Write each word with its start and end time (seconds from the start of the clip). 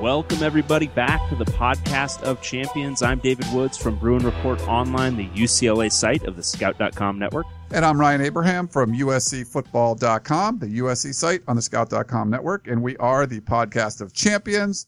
Welcome, 0.00 0.42
everybody, 0.42 0.86
back 0.86 1.28
to 1.28 1.34
the 1.34 1.44
podcast 1.44 2.22
of 2.22 2.40
champions. 2.40 3.02
I'm 3.02 3.18
David 3.18 3.44
Woods 3.52 3.76
from 3.76 3.98
Bruin 3.98 4.24
Report 4.24 4.58
Online, 4.66 5.14
the 5.14 5.28
UCLA 5.28 5.92
site 5.92 6.24
of 6.24 6.36
the 6.36 6.42
Scout.com 6.42 7.18
network. 7.18 7.44
And 7.70 7.84
I'm 7.84 8.00
Ryan 8.00 8.22
Abraham 8.22 8.66
from 8.66 8.94
USCFootball.com, 8.94 10.58
the 10.58 10.78
USC 10.78 11.12
site 11.14 11.42
on 11.46 11.56
the 11.56 11.60
Scout.com 11.60 12.30
network. 12.30 12.66
And 12.66 12.82
we 12.82 12.96
are 12.96 13.26
the 13.26 13.40
podcast 13.40 14.00
of 14.00 14.14
champions, 14.14 14.86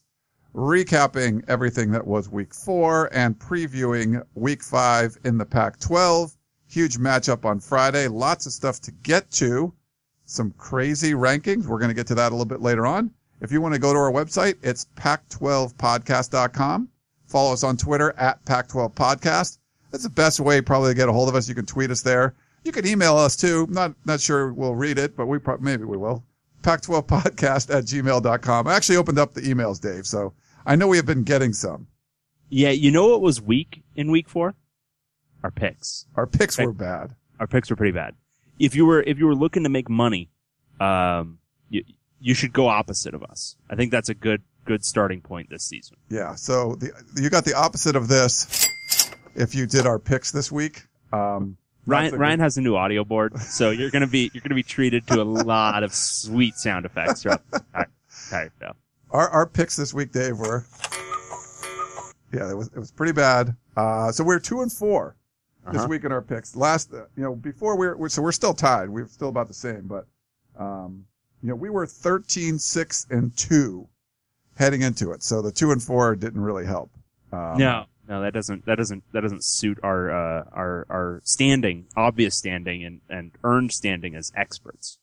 recapping 0.54 1.44
everything 1.46 1.90
that 1.90 2.06
was 2.06 2.30
week 2.30 2.54
four 2.54 3.10
and 3.12 3.38
previewing 3.38 4.24
week 4.34 4.62
five 4.62 5.18
in 5.26 5.36
the 5.36 5.44
Pac 5.44 5.78
12. 5.78 6.34
Huge 6.68 6.96
matchup 6.96 7.44
on 7.44 7.60
Friday. 7.60 8.08
Lots 8.08 8.46
of 8.46 8.52
stuff 8.52 8.80
to 8.80 8.90
get 8.90 9.30
to. 9.32 9.74
Some 10.24 10.52
crazy 10.52 11.12
rankings. 11.12 11.66
We're 11.66 11.80
going 11.80 11.90
to 11.90 11.94
get 11.94 12.06
to 12.06 12.14
that 12.14 12.32
a 12.32 12.34
little 12.34 12.46
bit 12.46 12.62
later 12.62 12.86
on. 12.86 13.12
If 13.42 13.50
you 13.50 13.60
want 13.60 13.74
to 13.74 13.80
go 13.80 13.92
to 13.92 13.98
our 13.98 14.12
website, 14.12 14.54
it's 14.62 14.86
pac12podcast.com. 14.96 16.88
Follow 17.26 17.52
us 17.52 17.64
on 17.64 17.76
Twitter 17.76 18.14
at 18.16 18.44
pac12podcast. 18.44 19.58
That's 19.90 20.04
the 20.04 20.10
best 20.10 20.38
way 20.38 20.60
probably 20.60 20.92
to 20.92 20.94
get 20.96 21.08
a 21.08 21.12
hold 21.12 21.28
of 21.28 21.34
us. 21.34 21.48
You 21.48 21.54
can 21.56 21.66
tweet 21.66 21.90
us 21.90 22.02
there. 22.02 22.34
You 22.64 22.70
can 22.70 22.86
email 22.86 23.16
us 23.16 23.34
too. 23.34 23.66
Not, 23.68 23.94
not 24.04 24.20
sure 24.20 24.52
we'll 24.52 24.76
read 24.76 24.96
it, 24.96 25.16
but 25.16 25.26
we 25.26 25.38
probably, 25.38 25.64
maybe 25.64 25.84
we 25.84 25.96
will. 25.96 26.24
pac12podcast 26.62 27.74
at 27.74 27.84
gmail.com. 27.84 28.68
I 28.68 28.74
actually 28.74 28.96
opened 28.96 29.18
up 29.18 29.34
the 29.34 29.40
emails, 29.40 29.80
Dave. 29.80 30.06
So 30.06 30.34
I 30.64 30.76
know 30.76 30.86
we 30.86 30.96
have 30.96 31.06
been 31.06 31.24
getting 31.24 31.52
some. 31.52 31.88
Yeah, 32.48 32.70
you 32.70 32.92
know 32.92 33.08
what 33.08 33.22
was 33.22 33.42
weak 33.42 33.82
in 33.96 34.12
week 34.12 34.28
four? 34.28 34.54
Our 35.42 35.50
picks. 35.50 36.06
Our 36.14 36.28
picks 36.28 36.58
were 36.58 36.72
bad. 36.72 37.16
Our 37.40 37.48
picks 37.48 37.70
were 37.70 37.76
pretty 37.76 37.92
bad. 37.92 38.14
If 38.60 38.76
you 38.76 38.86
were, 38.86 39.02
if 39.02 39.18
you 39.18 39.26
were 39.26 39.34
looking 39.34 39.64
to 39.64 39.68
make 39.68 39.88
money, 39.88 40.30
um, 40.78 41.38
you, 41.68 41.82
you 42.22 42.34
should 42.34 42.52
go 42.52 42.68
opposite 42.68 43.14
of 43.14 43.22
us. 43.22 43.56
I 43.68 43.74
think 43.76 43.90
that's 43.90 44.08
a 44.08 44.14
good, 44.14 44.42
good 44.64 44.84
starting 44.84 45.20
point 45.20 45.50
this 45.50 45.64
season. 45.64 45.96
Yeah. 46.08 46.34
So 46.36 46.76
the, 46.76 46.90
you 47.20 47.28
got 47.30 47.44
the 47.44 47.54
opposite 47.54 47.96
of 47.96 48.08
this 48.08 48.68
if 49.34 49.54
you 49.54 49.66
did 49.66 49.86
our 49.86 49.98
picks 49.98 50.30
this 50.30 50.50
week. 50.52 50.82
Um, 51.12 51.56
Ryan, 51.84 52.14
Ryan 52.16 52.40
has 52.40 52.56
a 52.56 52.60
new 52.60 52.76
audio 52.76 53.04
board, 53.04 53.36
so 53.40 53.70
you're 53.70 53.90
gonna 53.90 54.06
be, 54.06 54.30
you're 54.32 54.40
gonna 54.42 54.54
be 54.54 54.62
treated 54.62 55.04
to 55.08 55.20
a 55.20 55.24
lot 55.24 55.82
of 55.82 55.92
sweet 55.92 56.54
sound 56.54 56.86
effects 56.86 57.22
throughout 57.22 57.42
the 57.50 57.56
entire- 57.74 58.52
show. 58.60 58.72
our, 59.10 59.28
our 59.30 59.46
picks 59.46 59.74
this 59.76 59.92
week, 59.92 60.12
Dave, 60.12 60.38
were, 60.38 60.64
yeah, 62.32 62.50
it 62.50 62.56
was, 62.56 62.68
it 62.68 62.78
was 62.78 62.90
pretty 62.92 63.12
bad. 63.12 63.56
Uh, 63.76 64.12
so 64.12 64.22
we're 64.24 64.38
two 64.38 64.62
and 64.62 64.72
four 64.72 65.16
this 65.66 65.80
Uh-huh. 65.80 65.88
week 65.88 66.04
in 66.04 66.12
our 66.12 66.22
picks. 66.22 66.54
Last, 66.56 66.92
uh, 66.94 67.04
you 67.16 67.22
know, 67.24 67.34
before 67.34 67.76
we 67.76 67.86
we're, 67.88 67.96
we're, 67.96 68.08
so 68.08 68.22
we're 68.22 68.32
still 68.32 68.54
tied. 68.54 68.88
We're 68.88 69.08
still 69.08 69.28
about 69.28 69.48
the 69.48 69.54
same, 69.54 69.82
but, 69.88 70.06
um, 70.58 71.04
you 71.42 71.48
know, 71.48 71.54
we 71.54 71.70
were 71.70 71.86
13, 71.86 72.58
six 72.58 73.06
and 73.10 73.36
two 73.36 73.88
heading 74.56 74.82
into 74.82 75.12
it. 75.12 75.22
So 75.22 75.42
the 75.42 75.52
two 75.52 75.72
and 75.72 75.82
four 75.82 76.14
didn't 76.14 76.40
really 76.40 76.66
help. 76.66 76.90
Um, 77.32 77.58
No, 77.58 77.84
no, 78.08 78.20
that 78.22 78.32
doesn't, 78.32 78.66
that 78.66 78.76
doesn't, 78.76 79.02
that 79.12 79.22
doesn't 79.22 79.44
suit 79.44 79.78
our, 79.82 80.10
uh, 80.10 80.44
our, 80.52 80.86
our 80.88 81.20
standing, 81.24 81.86
obvious 81.96 82.36
standing 82.36 82.84
and, 82.84 83.00
and 83.08 83.32
earned 83.42 83.72
standing 83.72 84.14
as 84.14 84.30
experts. 84.36 84.98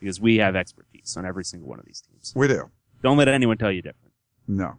Because 0.00 0.20
we 0.20 0.36
have 0.36 0.54
expertise 0.54 1.16
on 1.16 1.24
every 1.24 1.44
single 1.44 1.68
one 1.68 1.78
of 1.78 1.86
these 1.86 2.02
teams. 2.02 2.32
we 2.36 2.48
do. 2.48 2.70
Don't 3.02 3.16
let 3.16 3.28
anyone 3.28 3.56
tell 3.56 3.72
you 3.72 3.80
different. 3.82 4.12
No. 4.46 4.78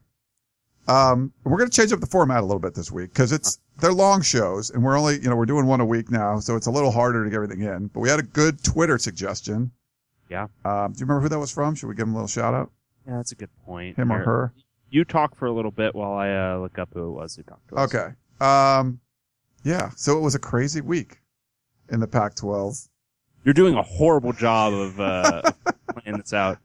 Um, 0.88 1.34
we're 1.44 1.58
going 1.58 1.70
to 1.70 1.76
change 1.76 1.92
up 1.92 2.00
the 2.00 2.06
format 2.06 2.42
a 2.42 2.46
little 2.46 2.60
bit 2.60 2.76
this 2.76 2.92
week 2.92 3.12
because 3.12 3.32
it's, 3.32 3.60
they're 3.80 3.92
long 3.94 4.22
shows 4.22 4.70
and 4.70 4.84
we're 4.84 4.98
only, 4.98 5.16
you 5.16 5.30
know, 5.30 5.36
we're 5.36 5.48
doing 5.48 5.66
one 5.66 5.82
a 5.82 5.86
week 5.86 6.12
now. 6.12 6.40
So 6.40 6.56
it's 6.56 6.68
a 6.68 6.72
little 6.72 6.92
harder 6.92 7.24
to 7.24 7.30
get 7.30 7.36
everything 7.38 7.62
in, 7.62 7.88
but 7.88 8.02
we 8.02 8.10
had 8.10 8.20
a 8.20 8.24
good 8.24 8.64
Twitter 8.64 9.00
suggestion. 9.00 9.72
Yeah. 10.30 10.48
Um, 10.64 10.94
do 10.94 11.00
you 11.00 11.06
remember 11.06 11.22
who 11.22 11.30
that 11.30 11.40
was 11.40 11.52
from? 11.52 11.76
Should 11.76 11.88
we 11.88 11.96
give 11.96 12.08
him 12.08 12.14
a 12.14 12.18
little 12.18 12.28
shout 12.28 12.54
out? 12.54 12.72
Yeah, 13.08 13.18
that's 13.18 13.32
a 13.32 13.36
good 13.36 13.50
point. 13.66 13.98
Him 13.98 14.12
or 14.12 14.18
Here, 14.18 14.26
her? 14.26 14.54
You 14.90 15.04
talk 15.04 15.36
for 15.36 15.46
a 15.46 15.52
little 15.52 15.72
bit 15.72 15.94
while 15.94 16.14
I, 16.14 16.32
uh, 16.32 16.58
look 16.60 16.80
up 16.80 16.90
who 16.94 17.08
it 17.10 17.12
was 17.12 17.36
who 17.36 17.44
talked 17.44 17.68
to 17.70 17.76
us. 17.76 17.94
Okay. 17.94 18.14
Um, 18.40 19.00
yeah. 19.64 19.90
So 19.96 20.18
it 20.18 20.22
was 20.22 20.36
a 20.36 20.40
crazy 20.40 20.82
week 20.82 21.20
in 21.90 22.00
the 22.00 22.08
Pac-12. 22.08 22.90
You're 23.44 23.54
doing 23.54 23.76
a 23.76 23.84
horrible 23.84 24.34
job 24.34 24.74
of, 24.74 25.00
uh, 25.00 25.42
playing 26.00 26.18
this 26.18 26.34
out. 26.34 26.58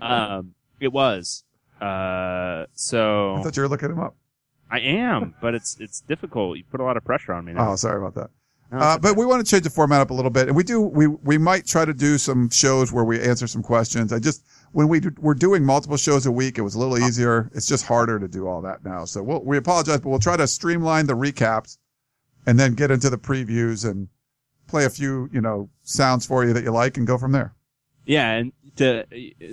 Um, 0.00 0.54
it 0.80 0.92
was. 0.92 1.44
Uh, 1.80 2.66
so 2.74 3.36
I 3.36 3.42
thought 3.42 3.56
you 3.56 3.62
were 3.62 3.68
looking 3.68 3.90
him 3.90 4.00
up. 4.00 4.16
I 4.70 4.80
am, 4.80 5.34
but 5.40 5.54
it's, 5.54 5.76
it's 5.78 6.00
difficult. 6.00 6.56
You 6.56 6.64
put 6.64 6.80
a 6.80 6.84
lot 6.84 6.96
of 6.96 7.04
pressure 7.04 7.32
on 7.32 7.44
me 7.44 7.52
now. 7.52 7.72
Oh, 7.72 7.76
sorry 7.76 8.00
about 8.00 8.14
that. 8.14 8.30
No, 8.72 8.78
Uh, 8.78 8.98
but 8.98 9.16
we 9.16 9.26
want 9.26 9.44
to 9.44 9.50
change 9.50 9.62
the 9.64 9.70
format 9.70 10.00
up 10.00 10.10
a 10.10 10.14
little 10.14 10.30
bit, 10.30 10.48
and 10.48 10.56
we 10.56 10.62
do. 10.64 10.80
We 10.80 11.06
we 11.06 11.38
might 11.38 11.66
try 11.66 11.84
to 11.84 11.94
do 11.94 12.18
some 12.18 12.50
shows 12.50 12.92
where 12.92 13.04
we 13.04 13.20
answer 13.20 13.46
some 13.46 13.62
questions. 13.62 14.12
I 14.12 14.18
just 14.18 14.44
when 14.72 14.88
we 14.88 15.00
do, 15.00 15.10
we're 15.18 15.34
doing 15.34 15.64
multiple 15.64 15.96
shows 15.96 16.26
a 16.26 16.32
week, 16.32 16.58
it 16.58 16.62
was 16.62 16.74
a 16.74 16.78
little 16.78 16.98
easier. 16.98 17.50
It's 17.54 17.66
just 17.68 17.84
harder 17.86 18.18
to 18.18 18.26
do 18.26 18.48
all 18.48 18.60
that 18.62 18.84
now. 18.84 19.04
So 19.04 19.22
we'll, 19.22 19.44
we 19.44 19.56
apologize, 19.56 20.00
but 20.00 20.08
we'll 20.08 20.18
try 20.18 20.36
to 20.36 20.46
streamline 20.48 21.06
the 21.06 21.14
recaps, 21.14 21.78
and 22.46 22.58
then 22.58 22.74
get 22.74 22.90
into 22.90 23.10
the 23.10 23.18
previews 23.18 23.88
and 23.88 24.08
play 24.66 24.84
a 24.84 24.90
few 24.90 25.28
you 25.32 25.40
know 25.40 25.68
sounds 25.82 26.26
for 26.26 26.44
you 26.44 26.52
that 26.54 26.64
you 26.64 26.70
like, 26.72 26.96
and 26.96 27.06
go 27.06 27.18
from 27.18 27.32
there. 27.32 27.54
Yeah, 28.06 28.30
and 28.32 28.52
to 28.76 29.04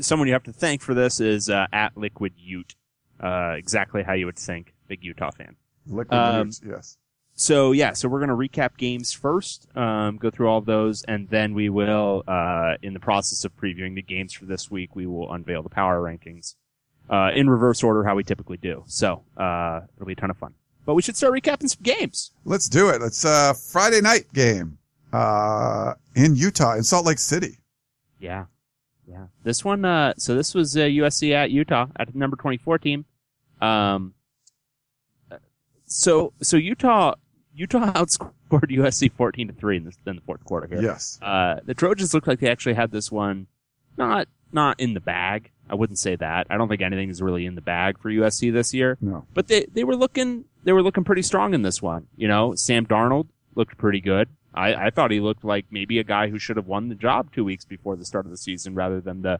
someone 0.01 0.27
you 0.27 0.33
have 0.33 0.43
to 0.43 0.53
thank 0.53 0.81
for 0.81 0.93
this 0.93 1.19
is 1.19 1.49
uh, 1.49 1.67
at 1.71 1.95
Liquid 1.97 2.33
Ute. 2.37 2.75
Uh, 3.19 3.53
exactly 3.55 4.01
how 4.01 4.13
you 4.13 4.25
would 4.25 4.39
think, 4.39 4.73
big 4.87 5.03
Utah 5.03 5.29
fan. 5.29 5.55
Liquid 5.85 6.19
Um, 6.19 6.47
Utes, 6.47 6.61
yes. 6.67 6.97
So 7.41 7.71
yeah, 7.71 7.93
so 7.93 8.07
we're 8.07 8.19
gonna 8.19 8.35
recap 8.35 8.77
games 8.77 9.11
first, 9.13 9.65
um, 9.75 10.17
go 10.17 10.29
through 10.29 10.47
all 10.47 10.59
of 10.59 10.67
those, 10.67 11.03
and 11.05 11.27
then 11.29 11.55
we 11.55 11.69
will, 11.69 12.23
uh, 12.27 12.75
in 12.83 12.93
the 12.93 12.99
process 12.99 13.43
of 13.43 13.57
previewing 13.57 13.95
the 13.95 14.03
games 14.03 14.31
for 14.31 14.45
this 14.45 14.69
week, 14.69 14.95
we 14.95 15.07
will 15.07 15.33
unveil 15.33 15.63
the 15.63 15.69
power 15.69 15.99
rankings, 15.99 16.53
uh, 17.09 17.31
in 17.33 17.49
reverse 17.49 17.81
order 17.81 18.03
how 18.03 18.13
we 18.13 18.23
typically 18.23 18.57
do. 18.57 18.83
So, 18.85 19.23
uh, 19.37 19.81
it'll 19.95 20.05
be 20.05 20.13
a 20.13 20.15
ton 20.15 20.29
of 20.29 20.37
fun. 20.37 20.53
But 20.85 20.93
we 20.93 21.01
should 21.01 21.17
start 21.17 21.33
recapping 21.33 21.67
some 21.67 21.81
games. 21.81 22.29
Let's 22.45 22.69
do 22.69 22.89
it. 22.89 23.01
It's 23.01 23.25
a 23.25 23.55
Friday 23.55 24.01
night 24.01 24.31
game 24.35 24.77
uh, 25.11 25.95
in 26.15 26.35
Utah, 26.35 26.75
in 26.75 26.83
Salt 26.83 27.07
Lake 27.07 27.17
City. 27.17 27.57
Yeah. 28.19 28.45
Yeah. 29.07 29.25
This 29.43 29.65
one, 29.65 29.83
uh, 29.83 30.13
so 30.15 30.35
this 30.35 30.53
was, 30.53 30.77
uh, 30.77 30.81
USC 30.81 31.33
at 31.33 31.49
Utah 31.49 31.87
at 31.95 32.13
the 32.13 32.19
number 32.19 32.37
24 32.37 32.77
team. 32.77 33.05
Um, 33.61 34.13
so, 35.85 36.33
so 36.41 36.55
Utah, 36.55 37.15
Utah 37.53 37.91
outscored 37.93 38.31
USC 38.51 39.11
14 39.11 39.47
to 39.49 39.53
3 39.53 39.77
in 39.77 39.83
the, 39.85 39.91
in 40.07 40.15
the 40.15 40.21
fourth 40.21 40.43
quarter 40.45 40.67
here. 40.67 40.81
Yes. 40.81 41.19
Uh, 41.21 41.55
the 41.65 41.73
Trojans 41.73 42.13
looked 42.13 42.27
like 42.27 42.39
they 42.39 42.49
actually 42.49 42.75
had 42.75 42.91
this 42.91 43.11
one 43.11 43.47
not, 43.97 44.27
not 44.51 44.79
in 44.79 44.93
the 44.93 44.99
bag. 45.01 45.51
I 45.69 45.75
wouldn't 45.75 45.99
say 45.99 46.15
that. 46.17 46.47
I 46.49 46.57
don't 46.57 46.67
think 46.67 46.81
anything 46.81 47.09
is 47.09 47.21
really 47.21 47.45
in 47.45 47.55
the 47.55 47.61
bag 47.61 47.97
for 47.99 48.09
USC 48.11 48.51
this 48.51 48.73
year, 48.73 48.97
No. 49.01 49.25
but 49.33 49.47
they, 49.47 49.65
they 49.71 49.83
were 49.83 49.95
looking, 49.95 50.45
they 50.63 50.73
were 50.73 50.83
looking 50.83 51.03
pretty 51.03 51.21
strong 51.21 51.53
in 51.53 51.61
this 51.61 51.81
one. 51.81 52.07
You 52.17 52.27
know, 52.27 52.55
Sam 52.55 52.85
Darnold 52.85 53.27
looked 53.55 53.77
pretty 53.77 54.01
good. 54.01 54.29
I, 54.53 54.73
I 54.87 54.89
thought 54.89 55.11
he 55.11 55.21
looked 55.21 55.45
like 55.45 55.65
maybe 55.71 55.97
a 55.99 56.03
guy 56.03 56.27
who 56.29 56.37
should 56.39 56.57
have 56.57 56.67
won 56.67 56.89
the 56.89 56.95
job 56.95 57.31
two 57.33 57.45
weeks 57.45 57.63
before 57.63 57.95
the 57.95 58.03
start 58.05 58.25
of 58.25 58.31
the 58.31 58.37
season 58.37 58.75
rather 58.75 58.99
than 58.99 59.21
the, 59.21 59.39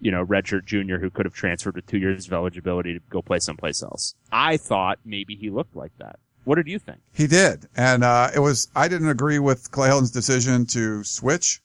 you 0.00 0.10
know, 0.10 0.24
redshirt 0.24 0.64
junior 0.64 0.98
who 0.98 1.10
could 1.10 1.26
have 1.26 1.34
transferred 1.34 1.76
with 1.76 1.86
two 1.86 1.98
years 1.98 2.26
of 2.26 2.32
eligibility 2.32 2.94
to 2.94 3.00
go 3.10 3.20
play 3.20 3.38
someplace 3.38 3.82
else. 3.82 4.14
I 4.32 4.56
thought 4.56 4.98
maybe 5.04 5.34
he 5.36 5.50
looked 5.50 5.76
like 5.76 5.92
that. 5.98 6.18
What 6.46 6.54
did 6.54 6.68
you 6.68 6.78
think? 6.78 6.98
He 7.12 7.26
did. 7.26 7.66
And, 7.76 8.02
uh, 8.04 8.30
it 8.34 8.38
was, 8.38 8.68
I 8.74 8.86
didn't 8.88 9.08
agree 9.08 9.38
with 9.40 9.70
Clay 9.72 9.88
Helton's 9.88 10.12
decision 10.12 10.64
to 10.66 11.02
switch, 11.04 11.60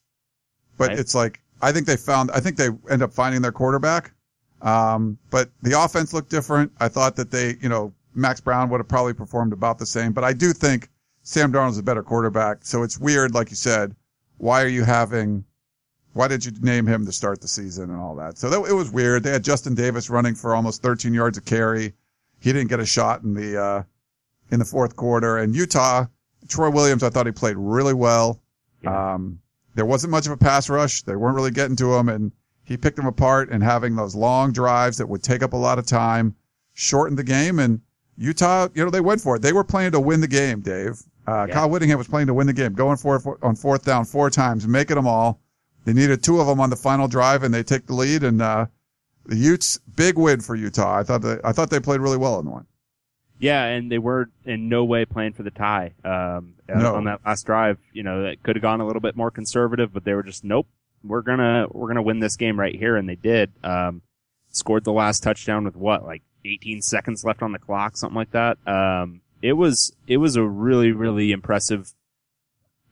but 0.78 0.90
Right. 0.90 1.00
it's 1.00 1.14
like, 1.16 1.40
I 1.62 1.72
think 1.72 1.86
they 1.86 1.96
found, 1.98 2.32
I 2.32 2.40
think 2.40 2.58
they 2.58 2.70
end 2.90 3.04
up 3.04 3.14
finding 3.14 3.42
their 3.44 3.52
quarterback. 3.52 4.12
Um, 4.64 5.18
but 5.30 5.50
the 5.62 5.80
offense 5.80 6.14
looked 6.14 6.30
different. 6.32 6.72
I 6.80 6.88
thought 6.88 7.16
that 7.18 7.30
they, 7.32 7.58
you 7.62 7.70
know, 7.70 7.94
Max 8.16 8.42
Browne 8.42 8.70
would 8.70 8.80
have 8.80 8.88
probably 8.88 9.14
performed 9.14 9.54
about 9.54 9.78
the 9.80 9.86
same, 9.86 10.14
but 10.14 10.24
I 10.24 10.34
do 10.34 10.52
think 10.54 10.90
Sam 11.22 11.52
Darnold's 11.54 11.78
a 11.78 11.84
better 11.84 12.04
quarterback. 12.04 12.66
So 12.66 12.82
it's 12.84 12.98
weird, 13.00 13.34
like 13.34 13.50
you 13.52 13.56
said, 13.56 13.96
why 14.38 14.64
are 14.64 14.68
you 14.68 14.84
having, 14.84 15.46
why 16.14 16.28
did 16.28 16.44
you 16.44 16.52
name 16.60 16.88
him 16.88 17.06
to 17.06 17.12
start 17.12 17.40
the 17.42 17.48
season 17.48 17.92
and 17.92 18.00
all 18.00 18.16
that? 18.16 18.38
So 18.40 18.50
that, 18.50 18.62
it 18.70 18.74
was 18.74 18.92
weird. 18.92 19.22
They 19.24 19.32
had 19.32 19.44
Justin 19.44 19.76
Davis 19.76 20.10
running 20.10 20.34
for 20.34 20.56
almost 20.56 20.82
13 20.82 21.14
yards 21.14 21.38
of 21.38 21.46
carry. 21.46 21.94
He 22.40 22.52
didn't 22.52 22.70
get 22.70 22.80
a 22.80 22.86
shot 22.86 23.22
in 23.22 23.36
the, 23.36 23.62
uh, 23.62 23.84
in 24.52 24.60
the 24.60 24.66
fourth 24.66 24.96
quarter. 24.96 25.38
And 25.38 25.56
Utah, 25.56 26.06
Troy 26.48 26.70
Williams, 26.70 27.04
I 27.04 27.10
thought 27.10 27.26
he 27.26 27.32
played 27.32 27.56
really 27.58 27.94
well. 27.94 28.42
Yeah. 28.82 29.14
Um, 29.14 29.40
there 29.76 29.86
wasn't 29.86 30.12
much 30.12 30.26
of 30.26 30.32
a 30.34 30.38
pass 30.38 30.70
rush. 30.70 31.04
They 31.04 31.16
weren't 31.16 31.36
really 31.36 31.52
getting 31.52 31.76
to 31.78 31.96
him 31.96 32.10
and 32.10 32.32
he 32.64 32.78
picked 32.78 32.98
them 32.98 33.06
apart 33.08 33.50
and 33.50 33.64
having 33.64 33.96
those 33.96 34.16
long 34.16 34.52
drives 34.52 34.98
that 34.98 35.08
would 35.08 35.24
take 35.24 35.42
up 35.44 35.54
a 35.54 35.58
lot 35.58 35.80
of 35.80 35.86
time, 35.86 36.36
shortened 36.74 37.18
the 37.18 37.24
game. 37.24 37.60
And 37.60 37.82
Utah, 38.18 38.68
you 38.74 38.84
know, 38.84 38.92
they 38.92 39.02
went 39.02 39.22
for 39.22 39.36
it. 39.38 39.42
They 39.42 39.54
were 39.54 39.64
playing 39.64 39.92
to 39.94 40.00
win 40.00 40.22
the 40.22 40.28
game, 40.28 40.62
Dave. 40.62 41.02
Uh, 41.28 41.46
Yeah. 41.48 41.54
Kyle 41.54 41.70
Whittingham 41.70 41.98
was 41.98 42.08
playing 42.08 42.28
to 42.28 42.34
win 42.34 42.48
the 42.48 42.54
game, 42.54 42.74
going 42.74 42.98
for 42.98 43.16
it 43.16 43.26
on 43.42 43.56
fourth 43.56 43.86
down 43.86 44.06
four 44.06 44.30
times, 44.30 44.68
making 44.68 44.96
them 44.96 45.08
all. 45.08 45.40
They 45.86 45.94
needed 45.94 46.24
two 46.24 46.40
of 46.40 46.48
them 46.48 46.60
on 46.60 46.70
the 46.70 46.76
final 46.76 47.08
drive 47.08 47.44
and 47.44 47.54
they 47.54 47.64
take 47.64 47.88
the 47.88 47.94
lead. 47.96 48.24
And, 48.24 48.42
uh, 48.42 48.66
the 49.26 49.36
Utes, 49.36 49.80
big 49.96 50.18
win 50.18 50.42
for 50.42 50.56
Utah. 50.56 50.98
I 50.98 51.04
thought 51.04 51.22
they, 51.22 51.38
I 51.44 51.52
thought 51.52 51.70
they 51.70 51.80
played 51.80 52.00
really 52.02 52.18
well 52.18 52.40
in 52.40 52.46
the 52.46 52.52
one. 52.52 52.66
Yeah, 53.42 53.64
and 53.66 53.92
they 53.92 53.98
were 53.98 54.30
in 54.46 54.70
no 54.70 54.86
way 54.86 55.04
playing 55.04 55.34
for 55.34 55.42
the 55.44 55.50
tie. 55.52 55.94
Um, 56.06 56.54
uh, 56.70 56.78
No. 56.80 56.96
on 56.96 57.06
that 57.06 57.22
last 57.26 57.46
drive, 57.46 57.80
you 57.92 58.04
know, 58.04 58.24
that 58.24 58.44
could 58.44 58.56
have 58.56 58.62
gone 58.62 58.82
a 58.82 58.86
little 58.86 59.02
bit 59.02 59.16
more 59.16 59.32
conservative, 59.32 59.92
but 59.92 60.04
they 60.04 60.14
were 60.14 60.22
just, 60.24 60.44
nope, 60.44 60.68
we're 61.04 61.24
gonna, 61.24 61.66
we're 61.72 61.88
gonna 61.88 62.04
win 62.04 62.20
this 62.20 62.36
game 62.38 62.60
right 62.60 62.76
here. 62.76 62.96
And 62.96 63.10
they 63.10 63.16
did. 63.16 63.52
Um, 63.64 64.04
scored 64.52 64.84
the 64.84 64.92
last 64.94 65.24
touchdown 65.24 65.64
with 65.66 65.76
what, 65.76 66.06
like 66.06 66.22
18 66.46 66.82
seconds 66.84 67.24
left 67.26 67.42
on 67.42 67.52
the 67.52 67.58
clock, 67.60 67.98
something 67.98 68.16
like 68.16 68.32
that. 68.32 68.58
Um, 68.68 69.22
it 69.42 69.54
was, 69.54 69.92
it 70.08 70.18
was 70.18 70.36
a 70.36 70.44
really, 70.44 70.92
really 70.92 71.32
impressive, 71.32 71.94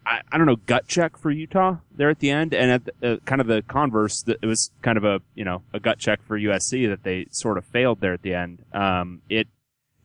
I, 0.06 0.22
I 0.32 0.38
don't 0.40 0.48
know, 0.48 0.56
gut 0.56 0.88
check 0.88 1.16
for 1.18 1.30
Utah 1.30 1.78
there 1.96 2.10
at 2.10 2.20
the 2.20 2.32
end. 2.32 2.56
And 2.56 2.72
at 2.72 2.86
the, 2.86 3.14
uh, 3.14 3.18
kind 3.26 3.40
of 3.40 3.46
the 3.46 3.62
converse, 3.62 4.24
it 4.28 4.44
was 4.46 4.72
kind 4.82 4.98
of 4.98 5.04
a, 5.04 5.22
you 5.36 5.46
know, 5.46 5.62
a 5.74 5.80
gut 5.80 6.00
check 6.00 6.24
for 6.26 6.40
USC 6.40 6.90
that 6.90 7.04
they 7.04 7.28
sort 7.30 7.58
of 7.60 7.66
failed 7.66 8.02
there 8.02 8.14
at 8.14 8.24
the 8.24 8.34
end. 8.34 8.64
Um, 8.74 9.22
it, 9.30 9.48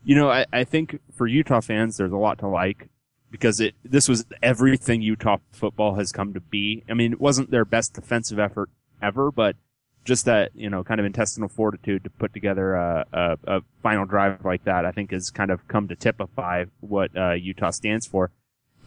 you 0.04 0.14
know, 0.14 0.30
I, 0.30 0.46
I 0.52 0.64
think 0.64 1.00
for 1.12 1.26
Utah 1.26 1.60
fans, 1.60 1.96
there's 1.96 2.12
a 2.12 2.16
lot 2.16 2.38
to 2.40 2.48
like 2.48 2.88
because 3.30 3.58
it, 3.58 3.74
this 3.82 4.08
was 4.08 4.24
everything 4.42 5.02
Utah 5.02 5.38
football 5.50 5.96
has 5.96 6.12
come 6.12 6.34
to 6.34 6.40
be. 6.40 6.84
I 6.88 6.94
mean, 6.94 7.14
it 7.14 7.20
wasn't 7.20 7.50
their 7.50 7.64
best 7.64 7.94
defensive 7.94 8.38
effort 8.38 8.70
ever, 9.02 9.32
but 9.32 9.56
just 10.04 10.26
that, 10.26 10.52
you 10.54 10.70
know, 10.70 10.84
kind 10.84 11.00
of 11.00 11.06
intestinal 11.06 11.48
fortitude 11.48 12.04
to 12.04 12.10
put 12.10 12.32
together 12.32 12.74
a, 12.74 13.06
a, 13.12 13.38
a 13.56 13.60
final 13.82 14.04
drive 14.04 14.44
like 14.44 14.64
that, 14.66 14.84
I 14.84 14.92
think 14.92 15.10
has 15.10 15.30
kind 15.30 15.50
of 15.50 15.66
come 15.66 15.88
to 15.88 15.96
typify 15.96 16.66
what, 16.78 17.10
uh, 17.16 17.32
Utah 17.32 17.70
stands 17.70 18.06
for. 18.06 18.30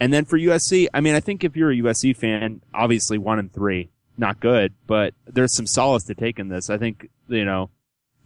And 0.00 0.14
then 0.14 0.24
for 0.24 0.38
USC, 0.38 0.86
I 0.94 1.00
mean, 1.00 1.14
I 1.14 1.20
think 1.20 1.44
if 1.44 1.54
you're 1.54 1.72
a 1.72 1.76
USC 1.76 2.16
fan, 2.16 2.62
obviously 2.72 3.18
one 3.18 3.38
and 3.38 3.52
three, 3.52 3.90
not 4.16 4.40
good, 4.40 4.72
but 4.86 5.12
there's 5.26 5.54
some 5.54 5.66
solace 5.66 6.04
to 6.04 6.14
take 6.14 6.38
in 6.38 6.48
this. 6.48 6.70
I 6.70 6.78
think, 6.78 7.10
you 7.28 7.44
know, 7.44 7.68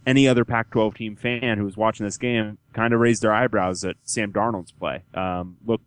any 0.05 0.27
other 0.27 0.45
Pac-12 0.45 0.95
team 0.95 1.15
fan 1.15 1.57
who 1.57 1.65
was 1.65 1.77
watching 1.77 2.05
this 2.05 2.17
game 2.17 2.57
kind 2.73 2.93
of 2.93 2.99
raised 2.99 3.21
their 3.21 3.33
eyebrows 3.33 3.83
at 3.83 3.95
Sam 4.03 4.33
Darnold's 4.33 4.71
play. 4.71 5.03
Um, 5.13 5.57
look, 5.65 5.81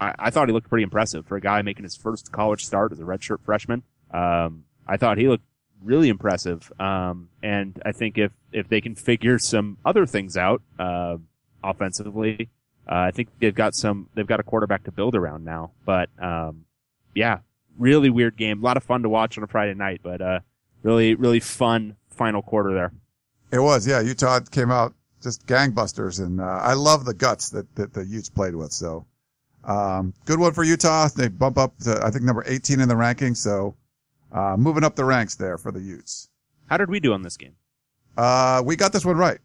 I, 0.00 0.14
I 0.18 0.30
thought 0.30 0.48
he 0.48 0.52
looked 0.52 0.68
pretty 0.68 0.84
impressive 0.84 1.26
for 1.26 1.36
a 1.36 1.40
guy 1.40 1.62
making 1.62 1.84
his 1.84 1.96
first 1.96 2.32
college 2.32 2.64
start 2.64 2.92
as 2.92 3.00
a 3.00 3.04
redshirt 3.04 3.42
freshman. 3.44 3.82
Um, 4.10 4.64
I 4.86 4.96
thought 4.96 5.18
he 5.18 5.28
looked 5.28 5.44
really 5.82 6.08
impressive. 6.08 6.72
Um, 6.80 7.28
and 7.42 7.80
I 7.84 7.92
think 7.92 8.18
if, 8.18 8.32
if 8.52 8.68
they 8.68 8.80
can 8.80 8.94
figure 8.94 9.38
some 9.38 9.78
other 9.84 10.06
things 10.06 10.36
out, 10.36 10.62
uh, 10.78 11.18
offensively, 11.62 12.50
uh, 12.88 12.94
I 12.94 13.10
think 13.10 13.28
they've 13.38 13.54
got 13.54 13.74
some, 13.74 14.08
they've 14.14 14.26
got 14.26 14.40
a 14.40 14.44
quarterback 14.44 14.84
to 14.84 14.92
build 14.92 15.14
around 15.14 15.44
now. 15.44 15.72
But, 15.84 16.10
um, 16.20 16.64
yeah, 17.14 17.38
really 17.78 18.10
weird 18.10 18.36
game. 18.36 18.60
A 18.60 18.64
lot 18.64 18.76
of 18.76 18.82
fun 18.82 19.02
to 19.02 19.08
watch 19.08 19.38
on 19.38 19.44
a 19.44 19.46
Friday 19.46 19.74
night, 19.74 20.00
but, 20.02 20.20
uh, 20.20 20.40
really, 20.84 21.16
really 21.16 21.40
fun 21.40 21.96
final 22.10 22.40
quarter 22.42 22.72
there. 22.72 22.92
It 23.50 23.58
was, 23.58 23.86
yeah. 23.86 24.00
Utah 24.00 24.38
came 24.40 24.70
out 24.70 24.94
just 25.22 25.44
gangbusters, 25.46 26.20
and 26.24 26.40
uh, 26.40 26.44
I 26.44 26.74
love 26.74 27.04
the 27.04 27.14
guts 27.14 27.48
that, 27.50 27.74
that 27.74 27.92
the 27.94 28.04
Utes 28.04 28.28
played 28.28 28.54
with. 28.54 28.72
So, 28.72 29.06
um, 29.64 30.12
good 30.26 30.38
one 30.38 30.52
for 30.52 30.62
Utah. 30.62 31.08
They 31.08 31.28
bump 31.28 31.56
up 31.58 31.76
to 31.80 32.00
I 32.04 32.10
think 32.10 32.24
number 32.24 32.44
18 32.46 32.78
in 32.80 32.88
the 32.88 32.94
rankings. 32.94 33.38
So, 33.38 33.74
uh, 34.30 34.56
moving 34.58 34.84
up 34.84 34.94
the 34.96 35.04
ranks 35.04 35.34
there 35.36 35.56
for 35.58 35.72
the 35.72 35.80
Utes. 35.80 36.28
How 36.66 36.76
did 36.76 36.90
we 36.90 37.00
do 37.00 37.12
on 37.14 37.22
this 37.22 37.36
game? 37.36 37.54
Uh, 38.16 38.62
we 38.64 38.76
got 38.76 38.92
this 38.92 39.04
one 39.04 39.16
right. 39.16 39.38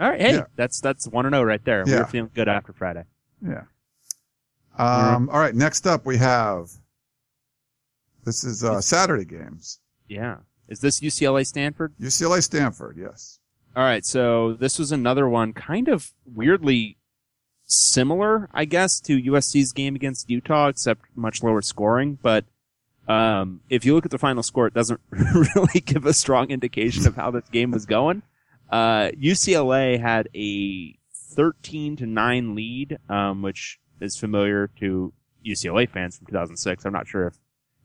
All 0.00 0.08
right. 0.10 0.20
Hey, 0.20 0.34
Yeah. 0.36 0.44
that's, 0.56 0.80
that's 0.80 1.06
one 1.08 1.26
and 1.26 1.34
oh 1.34 1.42
right 1.42 1.64
there. 1.64 1.84
We 1.84 1.92
Yeah. 1.92 1.98
were 2.00 2.06
feeling 2.06 2.30
good 2.34 2.48
after 2.48 2.72
Friday. 2.72 3.04
Yeah. 3.46 3.62
Um, 4.78 5.28
all 5.30 5.40
right. 5.40 5.54
Next 5.54 5.86
up, 5.86 6.06
we 6.06 6.16
have 6.18 6.70
this 8.24 8.44
is 8.44 8.62
uh, 8.62 8.80
Saturday 8.80 9.24
games. 9.24 9.80
Yeah. 10.08 10.36
Is 10.68 10.80
this 10.80 11.00
UCLA 11.00 11.46
Stanford? 11.46 11.94
UCLA 12.00 12.42
Stanford. 12.42 12.96
Yes. 12.98 13.38
All 13.76 13.84
right, 13.84 14.04
so 14.04 14.54
this 14.54 14.78
was 14.78 14.90
another 14.92 15.28
one 15.28 15.52
kind 15.52 15.88
of 15.88 16.12
weirdly 16.26 16.98
similar, 17.64 18.48
I 18.52 18.64
guess, 18.64 18.98
to 19.00 19.16
USC's 19.20 19.72
game 19.72 19.94
against 19.94 20.28
Utah, 20.28 20.68
except 20.68 21.02
much 21.14 21.42
lower 21.42 21.62
scoring. 21.62 22.18
But 22.20 22.44
um, 23.06 23.60
if 23.70 23.84
you 23.84 23.94
look 23.94 24.04
at 24.04 24.10
the 24.10 24.18
final 24.18 24.42
score, 24.42 24.66
it 24.66 24.74
doesn't 24.74 25.00
really 25.10 25.80
give 25.80 26.06
a 26.06 26.12
strong 26.12 26.50
indication 26.50 27.06
of 27.06 27.14
how 27.14 27.30
this 27.30 27.48
game 27.50 27.70
was 27.70 27.86
going. 27.86 28.22
Uh, 28.70 29.10
UCLA 29.18 30.00
had 30.00 30.28
a 30.34 30.98
13 31.14 31.96
to 31.96 32.06
9 32.06 32.54
lead, 32.54 32.98
um, 33.08 33.42
which 33.42 33.78
is 34.00 34.16
familiar 34.16 34.68
to 34.80 35.12
UCLA 35.46 35.88
fans 35.88 36.18
from 36.18 36.26
2006. 36.26 36.84
I'm 36.84 36.92
not 36.92 37.06
sure 37.06 37.28
if 37.28 37.34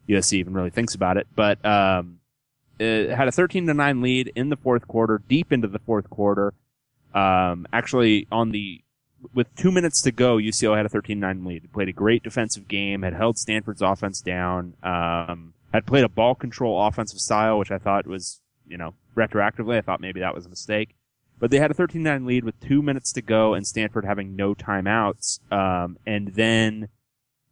USC 0.09 0.33
even 0.33 0.53
really 0.53 0.69
thinks 0.69 0.95
about 0.95 1.17
it, 1.17 1.27
but 1.35 1.63
um, 1.65 2.19
it 2.79 3.11
had 3.11 3.27
a 3.27 3.31
13 3.31 3.67
to 3.67 3.73
9 3.73 4.01
lead 4.01 4.31
in 4.35 4.49
the 4.49 4.57
fourth 4.57 4.87
quarter, 4.87 5.21
deep 5.27 5.51
into 5.51 5.67
the 5.67 5.79
fourth 5.79 6.09
quarter. 6.09 6.53
Um, 7.13 7.67
actually 7.71 8.27
on 8.31 8.51
the, 8.51 8.81
with 9.33 9.53
two 9.55 9.71
minutes 9.71 10.01
to 10.01 10.11
go, 10.11 10.37
UCLA 10.37 10.77
had 10.77 10.85
a 10.85 10.89
13-9 10.89 11.45
lead. 11.45 11.71
Played 11.71 11.89
a 11.89 11.93
great 11.93 12.23
defensive 12.23 12.67
game, 12.67 13.03
had 13.03 13.13
held 13.13 13.37
Stanford's 13.37 13.81
offense 13.81 14.21
down, 14.21 14.73
um, 14.83 15.53
had 15.73 15.85
played 15.85 16.03
a 16.03 16.09
ball 16.09 16.35
control 16.35 16.85
offensive 16.85 17.19
style, 17.19 17.57
which 17.57 17.71
I 17.71 17.77
thought 17.77 18.07
was, 18.07 18.41
you 18.67 18.77
know, 18.77 18.93
retroactively, 19.15 19.77
I 19.77 19.81
thought 19.81 20.01
maybe 20.01 20.19
that 20.19 20.35
was 20.35 20.45
a 20.45 20.49
mistake. 20.49 20.95
But 21.39 21.51
they 21.51 21.59
had 21.59 21.71
a 21.71 21.73
13-9 21.73 22.25
lead 22.25 22.43
with 22.43 22.59
two 22.59 22.81
minutes 22.81 23.11
to 23.13 23.21
go 23.21 23.53
and 23.53 23.67
Stanford 23.67 24.05
having 24.05 24.35
no 24.35 24.55
timeouts. 24.55 25.39
Um, 25.51 25.97
and 26.05 26.29
then 26.35 26.89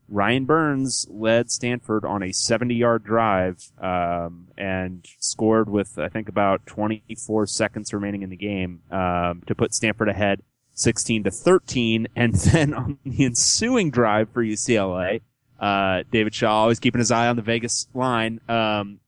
Ryan 0.09 0.45
Burns 0.45 1.07
led 1.09 1.50
Stanford 1.50 2.03
on 2.03 2.21
a 2.21 2.33
70 2.33 2.75
yard 2.75 3.03
drive, 3.03 3.71
um, 3.80 4.48
and 4.57 5.06
scored 5.19 5.69
with, 5.69 5.98
I 5.98 6.09
think, 6.09 6.27
about 6.27 6.65
24 6.65 7.48
seconds 7.48 7.94
remaining 7.94 8.21
in 8.21 8.30
the 8.30 8.36
game, 8.36 8.81
um, 8.92 9.42
to 9.48 9.56
put 9.56 9.74
Stanford 9.74 10.09
ahead 10.09 10.44
16 10.74 11.24
to 11.24 11.31
13. 11.31 12.07
And 12.15 12.33
then 12.36 12.74
on 12.74 12.98
the 13.06 13.25
ensuing 13.25 13.89
drive 13.89 14.30
for 14.31 14.44
UCLA, 14.44 15.21
uh, 15.59 16.04
David 16.12 16.36
Shaw 16.36 16.62
always 16.62 16.80
keeping 16.80 17.00
his 17.00 17.12
eye 17.12 17.27
on 17.27 17.36
the 17.36 17.42
Vegas 17.42 17.88
line. 17.94 18.42
Um, 18.50 19.00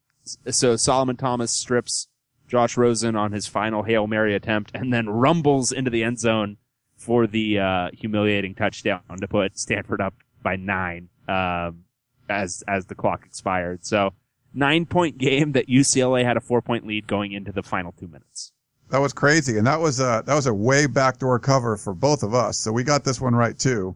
so 0.50 0.75
Solomon 0.78 1.18
Thomas 1.18 1.51
strips 1.51 2.07
Josh 2.48 2.78
Rosen 2.78 3.16
on 3.16 3.31
his 3.31 3.48
final 3.48 3.84
Hail 3.84 4.08
Mary 4.08 4.36
attempt 4.36 4.72
and 4.74 4.94
then 4.94 5.10
rumbles 5.10 5.72
into 5.72 5.89
the 5.89 6.03
end 6.03 6.20
zone 6.20 6.58
for 6.96 7.27
the, 7.27 7.60
uh, 7.60 7.89
humiliating 7.94 8.56
touchdown 8.56 9.01
to 9.20 9.27
put 9.27 9.58
Stanford 9.58 10.00
up 10.00 10.13
by 10.44 10.56
nine, 10.58 11.10
um, 11.28 11.86
as, 12.30 12.64
as 12.68 12.86
the 12.86 12.96
clock 12.96 13.26
expired. 13.26 13.86
So 13.86 14.14
nine 14.54 14.86
point 14.86 15.18
game 15.18 15.54
that 15.54 15.68
UCLA 15.68 16.24
had 16.24 16.38
a 16.38 16.42
four 16.42 16.62
point 16.62 16.86
lead 16.86 17.08
going 17.08 17.32
into 17.32 17.52
the 17.52 17.64
final 17.64 17.92
two 17.94 18.08
minutes. 18.08 18.52
That 18.90 19.00
was 19.00 19.14
crazy. 19.14 19.58
And 19.58 19.66
that 19.66 19.80
was 19.80 20.00
a, 20.00 20.22
that 20.28 20.36
was 20.36 20.46
a 20.46 20.54
way 20.54 20.86
backdoor 20.86 21.40
cover 21.40 21.78
for 21.78 21.94
both 21.96 22.22
of 22.22 22.34
us. 22.36 22.58
So 22.60 22.72
we 22.72 22.84
got 22.84 23.04
this 23.04 23.20
one 23.20 23.34
right 23.34 23.58
too. 23.58 23.96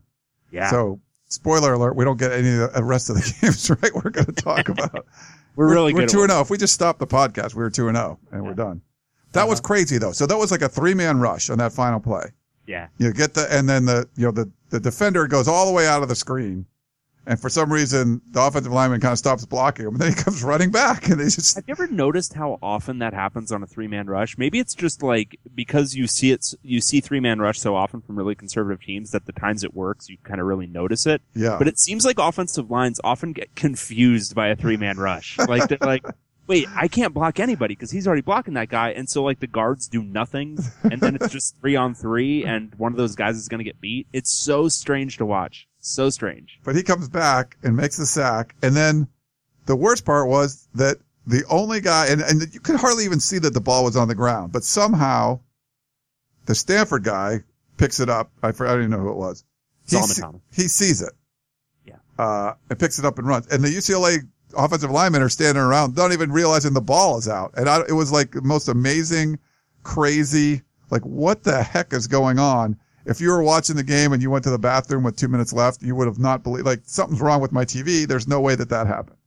Yeah. 0.52 0.72
So 0.72 1.00
spoiler 1.28 1.74
alert, 1.74 1.96
we 1.96 2.04
don't 2.06 2.18
get 2.18 2.32
any 2.32 2.50
of 2.58 2.74
the 2.74 2.84
rest 2.84 3.10
of 3.10 3.18
the 3.18 3.34
games 3.42 3.70
right. 3.70 3.94
We're 3.94 4.10
going 4.10 4.26
to 4.26 4.32
talk 4.32 4.70
about. 4.70 5.06
we're, 5.56 5.70
really 5.72 5.94
we're 5.94 6.08
two 6.08 6.22
and 6.24 6.32
zero. 6.32 6.42
If 6.42 6.50
we 6.50 6.58
just 6.58 6.74
stop 6.74 6.98
the 6.98 7.06
podcast, 7.06 7.54
we 7.54 7.62
were 7.62 7.70
two 7.70 7.90
and 7.90 7.98
zero, 7.98 8.18
and 8.32 8.44
we're 8.44 8.54
done. 8.56 8.82
That 9.34 9.48
was 9.48 9.60
Uh-huh. 9.60 9.68
crazy 9.68 9.98
though. 10.00 10.14
So 10.14 10.26
that 10.26 10.38
was 10.38 10.50
like 10.52 10.62
a 10.64 10.70
three 10.70 10.94
man 10.96 11.20
rush 11.20 11.50
on 11.52 11.58
that 11.60 11.74
final 11.74 12.00
play. 12.00 12.32
Yeah. 12.68 12.88
You 12.98 13.14
get 13.14 13.34
the 13.34 13.52
and 13.52 13.68
then 13.68 13.86
the 13.86 14.08
you 14.16 14.26
know 14.26 14.32
the 14.32 14.52
the 14.70 14.80
defender 14.80 15.28
goes 15.28 15.48
all 15.48 15.66
the 15.66 15.72
way 15.72 15.88
out 15.88 16.04
of 16.04 16.10
the 16.10 16.16
screen, 16.16 16.66
and 17.26 17.40
for 17.40 17.50
some 17.50 17.72
reason 17.72 18.22
the 18.32 18.42
offensive 18.42 18.72
lineman 18.74 19.00
kind 19.00 19.14
of 19.14 19.18
stops 19.18 19.46
blocking 19.46 19.88
him, 19.88 19.94
and 19.94 20.02
then 20.02 20.10
he 20.10 20.16
comes 20.24 20.44
running 20.44 20.70
back, 20.70 21.08
and 21.08 21.20
they 21.20 21.26
just 21.26 21.56
Have 21.56 21.64
you 21.68 21.72
ever 21.72 21.88
noticed 21.88 22.34
how 22.34 22.60
often 22.62 23.00
that 23.00 23.14
happens 23.14 23.52
on 23.52 23.64
a 23.64 23.68
three 23.68 23.88
man 23.88 24.08
rush? 24.08 24.38
Maybe 24.38 24.60
it's 24.60 24.76
just 24.76 25.02
like 25.02 25.40
because 25.56 25.96
you 25.96 26.06
see 26.08 26.32
it, 26.32 26.54
you 26.62 26.82
see 26.82 27.00
three 27.00 27.22
man 27.22 27.40
rush 27.40 27.60
so 27.60 27.76
often 27.76 28.02
from 28.02 28.18
really 28.18 28.36
conservative 28.36 28.84
teams 28.84 29.12
that 29.12 29.26
the 29.26 29.32
times 29.34 29.64
it 29.64 29.74
works, 29.74 30.10
you 30.10 30.18
kind 30.24 30.42
of 30.42 30.46
really 30.46 30.68
notice 30.68 31.06
it. 31.06 31.22
yeah. 31.34 31.56
But 31.58 31.68
it 31.70 31.80
seems 31.80 32.06
like 32.06 32.20
offensive 32.20 32.70
lines 32.70 33.00
often 33.04 33.32
get 33.32 33.56
confused 33.56 34.36
by 34.36 34.50
a 34.50 34.56
three 34.56 34.78
man 34.78 34.98
rush. 34.98 35.38
Like 35.38 35.70
they're 35.70 35.78
like, 35.80 36.06
wait, 36.48 36.68
I 36.76 36.88
can't 36.88 37.14
block 37.14 37.40
anybody 37.40 37.76
because 37.76 37.92
he's 37.92 38.08
already 38.08 38.22
blocking 38.22 38.56
that 38.56 38.70
guy, 38.70 38.90
and 38.92 39.10
so 39.10 39.24
like 39.24 39.40
the 39.40 39.48
guards 39.48 39.88
do 39.88 40.02
nothing, 40.02 40.58
and 40.84 41.00
then 41.02 41.16
it's 41.16 41.30
just 41.30 41.58
three 41.60 41.76
on 41.76 41.94
three, 41.94 42.44
and 42.46 42.74
one 42.76 42.92
of 42.94 42.98
those 42.98 43.16
guys 43.16 43.36
is 43.38 43.48
going 43.48 43.60
to 43.60 43.64
get 43.64 43.80
beat. 43.82 44.08
It's 44.14 44.32
so 44.32 44.68
strange 44.70 45.18
to 45.18 45.26
watch. 45.26 45.68
So 45.80 46.10
strange. 46.10 46.60
but 46.66 46.76
he 46.76 46.84
comes 46.84 47.08
back 47.08 47.58
and 47.64 47.76
makes 47.76 47.96
the 47.98 48.06
sack, 48.06 48.56
and 48.62 48.76
then 48.76 49.08
the 49.68 49.76
worst 49.76 50.04
part 50.06 50.28
was 50.28 50.68
that 50.76 50.98
the 51.26 51.44
only 51.50 51.82
guy, 51.82 52.08
and, 52.08 52.22
and 52.22 52.54
you 52.54 52.60
could 52.60 52.76
hardly 52.78 53.06
even 53.06 53.20
see 53.20 53.38
that 53.40 53.54
the 53.54 53.62
ball 53.62 53.84
was 53.84 53.96
on 53.96 54.08
the 54.08 54.16
ground, 54.16 54.52
but 54.52 54.64
somehow 54.64 55.40
the 56.46 56.56
Stanford 56.56 57.04
guy 57.04 57.40
picks 57.78 58.00
it 58.00 58.10
up. 58.10 58.32
I, 58.42 58.50
I 58.50 58.52
don't 58.52 58.80
even 58.80 58.90
know 58.92 59.00
who 59.00 59.12
it 59.12 59.18
was. 59.18 59.44
He, 59.90 59.98
see- 59.98 60.24
he 60.54 60.68
sees 60.68 61.02
it. 61.02 61.14
Yeah. 61.86 61.96
Uh, 62.18 62.54
and 62.70 62.78
picks 62.80 63.00
it 63.00 63.06
up 63.06 63.18
and 63.20 63.28
runs. 63.28 63.48
And 63.48 63.64
the 63.64 63.70
UCLA 63.70 64.20
offensive 64.56 64.92
linemen 64.92 65.22
are 65.22 65.30
standing 65.30 65.62
around, 65.64 65.96
not 65.96 66.12
even 66.14 66.32
realizing 66.32 66.74
the 66.74 66.82
ball 66.82 67.18
is 67.18 67.28
out. 67.28 67.54
And 67.58 67.68
I, 67.68 67.82
it 67.88 67.94
was 67.94 68.12
like 68.12 68.32
the 68.32 68.42
most 68.42 68.68
amazing, 68.68 69.40
crazy, 69.84 70.62
like 70.90 71.02
what 71.04 71.44
the 71.44 71.64
heck 71.64 71.94
is 71.94 72.08
going 72.08 72.40
on? 72.40 72.78
If 73.06 73.22
you 73.22 73.30
were 73.30 73.42
watching 73.42 73.76
the 73.78 73.84
game 73.84 74.12
and 74.12 74.22
you 74.22 74.30
went 74.30 74.44
to 74.44 74.50
the 74.50 74.60
bathroom 74.60 75.04
with 75.04 75.16
two 75.16 75.30
minutes 75.30 75.54
left, 75.54 75.82
you 75.82 75.96
would 75.96 76.08
have 76.08 76.20
not 76.20 76.44
believed, 76.44 76.66
like 76.66 76.82
something's 76.84 77.22
wrong 77.22 77.40
with 77.42 77.52
my 77.54 77.64
TV. 77.64 78.06
There's 78.06 78.28
no 78.28 78.42
way 78.42 78.56
that 78.56 78.70
that 78.70 78.86
happened. 78.88 79.18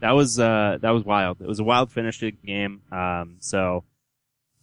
That 0.00 0.12
was 0.12 0.38
uh 0.38 0.78
that 0.82 0.90
was 0.90 1.04
wild. 1.04 1.40
It 1.40 1.46
was 1.46 1.58
a 1.58 1.64
wild 1.64 1.90
finish 1.90 2.18
to 2.20 2.30
the 2.30 2.36
game. 2.46 2.82
Um, 2.92 3.36
so 3.40 3.84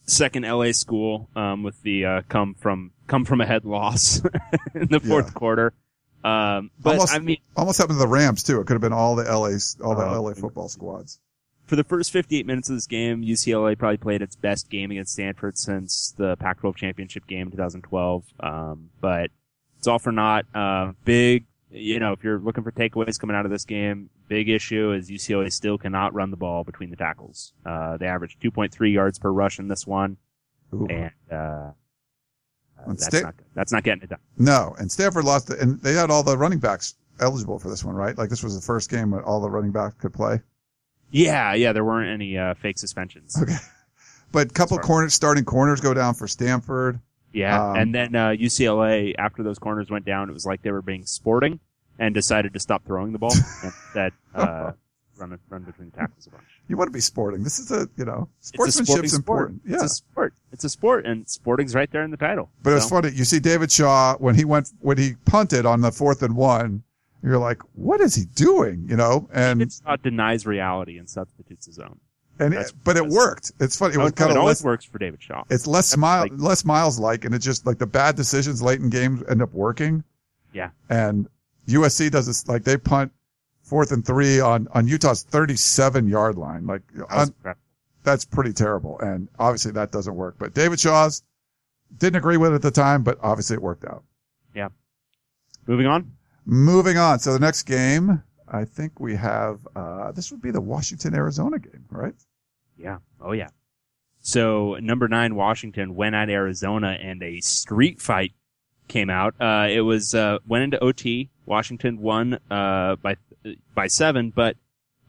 second 0.05 0.43
LA 0.43 0.72
school 0.74 1.29
um 1.36 1.63
with 1.63 1.82
the 1.82 2.05
uh 2.05 2.22
come 2.29 2.55
from 2.55 2.91
come 3.08 3.25
from 3.25 3.41
ahead 3.41 3.63
loss 3.65 4.22
in 4.75 4.88
the 4.88 5.00
fourth 5.00 5.27
Yeah. 5.27 5.32
quarter. 5.34 5.74
Um, 6.23 6.71
but 6.79 6.91
Almost- 6.93 7.13
I 7.13 7.19
mean, 7.19 7.37
Almost 7.57 7.77
happened 7.79 7.97
to 7.97 8.03
the 8.03 8.07
Rams 8.07 8.43
too. 8.43 8.59
It 8.61 8.65
could 8.67 8.73
have 8.73 8.81
been 8.81 8.93
all 8.93 9.15
the 9.15 9.23
LA's, 9.23 9.75
all 9.83 9.95
the 9.95 10.05
Oh, 10.05 10.21
LA 10.21 10.33
football 10.33 10.69
squads. 10.69 11.19
for 11.65 11.75
the 11.75 11.83
first 11.83 12.11
58 12.11 12.45
minutes 12.45 12.69
of 12.69 12.75
this 12.75 12.87
game, 12.87 13.21
UCLA 13.23 13.77
probably 13.77 13.97
played 13.97 14.21
its 14.21 14.35
best 14.35 14.69
game 14.69 14.91
against 14.91 15.13
Stanford 15.13 15.57
since 15.57 16.13
the 16.17 16.35
Pac-12 16.37 16.75
championship 16.75 17.25
game 17.27 17.47
in 17.47 17.51
2012. 17.51 18.23
Um, 18.39 18.89
but 19.01 19.31
it's 19.77 19.87
all 19.87 19.99
for 19.99 20.11
naught. 20.13 20.45
Uh, 20.55 20.93
big, 21.03 21.45
you 21.71 21.99
know, 21.99 22.13
if 22.13 22.23
you're 22.23 22.39
looking 22.39 22.63
for 22.63 22.71
takeaways 22.71 23.19
coming 23.19 23.35
out 23.35 23.45
of 23.45 23.51
this 23.51 23.65
game, 23.65 24.09
big 24.29 24.47
issue 24.49 24.93
is 24.93 25.09
UCLA 25.09 25.51
still 25.51 25.77
cannot 25.77 26.13
run 26.13 26.31
the 26.31 26.37
ball 26.37 26.63
between 26.63 26.89
the 26.89 26.95
tackles. 26.95 27.53
Uh, 27.65 27.97
they 27.97 28.05
averaged 28.07 28.39
2.3 28.41 28.93
yards 28.93 29.19
per 29.19 29.29
rush 29.31 29.59
in 29.59 29.67
this 29.67 29.85
one, 29.87 30.17
Ooh. 30.73 30.87
and 30.89 31.11
uh, 32.79 32.83
that's 32.87 33.05
Sta- 33.07 33.21
not 33.21 33.37
good. 33.37 33.45
that's 33.55 33.71
not 33.71 33.83
getting 33.83 34.03
it 34.03 34.09
done. 34.09 34.19
No, 34.37 34.75
and 34.79 34.91
Stanford 34.91 35.25
lost, 35.25 35.49
it, 35.49 35.59
and 35.59 35.79
they 35.81 35.93
had 35.93 36.09
all 36.11 36.23
the 36.23 36.37
running 36.37 36.59
backs 36.59 36.95
eligible 37.19 37.59
for 37.59 37.69
this 37.69 37.83
one, 37.83 37.95
right? 37.95 38.17
Like 38.17 38.29
this 38.29 38.43
was 38.43 38.55
the 38.55 38.61
first 38.65 38.89
game 38.89 39.11
where 39.11 39.23
all 39.23 39.39
the 39.41 39.49
running 39.49 39.71
backs 39.71 39.95
could 39.99 40.13
play. 40.13 40.41
Yeah, 41.11 41.53
yeah, 41.53 41.73
there 41.73 41.83
weren't 41.85 42.09
any 42.09 42.37
uh, 42.37 42.55
fake 42.55 42.77
suspensions. 42.79 43.37
Okay. 43.41 43.55
But 44.31 44.51
couple 44.53 44.79
corners, 44.79 45.13
starting 45.13 45.45
corners 45.45 45.79
go 45.79 45.93
down 45.93 46.15
for 46.15 46.27
Stanford. 46.27 46.99
Yeah, 47.33 47.69
Um, 47.69 47.75
and 47.77 47.95
then 47.95 48.15
uh, 48.15 48.29
UCLA 48.29 49.13
after 49.17 49.43
those 49.43 49.59
corners 49.59 49.91
went 49.91 50.05
down, 50.05 50.29
it 50.29 50.33
was 50.33 50.45
like 50.45 50.63
they 50.63 50.71
were 50.71 50.81
being 50.81 51.05
sporting 51.05 51.59
and 51.99 52.13
decided 52.15 52.53
to 52.53 52.59
stop 52.59 52.83
throwing 52.85 53.11
the 53.11 53.19
ball 53.19 53.33
instead 53.63 54.11
uh, 54.33 54.71
run 55.17 55.38
run 55.50 55.63
between 55.63 55.91
tackles 55.91 56.27
a 56.27 56.32
bunch. 56.32 56.43
You 56.67 56.77
want 56.77 56.88
to 56.88 56.91
be 56.93 57.01
sporting. 57.01 57.43
This 57.43 57.60
is 57.60 57.72
a, 57.72 57.88
you 57.98 58.05
know, 58.05 58.29
It's 58.39 58.51
a 58.51 58.72
sporting 58.72 59.10
sport. 59.10 59.15
important. 59.50 59.62
Yeah. 59.67 59.75
It's 59.75 59.84
a 59.84 59.89
sport. 59.89 60.34
It's 60.51 60.63
a 60.63 60.70
sport, 60.70 61.05
and 61.05 61.27
sporting's 61.27 61.75
right 61.75 61.91
there 61.91 62.03
in 62.03 62.12
the 62.12 62.17
title. 62.17 62.50
But 62.62 62.72
it 62.72 62.75
was 62.75 62.89
funny. 62.89 63.10
You 63.12 63.25
see 63.25 63.39
David 63.39 63.72
Shaw 63.72 64.15
when 64.17 64.36
he 64.36 64.46
went, 64.46 64.70
when 64.79 64.98
he 64.98 65.15
punted 65.25 65.65
on 65.65 65.82
the 65.82 65.91
fourth 65.91 66.24
and 66.24 66.36
one, 66.36 66.84
you're 67.24 67.38
like, 67.38 67.62
what 67.75 68.01
is 68.01 68.15
he 68.15 68.25
doing? 68.36 68.86
You 68.89 68.96
know, 68.98 69.29
and, 69.34 69.60
David 69.60 69.74
Shaw 69.74 69.96
denies 69.98 70.46
reality 70.46 70.98
and 70.98 71.10
substitutes 71.10 71.65
his 71.65 71.79
own. 71.79 72.00
and, 72.39 72.53
it, 72.53 72.74
but 72.84 72.98
it 72.98 73.05
worked. 73.08 73.51
It's 73.60 73.77
funny. 73.77 73.93
It 73.96 73.98
was 74.00 74.12
kind 74.13 74.32
of 74.32 74.38
always 74.38 74.60
less, 74.60 74.63
works 74.65 74.86
for 74.86 74.98
David 75.00 75.22
Shaw. 75.22 75.43
it's 75.50 75.67
less 75.67 75.88
smile, 75.89 76.24
like- 76.24 76.32
less 76.36 76.65
miles 76.65 77.00
like, 77.00 77.24
and 77.25 77.34
it's 77.34 77.46
just 77.46 77.65
like 77.65 77.77
the 77.77 77.86
bad 77.88 78.15
decisions 78.15 78.62
late 78.62 78.79
in 78.79 78.89
games 78.89 79.22
end 79.29 79.41
up 79.41 79.53
working. 79.53 80.03
Yeah. 80.53 80.70
And 80.89 81.27
USC 81.67 82.12
does 82.12 82.27
this, 82.27 82.48
like 82.48 82.63
they 82.63 82.77
punt 82.77 83.12
fourth 83.73 83.91
and 83.91 84.05
three 84.05 84.39
on, 84.39 84.67
on 84.75 84.87
Utah's 84.87 85.23
37 85.23 86.07
yard 86.07 86.37
line. 86.37 86.67
Like 86.67 86.83
That 86.93 87.09
was 87.09 87.33
on, 87.43 87.55
that's 88.03 88.23
pretty 88.23 88.53
terrible. 88.53 88.99
And 88.99 89.27
obviously 89.39 89.71
that 89.71 89.91
doesn't 89.91 90.13
work, 90.13 90.35
but 90.37 90.53
David 90.53 90.79
Shaw's 90.79 91.23
didn't 91.97 92.17
agree 92.17 92.37
with 92.37 92.51
it 92.51 92.55
at 92.57 92.61
the 92.61 92.69
time, 92.69 93.01
but 93.01 93.17
obviously 93.23 93.55
it 93.55 93.63
worked 93.63 93.83
out. 93.83 94.03
Yeah. 94.53 94.67
Moving 95.65 95.87
on. 95.87 96.11
Moving 96.45 96.99
on. 96.99 97.17
So 97.17 97.33
the 97.33 97.39
next 97.39 97.63
game, 97.63 98.21
I 98.47 98.63
think 98.63 98.99
we 98.99 99.15
have, 99.15 99.67
uh, 99.75 100.11
this 100.11 100.29
would 100.29 100.41
be 100.43 100.51
the 100.51 100.61
Washington, 100.61 101.15
Arizona 101.15 101.57
game, 101.57 101.85
right? 101.89 102.13
Yeah. 102.77 102.99
Oh 103.19 103.31
yeah. 103.31 103.49
So 104.21 104.75
number 104.81 105.07
nine 105.07 105.33
Washington 105.33 105.95
went 105.95 106.13
at 106.13 106.29
Arizona 106.29 106.95
and 107.01 107.23
a 107.23 107.39
street 107.39 107.99
fight 107.99 108.33
came 108.87 109.09
out. 109.09 109.33
Uh, 109.41 109.65
it 109.67 109.81
was, 109.81 110.13
uh, 110.13 110.37
went 110.45 110.63
into 110.63 110.77
OT. 110.83 111.31
Washington 111.45 112.00
won, 112.00 112.39
uh, 112.50 112.95
by, 112.95 113.15
by 113.75 113.88
seven, 113.88 114.31
but, 114.35 114.57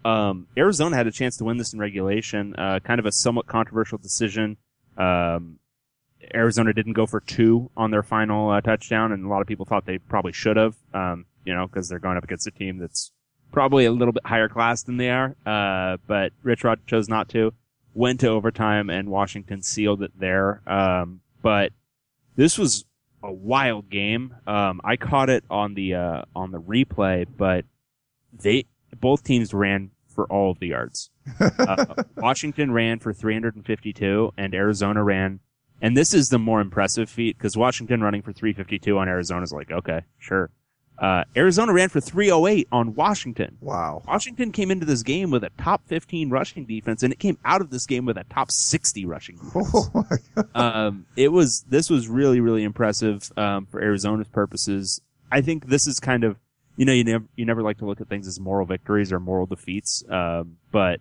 um, 0.05 0.49
Arizona 0.57 0.97
had 0.97 1.07
a 1.07 1.13
chance 1.13 1.39
to 1.39 1.45
win 1.45 1.57
this 1.57 1.73
in 1.73 1.79
regulation. 1.79 2.55
Uh, 2.57 2.79
kind 2.81 3.01
of 3.01 3.07
a 3.07 3.13
somewhat 3.13 3.47
controversial 3.47 3.97
decision. 3.97 4.59
Um, 4.99 5.59
Arizona 6.35 6.73
didn't 6.73 6.93
go 6.93 7.07
for 7.07 7.21
two 7.21 7.71
on 7.77 7.91
their 7.91 8.03
final 8.03 8.51
uh, 8.51 8.61
touchdown, 8.61 9.13
and 9.13 9.25
a 9.25 9.29
lot 9.29 9.41
of 9.41 9.47
people 9.47 9.65
thought 9.65 9.87
they 9.87 9.99
probably 9.99 10.33
should 10.33 10.57
have. 10.57 10.77
Um, 10.93 11.27
you 11.45 11.55
know, 11.55 11.67
because 11.67 11.89
they're 11.89 11.99
going 11.99 12.17
up 12.17 12.25
against 12.25 12.47
a 12.47 12.51
team 12.51 12.79
that's 12.79 13.13
probably 13.53 13.85
a 13.85 13.93
little 13.93 14.13
bit 14.13 14.27
higher 14.27 14.49
class 14.49 14.83
than 14.83 14.97
they 14.97 15.11
are. 15.11 15.37
Uh, 15.45 15.99
but 16.07 16.33
Rich 16.43 16.65
Rod 16.65 16.87
chose 16.87 17.09
not 17.09 17.29
to. 17.31 17.53
Went 17.95 18.21
to 18.21 18.29
overtime, 18.29 18.91
and 18.91 19.09
Washington 19.09 19.63
sealed 19.63 20.03
it 20.03 20.13
there. 20.19 20.61
Um, 20.67 21.21
but 21.43 21.73
this 22.37 22.59
was 22.59 22.85
a 23.25 23.33
wild 23.33 23.91
game. 23.91 24.37
Um, 24.47 24.81
I 24.85 24.97
caught 24.97 25.31
it 25.31 25.45
on 25.51 25.75
the 25.75 25.95
uh, 25.95 26.23
on 26.37 26.53
the 26.53 26.61
replay, 26.61 27.27
but 27.37 27.65
they 28.33 28.67
both 29.01 29.25
teams 29.25 29.55
ran 29.55 29.91
for 30.07 30.27
all 30.27 30.51
of 30.51 30.61
the 30.61 30.69
yards. 30.69 31.11
Uh, 31.41 32.03
Washington 32.17 32.71
ran 32.71 32.99
for 32.99 33.13
352, 33.13 34.33
and 34.37 34.55
Arizona 34.55 35.03
ran. 35.03 35.41
And 35.81 35.97
this 35.97 36.13
is 36.13 36.29
the 36.29 36.39
more 36.39 36.61
impressive 36.61 37.09
feat 37.09 37.39
because 37.39 37.57
Washington 37.57 38.03
running 38.03 38.23
for 38.23 38.33
352 38.33 38.99
on 38.99 39.09
Arizona 39.09 39.43
is 39.43 39.53
like, 39.53 39.71
okay, 39.71 40.03
sure. 40.19 40.51
Uh, 40.99 41.25
Arizona 41.37 41.73
ran 41.73 41.89
for 41.89 42.01
308 42.01 42.69
on 42.71 42.95
Washington. 42.95 43.59
Wow. 43.61 44.03
Washington 44.07 44.53
came 44.53 44.71
into 44.71 44.87
this 44.87 45.03
game 45.03 45.31
with 45.31 45.43
a 45.43 45.51
top 45.59 45.83
15 45.87 46.31
rushing 46.31 46.65
defense, 46.65 47.03
and 47.03 47.13
it 47.13 47.19
came 47.19 47.37
out 47.45 47.61
of 47.61 47.71
this 47.71 47.87
game 47.87 48.05
with 48.05 48.17
a 48.17 48.25
top 48.25 48.51
60 48.51 49.05
rushing 49.05 49.37
defense. 49.45 49.69
Oh 49.75 49.91
my 49.95 50.17
God. 50.35 50.49
um, 50.55 51.07
it 51.17 51.29
was 51.29 51.65
this 51.69 51.91
was 51.91 52.09
really 52.09 52.41
really 52.41 52.63
impressive 52.63 53.33
um, 53.37 53.67
for 53.67 53.83
Arizona's 53.83 54.29
purposes. 54.29 55.01
I 55.33 55.41
think 55.41 55.67
this 55.67 55.87
is 55.87 55.99
kind 55.99 56.23
of 56.23 56.39
you 56.77 56.85
know 56.85 56.93
you 56.93 57.05
never 57.05 57.25
you 57.35 57.45
never 57.45 57.63
like 57.63 57.79
to 57.79 57.87
look 57.87 58.01
at 58.01 58.09
things 58.09 58.29
as 58.29 58.39
moral 58.39 58.67
victories 58.67 59.13
or 59.13 59.19
moral 59.19 59.47
defeats, 59.47 60.05
um, 60.09 60.59
but 60.71 61.01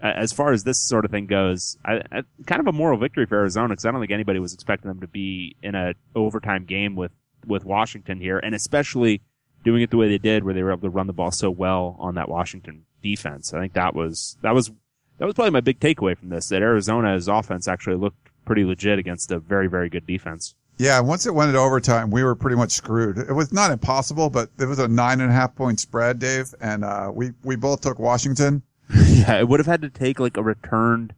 as 0.00 0.32
far 0.32 0.52
as 0.52 0.64
this 0.64 0.82
sort 0.82 1.04
of 1.04 1.12
thing 1.12 1.26
goes, 1.26 1.78
I, 1.84 2.02
I, 2.10 2.22
kind 2.46 2.60
of 2.60 2.66
a 2.66 2.72
moral 2.72 2.98
victory 2.98 3.24
for 3.24 3.36
Arizona 3.36 3.68
because 3.68 3.84
I 3.84 3.92
don't 3.92 4.00
think 4.00 4.10
anybody 4.10 4.40
was 4.40 4.52
expecting 4.52 4.88
them 4.88 5.00
to 5.00 5.06
be 5.06 5.54
in 5.62 5.76
a 5.76 5.94
overtime 6.16 6.64
game 6.64 6.96
with 6.96 7.12
with 7.46 7.64
Washington 7.64 8.20
here, 8.20 8.38
and 8.38 8.54
especially 8.54 9.22
doing 9.64 9.82
it 9.82 9.90
the 9.90 9.96
way 9.96 10.08
they 10.08 10.18
did, 10.18 10.44
where 10.44 10.54
they 10.54 10.62
were 10.62 10.72
able 10.72 10.82
to 10.82 10.90
run 10.90 11.06
the 11.06 11.12
ball 11.12 11.30
so 11.30 11.50
well 11.50 11.96
on 11.98 12.14
that 12.16 12.28
Washington 12.28 12.84
defense. 13.02 13.52
I 13.54 13.60
think 13.60 13.72
that 13.74 13.94
was 13.94 14.36
that 14.42 14.54
was 14.54 14.70
that 15.18 15.26
was 15.26 15.34
probably 15.34 15.50
my 15.50 15.60
big 15.60 15.80
takeaway 15.80 16.16
from 16.16 16.28
this. 16.30 16.48
That 16.48 16.62
Arizona's 16.62 17.28
offense 17.28 17.68
actually 17.68 17.96
looked 17.96 18.28
pretty 18.44 18.64
legit 18.64 18.98
against 18.98 19.30
a 19.30 19.38
very 19.38 19.68
very 19.68 19.88
good 19.88 20.06
defense. 20.06 20.54
Yeah, 20.78 20.98
once 21.00 21.26
it 21.26 21.34
went 21.34 21.48
into 21.50 21.60
overtime, 21.60 22.10
we 22.10 22.24
were 22.24 22.34
pretty 22.34 22.56
much 22.56 22.72
screwed. 22.72 23.18
It 23.18 23.32
was 23.34 23.52
not 23.52 23.70
impossible, 23.70 24.30
but 24.30 24.48
it 24.58 24.64
was 24.64 24.78
a 24.78 24.88
nine 24.88 25.20
and 25.20 25.30
a 25.30 25.34
half 25.34 25.54
point 25.54 25.78
spread, 25.78 26.18
Dave, 26.18 26.54
and 26.60 26.84
uh, 26.84 27.10
we 27.14 27.32
we 27.44 27.56
both 27.56 27.80
took 27.82 27.98
Washington. 27.98 28.62
Yeah, 28.94 29.38
it 29.38 29.48
would 29.48 29.60
have 29.60 29.66
had 29.68 29.82
to 29.82 29.88
take 29.90 30.18
like 30.18 30.36
a 30.36 30.42
returned 30.42 31.14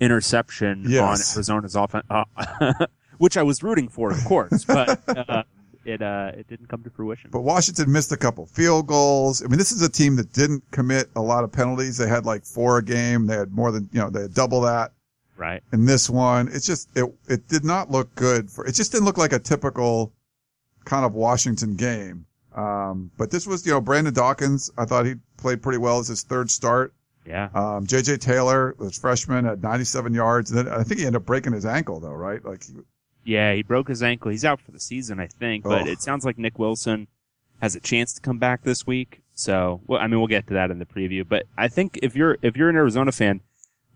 interception 0.00 0.84
Yes. 0.88 1.02
on 1.32 1.36
Arizona's 1.38 1.74
offense, 1.76 2.04
uh, 2.10 2.24
which 3.18 3.36
I 3.36 3.42
was 3.42 3.62
rooting 3.62 3.88
for, 3.88 4.10
of 4.10 4.22
course, 4.24 4.64
but 4.64 5.00
uh, 5.28 5.44
it 5.84 6.02
uh, 6.02 6.32
it 6.34 6.48
didn't 6.48 6.68
come 6.68 6.82
to 6.82 6.90
fruition. 6.90 7.30
But 7.30 7.40
Washington 7.40 7.90
missed 7.92 8.12
a 8.12 8.16
couple 8.16 8.46
field 8.46 8.86
goals. 8.86 9.42
I 9.42 9.46
mean, 9.46 9.58
this 9.58 9.72
is 9.72 9.82
a 9.82 9.88
team 9.88 10.16
that 10.16 10.32
didn't 10.32 10.62
commit 10.70 11.10
a 11.16 11.20
lot 11.20 11.44
of 11.44 11.52
penalties. 11.52 11.96
They 11.96 12.08
had 12.08 12.26
like 12.26 12.44
four 12.44 12.78
a 12.78 12.82
game. 12.84 13.26
They 13.26 13.36
had 13.36 13.52
more 13.52 13.70
than 13.72 13.88
you 13.92 14.00
know. 14.00 14.10
They 14.10 14.22
had 14.22 14.34
double 14.34 14.60
that 14.62 14.92
right? 15.36 15.62
in 15.72 15.84
this 15.84 16.08
one. 16.08 16.48
It's 16.48 16.66
just 16.66 16.88
it 16.96 17.04
it 17.28 17.48
did 17.48 17.64
not 17.64 17.90
look 17.90 18.14
good 18.14 18.50
for. 18.50 18.66
It 18.66 18.72
just 18.72 18.92
didn't 18.92 19.04
look 19.04 19.18
like 19.18 19.32
a 19.32 19.38
typical 19.38 20.12
kind 20.84 21.04
of 21.04 21.14
Washington 21.14 21.74
game. 21.76 22.26
Um, 22.54 23.10
but 23.18 23.30
this 23.30 23.46
was 23.46 23.66
you 23.66 23.72
know 23.72 23.80
Brandon 23.80 24.14
Dawkins. 24.14 24.70
I 24.78 24.84
thought 24.84 25.06
he 25.06 25.14
played 25.36 25.62
pretty 25.62 25.78
well 25.78 25.98
as 25.98 26.08
his 26.08 26.22
third 26.22 26.50
start. 26.50 26.94
Yeah. 27.26 27.48
Um, 27.54 27.86
JJ 27.86 28.20
Taylor 28.20 28.74
was 28.78 28.98
freshman 28.98 29.46
at 29.46 29.62
97 29.62 30.12
yards. 30.12 30.50
And 30.50 30.66
then 30.66 30.68
I 30.74 30.82
think 30.82 31.00
he 31.00 31.06
ended 31.06 31.22
up 31.22 31.26
breaking 31.26 31.54
his 31.54 31.64
ankle 31.64 32.00
though, 32.00 32.12
right? 32.12 32.44
Like, 32.44 32.64
he- 32.64 32.74
Yeah, 33.24 33.54
he 33.54 33.62
broke 33.62 33.88
his 33.88 34.02
ankle. 34.02 34.30
He's 34.30 34.44
out 34.44 34.60
for 34.60 34.70
the 34.70 34.80
season, 34.80 35.18
I 35.18 35.26
think. 35.26 35.64
But 35.64 35.82
Oh. 35.82 35.90
it 35.90 36.02
sounds 36.02 36.24
like 36.24 36.38
Nick 36.38 36.58
Wilson 36.58 37.08
has 37.60 37.74
a 37.74 37.80
chance 37.80 38.12
to 38.14 38.20
come 38.20 38.38
back 38.38 38.62
this 38.62 38.86
week. 38.86 39.22
So, 39.34 39.80
well, 39.86 40.00
I 40.00 40.06
mean, 40.06 40.18
we'll 40.18 40.28
get 40.28 40.46
to 40.48 40.54
that 40.54 40.70
in 40.70 40.78
the 40.78 40.84
preview. 40.86 41.26
But 41.28 41.44
I 41.56 41.68
think 41.68 41.98
if 42.02 42.14
you're 42.14 42.36
if 42.42 42.56
you're 42.56 42.68
an 42.68 42.76
Arizona 42.76 43.10
fan, 43.12 43.40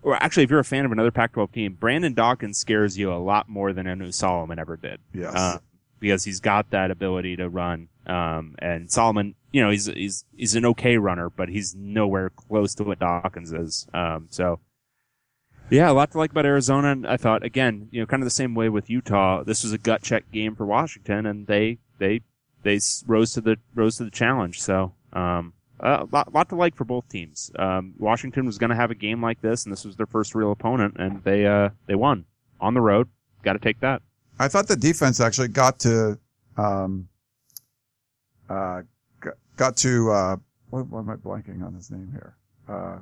or 0.02 0.14
actually 0.16 0.44
if 0.44 0.50
you're 0.50 0.58
a 0.60 0.64
fan 0.64 0.84
of 0.84 0.92
another 0.92 1.10
Pac-12 1.10 1.52
team, 1.52 1.74
Brandon 1.74 2.14
Dawkins 2.14 2.58
scares 2.58 2.96
you 2.98 3.12
a 3.12 3.16
lot 3.18 3.48
more 3.48 3.72
than 3.72 3.86
Anu 3.86 4.10
Solomon 4.12 4.58
ever 4.58 4.76
did. 4.76 5.00
yes. 5.12 5.34
Uh, 5.34 5.58
because 6.00 6.22
he's 6.24 6.38
got 6.38 6.70
that 6.70 6.90
ability 6.92 7.34
to 7.36 7.48
run. 7.48 7.88
Um, 8.06 8.54
and 8.60 8.88
Solomon, 8.90 9.34
you 9.52 9.60
know, 9.62 9.70
he's 9.70 9.86
he's 9.86 10.24
he's 10.36 10.54
an 10.54 10.64
okay 10.64 10.96
runner, 10.96 11.28
but 11.28 11.48
he's 11.48 11.74
nowhere 11.74 12.30
close 12.30 12.74
to 12.76 12.84
what 12.84 13.00
Dawkins 13.00 13.52
is. 13.52 13.86
Um, 13.92 14.28
so 14.30 14.60
yeah, 15.70 15.90
a 15.90 15.92
lot 15.92 16.10
to 16.12 16.18
like 16.18 16.30
about 16.30 16.46
Arizona. 16.46 16.92
And 16.92 17.06
I 17.06 17.16
thought 17.16 17.44
again, 17.44 17.88
you 17.90 18.00
know, 18.00 18.06
kind 18.06 18.22
of 18.22 18.26
the 18.26 18.30
same 18.30 18.54
way 18.54 18.68
with 18.68 18.90
Utah. 18.90 19.42
This 19.42 19.62
was 19.62 19.72
a 19.72 19.78
gut 19.78 20.02
check 20.02 20.30
game 20.32 20.54
for 20.54 20.66
Washington, 20.66 21.26
and 21.26 21.46
they 21.46 21.78
they 21.98 22.22
they 22.62 22.80
rose 23.06 23.32
to 23.34 23.40
the 23.40 23.56
rose 23.74 23.96
to 23.96 24.04
the 24.04 24.10
challenge. 24.10 24.60
So 24.60 24.94
um, 25.12 25.52
a 25.80 26.06
lot, 26.10 26.32
lot 26.32 26.48
to 26.50 26.56
like 26.56 26.74
for 26.74 26.84
both 26.84 27.08
teams. 27.08 27.50
Um, 27.58 27.94
Washington 27.98 28.46
was 28.46 28.58
going 28.58 28.70
to 28.70 28.76
have 28.76 28.90
a 28.90 28.94
game 28.94 29.22
like 29.22 29.40
this, 29.40 29.64
and 29.64 29.72
this 29.72 29.84
was 29.84 29.96
their 29.96 30.06
first 30.06 30.34
real 30.34 30.52
opponent, 30.52 30.96
and 30.98 31.22
they 31.24 31.46
uh, 31.46 31.70
they 31.86 31.94
won 31.94 32.24
on 32.60 32.74
the 32.74 32.80
road. 32.80 33.08
Got 33.42 33.52
to 33.54 33.58
take 33.58 33.80
that. 33.80 34.02
I 34.38 34.48
thought 34.48 34.68
the 34.68 34.76
defense 34.76 35.20
actually 35.20 35.48
got 35.48 35.80
to, 35.80 36.18
um, 36.56 37.08
uh, 38.48 38.82
got, 39.56 39.76
to, 39.78 40.10
uh, 40.12 40.36
what, 40.70 40.86
what 40.86 41.00
am 41.00 41.10
I 41.10 41.16
blanking 41.16 41.64
on 41.64 41.74
his 41.74 41.90
name 41.90 42.08
here? 42.12 42.36
Uh, 42.68 42.98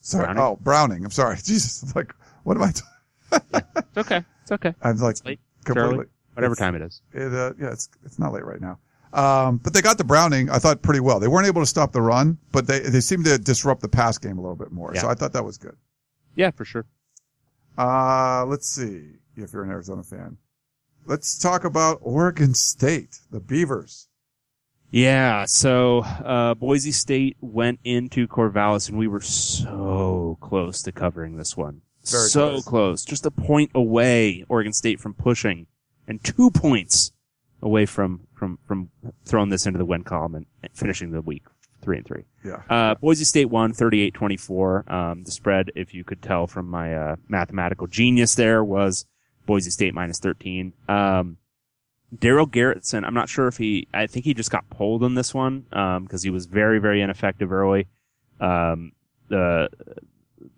sorry. 0.00 0.24
Browning? 0.24 0.42
Oh, 0.42 0.56
Browning. 0.60 1.04
I'm 1.04 1.10
sorry. 1.10 1.36
Jesus. 1.44 1.94
Like, 1.94 2.14
what 2.44 2.56
am 2.56 2.62
I, 2.62 2.72
t- 2.72 2.82
It's 3.88 3.98
okay. 3.98 4.24
It's 4.42 4.52
okay. 4.52 4.74
I'm 4.82 4.96
like 4.98 5.16
late. 5.24 5.40
completely, 5.64 6.06
Whatever 6.34 6.54
time 6.54 6.74
it 6.74 6.82
is. 6.82 7.02
it, 7.12 7.32
uh, 7.32 7.52
yeah, 7.60 7.72
it's, 7.72 7.88
it's 8.04 8.18
not 8.18 8.32
late 8.32 8.44
right 8.44 8.60
now. 8.60 8.78
Um, 9.12 9.56
but 9.58 9.72
they 9.72 9.80
got 9.82 9.98
the 9.98 10.04
Browning, 10.04 10.50
I 10.50 10.58
thought 10.58 10.82
pretty 10.82 11.00
well. 11.00 11.18
They 11.18 11.28
weren't 11.28 11.46
able 11.46 11.62
to 11.62 11.66
stop 11.66 11.92
the 11.92 12.02
run, 12.02 12.38
but 12.52 12.66
they, 12.66 12.80
they 12.80 13.00
seemed 13.00 13.24
to 13.24 13.38
disrupt 13.38 13.80
the 13.82 13.88
pass 13.88 14.18
game 14.18 14.38
a 14.38 14.40
little 14.40 14.56
bit 14.56 14.70
more. 14.70 14.92
Yeah. 14.94 15.02
So 15.02 15.08
I 15.08 15.14
thought 15.14 15.32
that 15.32 15.44
was 15.44 15.56
good. 15.58 15.76
Yeah, 16.36 16.50
for 16.50 16.64
sure. 16.64 16.84
Uh, 17.76 18.44
let's 18.46 18.68
see 18.68 19.12
if 19.36 19.52
you're 19.52 19.62
an 19.64 19.70
Arizona 19.70 20.02
fan. 20.02 20.36
Let's 21.06 21.38
talk 21.38 21.64
about 21.64 21.98
Oregon 22.02 22.52
State, 22.54 23.20
the 23.30 23.40
Beavers. 23.40 24.07
Yeah, 24.90 25.44
so 25.44 26.00
uh, 26.00 26.54
Boise 26.54 26.92
State 26.92 27.36
went 27.40 27.80
into 27.84 28.26
Corvallis, 28.26 28.88
and 28.88 28.98
we 28.98 29.06
were 29.06 29.20
so 29.20 30.38
close 30.40 30.82
to 30.82 30.92
covering 30.92 31.36
this 31.36 31.56
one. 31.56 31.82
Very 32.06 32.28
so 32.28 32.50
close. 32.50 32.64
close. 32.64 33.04
just 33.04 33.26
a 33.26 33.30
point 33.30 33.70
away, 33.74 34.44
Oregon 34.48 34.72
State 34.72 34.98
from 34.98 35.12
pushing, 35.14 35.66
and 36.06 36.22
two 36.24 36.50
points 36.50 37.12
away 37.60 37.84
from 37.84 38.26
from 38.34 38.58
from 38.66 38.90
throwing 39.26 39.50
this 39.50 39.66
into 39.66 39.78
the 39.78 39.84
win 39.84 40.04
column 40.04 40.34
and 40.34 40.46
finishing 40.72 41.10
the 41.10 41.20
week 41.20 41.44
three 41.82 41.98
and 41.98 42.06
three. 42.06 42.24
Yeah. 42.44 42.62
Uh, 42.68 42.94
Boise 42.94 43.24
State 43.24 43.46
won 43.46 43.72
38-24. 43.72 44.90
Um, 44.90 45.22
the 45.24 45.30
spread, 45.30 45.70
if 45.74 45.94
you 45.94 46.04
could 46.04 46.22
tell 46.22 46.46
from 46.46 46.68
my 46.68 46.94
uh, 46.94 47.16
mathematical 47.28 47.86
genius 47.86 48.34
there, 48.34 48.64
was 48.64 49.06
Boise 49.46 49.70
State 49.70 49.94
minus 49.94 50.18
13. 50.18 50.72
Um, 50.88 51.36
Darell 52.16 52.46
Garretson, 52.46 53.04
I'm 53.04 53.14
not 53.14 53.28
sure 53.28 53.48
if 53.48 53.58
he, 53.58 53.86
I 53.92 54.06
think 54.06 54.24
he 54.24 54.34
just 54.34 54.50
got 54.50 54.68
pulled 54.70 55.02
on 55.02 55.14
this 55.14 55.34
one, 55.34 55.66
um, 55.72 56.06
cause 56.06 56.22
he 56.22 56.30
was 56.30 56.46
very, 56.46 56.78
very 56.78 57.02
ineffective 57.02 57.52
early. 57.52 57.86
Um, 58.40 58.92
the 59.28 59.68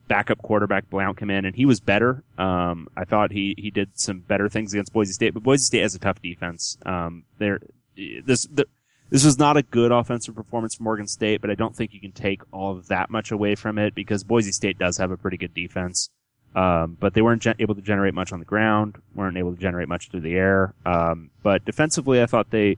backup 0.07 0.43
quarterback 0.43 0.89
Blount 0.91 1.19
came 1.19 1.31
in 1.31 1.45
and 1.45 1.57
he 1.57 1.65
was 1.65 1.81
better. 1.81 2.23
Um, 2.39 2.89
I 2.97 3.05
thought 3.05 3.33
he, 3.33 3.55
he 3.59 3.71
did 3.71 3.91
some 3.99 4.21
better 4.21 4.49
things 4.49 4.73
against 4.73 4.93
Boise 4.93 5.13
State, 5.13 5.35
but 5.35 5.43
Boise 5.43 5.65
State 5.65 5.83
has 5.83 5.95
a 5.95 5.99
tough 5.99 6.23
defense. 6.23 6.79
Um, 6.87 7.25
there, 7.39 7.61
this, 7.97 8.47
the, 8.47 8.67
this 9.11 9.25
was 9.25 9.39
not 9.39 9.57
a 9.57 9.63
good 9.63 9.91
offensive 9.91 10.37
performance 10.37 10.77
from 10.77 10.87
Oregon 10.87 11.09
State, 11.09 11.41
but 11.41 11.51
I 11.51 11.55
don't 11.55 11.75
think 11.75 11.93
you 11.93 12.01
can 12.01 12.13
take 12.13 12.43
all 12.53 12.75
that 12.89 13.11
much 13.11 13.33
away 13.33 13.57
from 13.57 13.77
it 13.77 13.95
because 13.95 14.23
Boise 14.23 14.53
State 14.53 14.79
does 14.79 14.99
have 14.99 15.11
a 15.11 15.17
pretty 15.17 15.37
good 15.37 15.53
defense. 15.53 16.11
Um, 16.55 16.97
but 16.99 17.15
they 17.15 17.23
weren't 17.23 17.43
gen- 17.43 17.55
able 17.61 17.75
to 17.77 17.83
generate 17.83 18.13
much 18.13 18.33
on 18.33 18.41
the 18.41 18.45
ground, 18.45 18.97
weren't 19.15 19.37
able 19.37 19.55
to 19.55 19.61
generate 19.61 19.89
much 19.89 20.11
through 20.11 20.21
the 20.21 20.35
air. 20.35 20.75
Um, 20.85 21.31
but 21.43 21.65
defensively, 21.65 22.21
I 22.21 22.27
thought 22.27 22.51
they, 22.51 22.77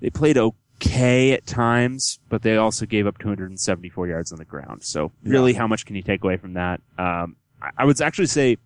they 0.00 0.10
played 0.10 0.36
okay 0.36 1.32
at 1.32 1.46
times, 1.46 2.18
but 2.28 2.42
they 2.42 2.56
also 2.56 2.86
gave 2.86 3.06
up 3.06 3.18
274 3.18 4.08
yards 4.08 4.32
on 4.32 4.38
the 4.38 4.44
ground. 4.44 4.82
So 4.82 5.12
really, 5.22 5.52
how 5.52 5.66
much 5.66 5.86
can 5.86 5.94
you 5.96 6.02
take 6.02 6.24
away 6.24 6.36
from 6.36 6.54
that? 6.54 6.80
Um, 6.98 7.36
I, 7.62 7.70
I 7.78 7.84
would 7.84 8.00
actually 8.00 8.26
say 8.26 8.58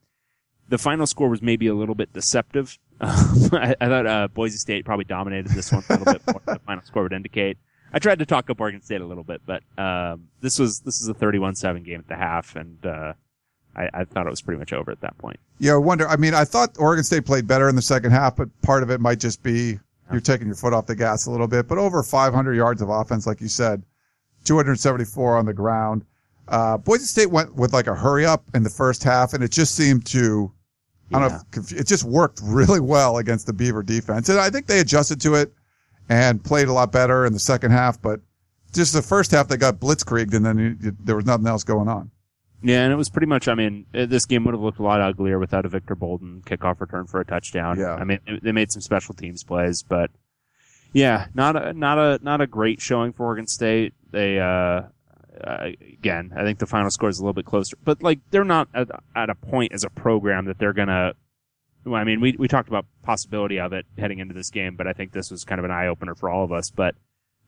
the 0.69 0.79
final 0.79 1.07
score 1.07 1.29
was 1.29 1.43
maybe 1.43 1.67
a 1.67 1.75
little 1.75 1.95
bit 1.95 2.13
deceptive. 2.13 2.79
I, 3.01 3.75
I 3.81 3.89
thought, 3.89 4.07
uh, 4.07 4.29
Boise 4.29 4.57
State 4.57 4.85
probably 4.85 5.05
dominated 5.05 5.53
this 5.53 5.73
one 5.73 5.83
a 5.91 5.99
little 5.99 6.13
bit 6.15 6.23
more 6.27 6.41
than 6.47 6.55
the 6.55 6.61
final 6.67 6.85
score 6.85 7.03
would 7.03 7.13
indicate. 7.13 7.59
I 7.93 7.99
tried 7.99 8.21
to 8.21 8.27
talk 8.27 8.49
up 8.49 8.59
Oregon 8.59 8.81
State 8.81 9.03
a 9.03 9.07
little 9.07 9.25
bit, 9.25 9.43
but, 9.45 9.63
um, 9.77 10.29
this 10.41 10.59
was, 10.59 10.81
this 10.81 11.03
is 11.03 11.09
a 11.09 11.15
31-7 11.15 11.85
game 11.85 12.01
at 12.01 12.09
the 12.09 12.17
half 12.17 12.57
and, 12.57 12.85
uh, 12.87 13.13
I, 13.75 13.89
I 13.95 14.05
thought 14.05 14.27
it 14.27 14.31
was 14.31 14.43
pretty 14.43 14.59
much 14.59 14.73
over 14.73 14.91
at 14.91 15.01
that 15.01 15.17
point. 15.19 15.39
Yeah, 15.59 15.75
I 15.75 15.77
wonder. 15.77 16.07
I 16.09 16.17
mean, 16.17 16.35
I 16.35 16.45
thought 16.45 16.77
Oregon 16.79 17.05
State 17.05 17.25
played 17.25 17.47
better 17.47 17.69
in 17.69 17.77
the 17.77 17.83
second 17.83 18.11
half, 18.11 18.37
but 18.37 18.49
part 18.63 18.83
of 18.83 18.91
it 18.91 19.01
might 19.01 19.19
just 19.19 19.43
be 19.43 19.79
you're 20.11 20.21
taking 20.21 20.47
your 20.47 20.57
foot 20.57 20.75
off 20.75 20.87
the 20.87 20.95
gas 20.95 21.27
a 21.27 21.31
little 21.31 21.49
bit. 21.49 21.67
But 21.67 21.79
over 21.79 22.03
500 22.03 22.55
yards 22.55 22.83
of 22.83 22.91
offense, 22.91 23.27
like 23.27 23.41
you 23.41 23.49
said, 23.49 23.83
274 24.45 25.39
on 25.39 25.47
the 25.47 25.55
ground. 25.55 26.05
Uh, 26.49 26.77
Boise 26.77 27.05
State 27.05 27.31
went 27.31 27.55
with 27.55 27.73
like 27.73 27.87
a 27.87 27.95
hurry 27.95 28.27
up 28.27 28.45
in 28.55 28.63
the 28.63 28.71
first 28.71 29.03
half, 29.03 29.33
and 29.33 29.43
it 29.43 29.51
just 29.51 29.75
seemed 29.75 30.05
to, 30.07 30.53
I 31.15 31.21
don't 31.21 31.31
know, 31.31 31.63
it 31.71 31.87
just 31.87 32.05
worked 32.05 32.41
really 32.45 32.81
well 32.81 33.19
against 33.19 33.47
the 33.47 33.53
Beaver 33.53 33.83
defense. 33.83 34.29
And 34.29 34.39
I 34.39 34.51
think 34.51 34.67
they 34.67 34.81
adjusted 34.81 35.21
to 35.23 35.35
it 35.35 35.53
and 36.09 36.43
played 36.45 36.69
a 36.69 36.73
lot 36.73 36.93
better 36.93 37.25
in 37.25 37.33
the 37.33 37.39
second 37.39 37.71
half. 37.71 38.01
But 38.03 38.21
just 38.73 38.93
the 38.93 39.03
first 39.03 39.31
half, 39.31 39.49
they 39.49 39.57
got 39.57 39.81
blitzkrieged, 39.81 40.35
and 40.35 40.45
then 40.45 40.59
you, 40.59 40.77
you, 40.81 40.97
there 41.01 41.17
was 41.17 41.25
nothing 41.25 41.47
else 41.47 41.65
going 41.65 41.89
on. 41.89 42.11
Yeah, 42.63 42.85
and 42.85 42.93
it 42.93 42.97
was 42.97 43.11
pretty 43.11 43.27
much. 43.27 43.49
I 43.49 43.55
mean, 43.55 43.87
uh, 43.95 44.07
this 44.07 44.27
game 44.27 44.45
would 44.45 44.55
have 44.55 44.61
looked 44.61 44.79
a 44.79 44.83
lot 44.83 45.01
uglier 45.01 45.39
without 45.39 45.67
a 45.67 45.69
Victor 45.69 45.95
Bolden 45.95 46.43
kickoff 46.47 46.81
return 46.81 47.07
for 47.07 47.21
a 47.21 47.25
touchdown. 47.25 47.79
Yeah. 47.79 47.95
I 47.95 48.05
mean, 48.05 48.21
they 48.43 48.53
made 48.53 48.71
some 48.71 48.83
special 48.83 49.15
teams 49.15 49.43
plays, 49.43 49.83
but 49.83 50.11
yeah, 50.93 51.27
not 51.35 51.57
a 51.57 51.73
not 51.73 51.99
a 51.99 52.21
not 52.23 52.41
a 52.41 52.47
great 52.47 52.81
showing 52.81 53.13
for 53.13 53.27
Oregon 53.27 53.47
State. 53.47 53.95
They 54.11 54.39
uh, 54.39 54.83
uh 55.43 55.71
again, 55.81 56.33
I 56.37 56.45
think 56.45 56.59
the 56.59 56.67
final 56.67 56.91
score 56.91 57.09
is 57.09 57.19
a 57.19 57.23
little 57.23 57.33
bit 57.33 57.47
closer, 57.47 57.77
but 57.83 58.03
like 58.03 58.21
they're 58.31 58.45
not 58.45 58.69
at, 58.75 58.89
at 59.17 59.31
a 59.31 59.35
point 59.35 59.73
as 59.73 59.85
a 59.85 59.91
program 59.91 60.47
that 60.47 60.59
they're 60.59 60.73
gonna. 60.73 61.15
Well, 61.85 62.01
I 62.01 62.05
mean, 62.05 62.21
we 62.21 62.37
we 62.39 62.47
talked 62.47 62.69
about 62.69 62.87
possibility 63.03 63.59
of 63.59 63.73
it 63.73 63.87
heading 63.99 64.21
into 64.21 64.35
this 64.35 64.51
game, 64.51 64.77
but 64.77 64.87
I 64.87 64.93
think 64.93 65.13
this 65.13 65.31
was 65.31 65.45
kind 65.45 65.59
of 65.59 65.65
an 65.65 65.73
eye 65.73 65.89
opener 65.89 66.15
for 66.15 66.31
all 66.31 66.45
of 66.45 66.53
us. 66.53 66.71
But 66.71 66.95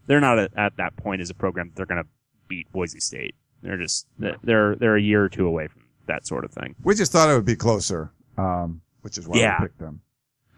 they're 0.06 0.20
not 0.20 0.38
at, 0.38 0.50
at 0.56 0.76
that 0.78 0.96
point 0.96 1.20
as 1.20 1.30
a 1.30 1.34
program 1.34 1.68
that 1.68 1.76
they're 1.76 1.86
gonna 1.86 2.08
beat 2.48 2.72
Boise 2.72 3.00
State. 3.00 3.36
They're 3.64 3.78
just 3.78 4.06
they're 4.18 4.76
they're 4.76 4.96
a 4.96 5.00
year 5.02 5.24
or 5.24 5.28
two 5.28 5.46
away 5.46 5.66
from 5.68 5.82
that 6.06 6.26
sort 6.26 6.44
of 6.44 6.52
thing. 6.52 6.74
We 6.84 6.94
just 6.94 7.10
thought 7.12 7.30
it 7.30 7.34
would 7.34 7.44
be 7.46 7.56
closer, 7.56 8.12
um, 8.38 8.82
which 9.02 9.18
is 9.18 9.26
why 9.26 9.38
Yeah. 9.38 9.56
we 9.60 9.66
picked 9.66 9.78
them. 9.80 10.00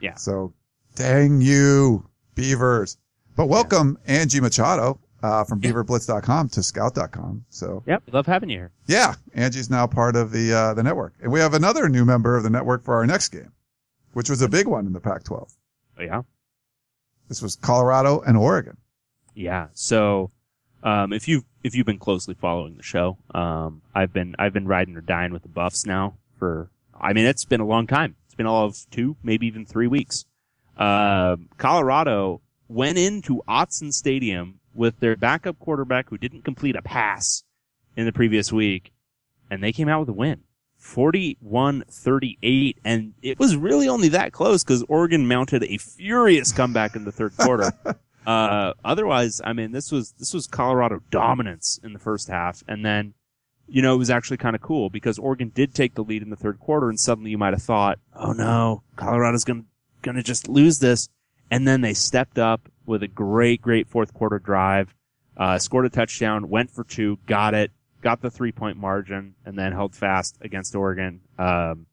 Yeah. 0.01 0.17
So, 0.17 0.53
dang 0.97 1.41
you, 1.41 2.05
Beavers. 2.35 2.99
But 3.37 3.47
welcome 3.47 3.97
Angie 4.07 4.41
Machado 4.41 4.99
uh, 5.23 5.45
from 5.45 5.61
BeaverBlitz.com 5.61 6.49
to 6.51 6.63
Scout.com. 6.63 7.45
So, 7.49 7.83
Yep, 7.87 8.03
love 8.13 8.27
having 8.27 8.49
you 8.51 8.59
here. 8.59 8.73
yeah, 8.87 9.15
Angie's 9.35 9.71
now 9.71 9.87
part 9.87 10.17
of 10.17 10.33
the 10.33 10.53
uh, 10.53 10.75
the 10.75 10.83
network, 10.83 11.15
and 11.23 11.31
we 11.33 11.39
have 11.41 11.55
another 11.55 11.89
new 11.89 12.05
member 12.05 12.37
of 12.37 12.43
the 12.43 12.51
network 12.51 12.85
for 12.85 12.95
our 12.97 13.07
next 13.07 13.29
game, 13.29 13.53
which 14.15 14.29
was 14.29 14.43
a 14.43 14.49
big 14.49 14.67
one 14.67 14.87
in 14.87 14.93
the 14.93 15.01
Pac-12. 15.01 15.55
Oh, 15.99 16.03
yeah. 16.03 16.23
This 17.29 17.41
was 17.43 17.57
Colorado 17.57 18.21
and 18.21 18.37
Oregon. 18.37 18.77
Yeah. 19.35 19.69
So, 19.75 20.31
um, 20.83 21.13
if 21.13 21.27
you've 21.29 21.45
if 21.67 21.75
you've 21.75 21.85
been 21.85 21.99
closely 21.99 22.35
following 22.35 22.77
the 22.77 22.83
show, 22.83 23.19
um, 23.35 23.83
I've 23.93 24.13
been 24.13 24.37
I've 24.39 24.53
been 24.53 24.69
riding 24.69 24.97
or 24.97 25.01
dying 25.01 25.33
with 25.33 25.43
the 25.43 25.49
Buffs 25.49 25.85
now 25.85 26.15
for 26.39 26.71
I 26.99 27.13
mean 27.13 27.27
it's 27.27 27.45
been 27.45 27.61
a 27.61 27.67
long 27.67 27.89
time. 27.89 28.15
It's 28.27 28.37
been 28.37 28.47
all 28.47 28.67
of 28.67 28.77
two, 28.91 29.17
maybe 29.23 29.49
even 29.49 29.67
three 29.67 29.89
weeks. 29.89 30.25
Um, 30.77 31.49
Colorado 31.59 32.41
went 32.69 32.99
into 32.99 33.43
Autzen 33.49 33.93
Stadium 33.93 34.61
with 34.75 35.01
their 35.01 35.17
backup 35.17 35.59
quarterback 35.59 36.09
who 36.09 36.19
didn't 36.19 36.43
complete 36.43 36.77
a 36.77 36.83
pass 36.83 37.43
in 37.97 38.07
the 38.07 38.13
previous 38.13 38.53
week, 38.53 38.93
and 39.51 39.61
they 39.63 39.73
came 39.73 39.89
out 39.89 40.01
with 40.01 40.11
a 40.11 40.13
win. 40.13 40.43
41-38, 40.81 42.77
and 42.85 43.15
it 43.23 43.39
was 43.39 43.57
really 43.57 43.89
only 43.89 44.09
that 44.09 44.33
close 44.33 44.63
because 44.63 44.85
Oregon 44.89 45.27
mounted 45.27 45.65
a 45.65 45.79
furious 45.79 46.53
comeback 46.53 46.95
in 46.95 47.05
the 47.05 47.11
third 47.11 47.35
quarter. 47.37 47.73
Uh, 48.27 48.75
otherwise, 48.85 49.41
I 49.45 49.53
mean, 49.53 49.73
this 49.73 49.93
was, 49.93 50.13
this 50.19 50.35
was 50.35 50.47
Colorado 50.47 51.01
dominance 51.11 51.79
in 51.83 51.93
the 51.93 51.99
first 51.99 52.29
half. 52.29 52.65
And 52.67 52.85
then, 52.85 53.15
you 53.69 53.83
know, 53.83 53.95
it 53.95 53.99
was 53.99 54.11
actually 54.11 54.39
kind 54.39 54.57
of 54.57 54.63
cool 54.63 54.91
because 54.91 55.19
Oregon 55.19 55.53
did 55.55 55.75
take 55.75 55.95
the 55.95 56.03
lead 56.03 56.23
in 56.23 56.31
the 56.31 56.37
third 56.37 56.59
quarter 56.59 56.89
and 56.89 56.99
suddenly 56.99 57.31
you 57.31 57.39
might 57.39 57.53
have 57.53 57.63
thought, 57.63 57.99
oh 58.15 58.33
no, 58.33 58.83
Colorado's 58.97 59.45
gonna, 59.45 59.65
gonna 60.03 60.23
just 60.23 60.49
lose 60.49 60.81
this. 60.81 61.09
And 61.51 61.67
then 61.67 61.81
they 61.81 61.95
stepped 61.95 62.39
up 62.39 62.69
with 62.85 63.03
a 63.03 63.09
great, 63.09 63.63
great 63.63 63.89
fourth 63.89 64.13
quarter 64.13 64.41
drive, 64.41 64.95
uh, 65.37 65.59
scored 65.59 65.87
a 65.87 65.91
touchdown, 65.91 66.49
went 66.49 66.71
for 66.71 66.83
two, 66.83 67.19
got 67.27 67.55
it, 67.55 67.71
got 68.03 68.21
the 68.23 68.31
three 68.31 68.53
point 68.53 68.77
margin, 68.77 69.35
and 69.45 69.57
then 69.59 69.73
held 69.73 69.95
fast 69.95 70.37
against 70.41 70.75
Oregon. 70.75 71.21
Um, 71.39 71.87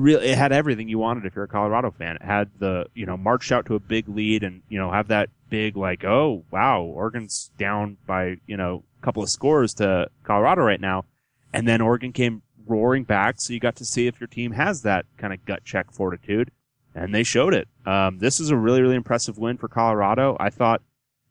really, 0.00 0.28
it 0.28 0.38
had 0.38 0.52
everything 0.52 0.88
you 0.88 0.98
wanted 0.98 1.26
if 1.26 1.34
you're 1.34 1.44
a 1.44 1.48
Colorado 1.48 1.90
fan. 1.90 2.16
It 2.16 2.22
had 2.22 2.50
the, 2.58 2.86
you 2.94 3.06
know, 3.06 3.16
march 3.16 3.52
out 3.52 3.66
to 3.66 3.74
a 3.74 3.80
big 3.80 4.08
lead 4.08 4.42
and, 4.42 4.62
you 4.68 4.78
know, 4.78 4.90
have 4.90 5.08
that 5.08 5.30
big, 5.48 5.76
like, 5.76 6.04
oh, 6.04 6.44
wow, 6.50 6.82
Oregon's 6.82 7.50
down 7.58 7.96
by, 8.06 8.36
you 8.46 8.56
know, 8.56 8.84
a 9.00 9.04
couple 9.04 9.22
of 9.22 9.30
scores 9.30 9.74
to 9.74 10.08
Colorado 10.24 10.62
right 10.62 10.80
now. 10.80 11.04
And 11.52 11.66
then 11.66 11.80
Oregon 11.80 12.12
came 12.12 12.42
roaring 12.66 13.04
back. 13.04 13.40
So 13.40 13.52
you 13.52 13.60
got 13.60 13.76
to 13.76 13.84
see 13.84 14.06
if 14.06 14.20
your 14.20 14.28
team 14.28 14.52
has 14.52 14.82
that 14.82 15.06
kind 15.18 15.32
of 15.32 15.44
gut 15.44 15.64
check 15.64 15.92
fortitude. 15.92 16.50
And 16.94 17.14
they 17.14 17.22
showed 17.22 17.54
it. 17.54 17.68
Um, 17.86 18.18
this 18.18 18.40
is 18.40 18.50
a 18.50 18.56
really, 18.56 18.82
really 18.82 18.96
impressive 18.96 19.38
win 19.38 19.58
for 19.58 19.68
Colorado. 19.68 20.36
I 20.40 20.50
thought, 20.50 20.82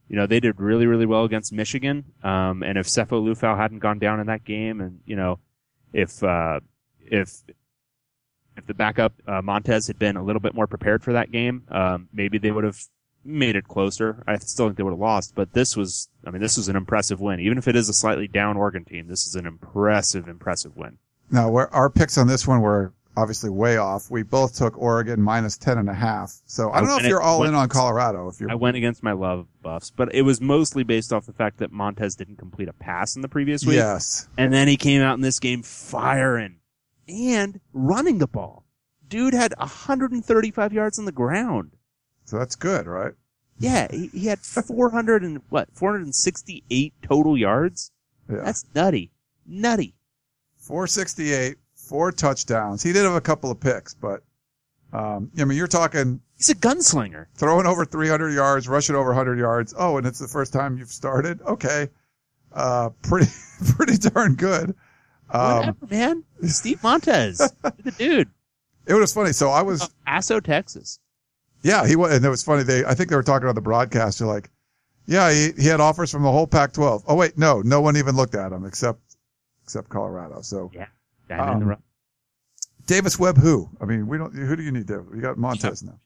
you 0.08 0.16
know, 0.16 0.26
they 0.26 0.40
did 0.40 0.58
really, 0.58 0.86
really 0.86 1.06
well 1.06 1.24
against 1.24 1.52
Michigan. 1.52 2.04
Um, 2.22 2.62
and 2.62 2.78
if 2.78 2.86
Sefo 2.86 3.22
Liufau 3.22 3.56
hadn't 3.56 3.78
gone 3.80 3.98
down 3.98 4.20
in 4.20 4.26
that 4.26 4.44
game 4.44 4.80
and, 4.80 5.00
you 5.04 5.16
know, 5.16 5.38
if, 5.92 6.22
uh, 6.22 6.60
if, 7.00 7.42
if 8.60 8.66
the 8.66 8.74
backup, 8.74 9.12
uh, 9.26 9.42
Montez 9.42 9.86
had 9.88 9.98
been 9.98 10.16
a 10.16 10.22
little 10.22 10.40
bit 10.40 10.54
more 10.54 10.66
prepared 10.66 11.02
for 11.02 11.12
that 11.14 11.30
game, 11.32 11.64
um, 11.70 12.08
maybe 12.12 12.38
they 12.38 12.50
would 12.50 12.64
have 12.64 12.78
made 13.24 13.56
it 13.56 13.68
closer. 13.68 14.22
I 14.26 14.38
still 14.38 14.66
think 14.66 14.76
they 14.78 14.82
would 14.82 14.92
have 14.92 14.98
lost, 15.00 15.34
but 15.34 15.52
this 15.52 15.76
was, 15.76 16.08
I 16.26 16.30
mean, 16.30 16.40
this 16.40 16.56
was 16.56 16.68
an 16.68 16.76
impressive 16.76 17.20
win. 17.20 17.40
Even 17.40 17.58
if 17.58 17.68
it 17.68 17.76
is 17.76 17.88
a 17.88 17.92
slightly 17.92 18.28
down 18.28 18.56
Oregon 18.56 18.84
team, 18.84 19.08
this 19.08 19.26
is 19.26 19.34
an 19.34 19.46
impressive, 19.46 20.28
impressive 20.28 20.76
win. 20.76 20.98
Now, 21.30 21.54
our 21.54 21.90
picks 21.90 22.16
on 22.18 22.26
this 22.28 22.46
one 22.46 22.60
were 22.60 22.92
obviously 23.16 23.50
way 23.50 23.76
off. 23.76 24.10
We 24.10 24.22
both 24.22 24.56
took 24.56 24.78
Oregon 24.78 25.20
minus 25.20 25.58
ten 25.58 25.76
and 25.78 25.90
a 25.90 25.94
half. 25.94 26.32
So 26.46 26.70
I 26.70 26.78
don't 26.80 26.88
know 26.88 26.94
if 26.96 27.00
And 27.02 27.08
you're 27.10 27.20
all 27.20 27.40
went- 27.40 27.50
in 27.50 27.54
on 27.56 27.68
Colorado. 27.68 28.28
If 28.28 28.40
you're, 28.40 28.50
I 28.50 28.54
went 28.54 28.76
against 28.76 29.02
my 29.02 29.12
love 29.12 29.46
buffs, 29.62 29.90
but 29.90 30.14
it 30.14 30.22
was 30.22 30.40
mostly 30.40 30.82
based 30.84 31.12
off 31.12 31.26
the 31.26 31.32
fact 31.32 31.58
that 31.58 31.70
Montez 31.72 32.14
didn't 32.16 32.36
complete 32.36 32.68
a 32.68 32.72
pass 32.72 33.16
in 33.16 33.22
the 33.22 33.28
previous 33.28 33.66
week. 33.66 33.76
yes, 33.76 34.28
And 34.38 34.52
then 34.52 34.66
he 34.68 34.76
came 34.78 35.02
out 35.02 35.14
in 35.14 35.20
this 35.20 35.38
game 35.40 35.62
firing 35.62 36.56
and 37.08 37.60
running 37.72 38.18
the 38.18 38.26
ball. 38.26 38.64
Dude 39.08 39.34
had 39.34 39.54
135 39.58 40.72
yards 40.72 40.98
on 40.98 41.04
the 41.04 41.12
ground. 41.12 41.72
so 42.24 42.38
that's 42.38 42.56
good, 42.56 42.86
right? 42.86 43.12
Yeah, 43.58 43.88
he, 43.90 44.06
he 44.08 44.26
had 44.26 44.38
400 44.38 45.22
and 45.22 45.40
what, 45.50 45.68
468 45.74 46.94
total 47.02 47.36
yards? 47.36 47.90
Yeah, 48.30 48.42
That's 48.44 48.64
nutty. 48.74 49.10
Nutty. 49.46 49.94
468, 50.58 51.56
four 51.74 52.12
touchdowns. 52.12 52.82
He 52.82 52.92
did 52.92 53.04
have 53.04 53.14
a 53.14 53.20
couple 53.20 53.50
of 53.50 53.58
picks, 53.60 53.94
but 53.94 54.22
um, 54.92 55.30
I 55.38 55.44
mean, 55.44 55.58
you're 55.58 55.66
talking 55.66 56.20
He's 56.36 56.48
a 56.50 56.54
gunslinger. 56.54 57.26
throwing 57.34 57.66
over 57.66 57.84
300 57.84 58.30
yards, 58.30 58.68
rushing 58.68 58.96
over 58.96 59.08
100 59.10 59.38
yards. 59.38 59.74
Oh, 59.76 59.98
and 59.98 60.06
it's 60.06 60.18
the 60.18 60.28
first 60.28 60.52
time 60.52 60.78
you've 60.78 60.88
started. 60.92 61.40
Okay, 61.42 61.88
uh, 62.52 62.90
pretty 63.02 63.30
pretty 63.76 63.96
darn 63.98 64.34
good. 64.36 64.74
Um, 65.32 65.56
Whatever, 65.58 65.76
man. 65.90 66.24
Steve 66.48 66.82
Montez. 66.82 67.38
the 67.62 67.94
dude. 67.96 68.28
it 68.86 68.94
was 68.94 69.12
funny. 69.12 69.32
So 69.32 69.50
I 69.50 69.62
was 69.62 69.88
Asso, 70.06 70.40
Texas. 70.40 70.98
Yeah, 71.62 71.86
he 71.86 71.94
was, 71.96 72.14
and 72.14 72.24
it 72.24 72.28
was 72.28 72.42
funny. 72.42 72.62
They, 72.62 72.84
I 72.84 72.94
think 72.94 73.10
they 73.10 73.16
were 73.16 73.22
talking 73.22 73.48
on 73.48 73.54
the 73.54 73.60
broadcast. 73.60 74.18
They're 74.18 74.28
like, 74.28 74.50
yeah, 75.06 75.30
he, 75.32 75.50
he 75.58 75.66
had 75.66 75.80
offers 75.80 76.10
from 76.10 76.22
the 76.22 76.30
whole 76.32 76.46
Pac-12. 76.46 77.04
Oh 77.06 77.14
wait, 77.16 77.36
no, 77.36 77.60
no 77.60 77.80
one 77.80 77.96
even 77.96 78.16
looked 78.16 78.34
at 78.34 78.50
him 78.52 78.64
except, 78.64 79.00
except 79.64 79.88
Colorado. 79.88 80.40
So 80.42 80.70
the 81.28 81.40
Um. 81.40 81.76
Davis 82.86 83.18
Webb, 83.18 83.36
who? 83.38 83.68
I 83.80 83.84
mean, 83.84 84.08
we 84.08 84.18
don't, 84.18 84.34
who 84.34 84.56
do 84.56 84.62
you 84.62 84.72
need, 84.72 84.86
there? 84.88 85.04
You 85.14 85.20
got 85.20 85.38
Montez 85.38 85.82
now. 85.82 86.00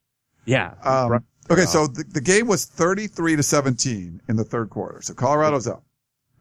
Yeah. 0.45 0.75
Um, 0.83 1.25
okay, 1.51 1.65
so 1.65 1.87
the, 1.87 2.05
the 2.05 2.21
game 2.21 2.47
was 2.47 2.67
33 2.67 3.37
to 3.37 3.43
17 3.43 4.21
in 4.29 4.37
the 4.37 4.45
third 4.45 4.69
quarter. 4.71 5.01
So 5.01 5.15
Colorado's 5.15 5.67
up. 5.67 5.83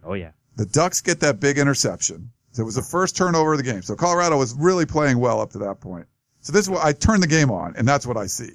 oh 0.03 0.13
yeah. 0.15 0.31
The 0.55 0.65
Ducks 0.65 1.01
get 1.01 1.19
that 1.21 1.39
big 1.39 1.57
interception. 1.57 2.31
So 2.53 2.61
it 2.61 2.65
was 2.65 2.75
the 2.75 2.83
first 2.83 3.17
turnover 3.17 3.53
of 3.53 3.57
the 3.57 3.63
game. 3.63 3.81
So 3.81 3.95
Colorado 3.95 4.37
was 4.37 4.53
really 4.53 4.85
playing 4.85 5.17
well 5.17 5.41
up 5.41 5.51
to 5.51 5.57
that 5.59 5.81
point. 5.81 6.05
So 6.39 6.53
this 6.53 6.61
is 6.61 6.69
what 6.69 6.85
I 6.85 6.93
turned 6.93 7.23
the 7.23 7.27
game 7.27 7.49
on 7.51 7.75
and 7.75 7.87
that's 7.87 8.05
what 8.05 8.15
I 8.15 8.27
see. 8.27 8.51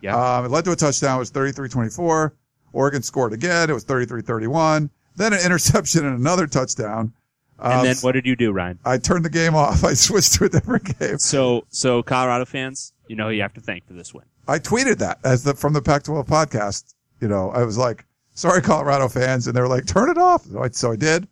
Yeah. 0.00 0.16
Um, 0.16 0.46
it 0.46 0.50
led 0.50 0.64
to 0.64 0.72
a 0.72 0.76
touchdown. 0.76 1.16
It 1.16 1.20
was 1.20 1.30
33-24. 1.30 2.32
Oregon 2.72 3.02
scored 3.02 3.32
again. 3.32 3.70
It 3.70 3.74
was 3.74 3.84
33-31. 3.84 4.88
Then 5.16 5.32
an 5.34 5.40
interception 5.44 6.06
and 6.06 6.18
another 6.18 6.46
touchdown. 6.46 7.12
Um, 7.58 7.72
and 7.72 7.86
then 7.86 7.96
what 7.96 8.12
did 8.12 8.26
you 8.26 8.34
do, 8.34 8.50
Ryan? 8.50 8.78
I 8.84 8.98
turned 8.98 9.24
the 9.24 9.30
game 9.30 9.54
off. 9.54 9.84
I 9.84 9.92
switched 9.94 10.34
to 10.34 10.44
a 10.44 10.48
different 10.48 10.98
game. 10.98 11.18
So, 11.18 11.66
so 11.68 12.02
Colorado 12.02 12.46
fans, 12.46 12.92
you 13.08 13.16
know 13.16 13.28
who 13.28 13.34
you 13.34 13.42
have 13.42 13.54
to 13.54 13.60
thank 13.60 13.86
for 13.86 13.92
this 13.92 14.14
win. 14.14 14.24
I 14.48 14.58
tweeted 14.58 14.98
that 14.98 15.18
as 15.22 15.44
the, 15.44 15.54
from 15.54 15.72
the 15.74 15.82
Pac-12 15.82 16.26
podcast. 16.26 16.94
You 17.20 17.28
know, 17.28 17.50
I 17.50 17.64
was 17.64 17.78
like, 17.78 18.06
sorry, 18.34 18.62
Colorado 18.62 19.08
fans. 19.08 19.46
And 19.46 19.56
they 19.56 19.60
were 19.60 19.68
like, 19.68 19.86
turn 19.86 20.10
it 20.10 20.18
off. 20.18 20.44
So 20.44 20.62
I, 20.62 20.68
so 20.70 20.92
I 20.92 20.96
did. 20.96 21.28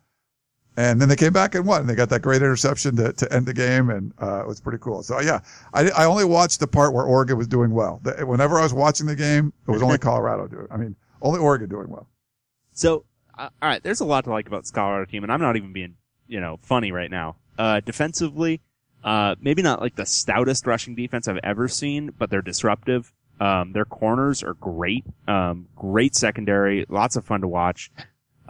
And 0.76 1.00
then 1.00 1.08
they 1.08 1.16
came 1.16 1.32
back 1.34 1.54
and 1.54 1.66
won. 1.66 1.86
They 1.86 1.94
got 1.94 2.08
that 2.08 2.20
great 2.22 2.40
interception 2.40 2.96
to, 2.96 3.12
to 3.12 3.30
end 3.32 3.44
the 3.46 3.52
game. 3.52 3.90
And, 3.90 4.12
uh, 4.22 4.40
it 4.40 4.46
was 4.46 4.60
pretty 4.60 4.78
cool. 4.78 5.02
So 5.02 5.20
yeah, 5.20 5.40
I, 5.74 5.90
I 5.90 6.04
only 6.06 6.24
watched 6.24 6.60
the 6.60 6.66
part 6.66 6.94
where 6.94 7.04
Oregon 7.04 7.36
was 7.36 7.46
doing 7.46 7.72
well. 7.72 8.00
The- 8.02 8.24
Whenever 8.26 8.58
I 8.58 8.62
was 8.62 8.72
watching 8.72 9.06
the 9.06 9.16
game, 9.16 9.52
it 9.68 9.70
was 9.70 9.82
only 9.82 9.98
Colorado 10.08 10.46
doing, 10.46 10.66
I 10.70 10.76
mean, 10.78 10.96
only 11.20 11.40
Oregon 11.40 11.68
doing 11.68 11.88
well. 11.90 12.08
So, 12.72 13.04
uh, 13.38 13.48
all 13.60 13.68
right, 13.68 13.82
there's 13.82 14.00
a 14.00 14.04
lot 14.04 14.24
to 14.24 14.30
like 14.30 14.46
about 14.46 14.62
this 14.62 14.70
Colorado 14.70 15.04
team, 15.10 15.22
and 15.24 15.32
I'm 15.32 15.40
not 15.40 15.56
even 15.56 15.72
being, 15.72 15.96
you 16.26 16.40
know, 16.40 16.58
funny 16.62 16.90
right 16.90 17.10
now. 17.10 17.36
Uh, 17.58 17.80
defensively, 17.80 18.60
uh, 19.04 19.34
maybe 19.40 19.60
not 19.62 19.80
like 19.82 19.96
the 19.96 20.06
stoutest 20.06 20.66
rushing 20.66 20.94
defense 20.94 21.28
I've 21.28 21.38
ever 21.42 21.68
seen, 21.68 22.12
but 22.18 22.30
they're 22.30 22.40
disruptive. 22.42 23.12
Um, 23.40 23.72
their 23.72 23.84
corners 23.84 24.42
are 24.42 24.54
great. 24.54 25.04
Um, 25.28 25.66
great 25.76 26.14
secondary, 26.14 26.86
lots 26.88 27.16
of 27.16 27.24
fun 27.26 27.40
to 27.42 27.48
watch. 27.48 27.90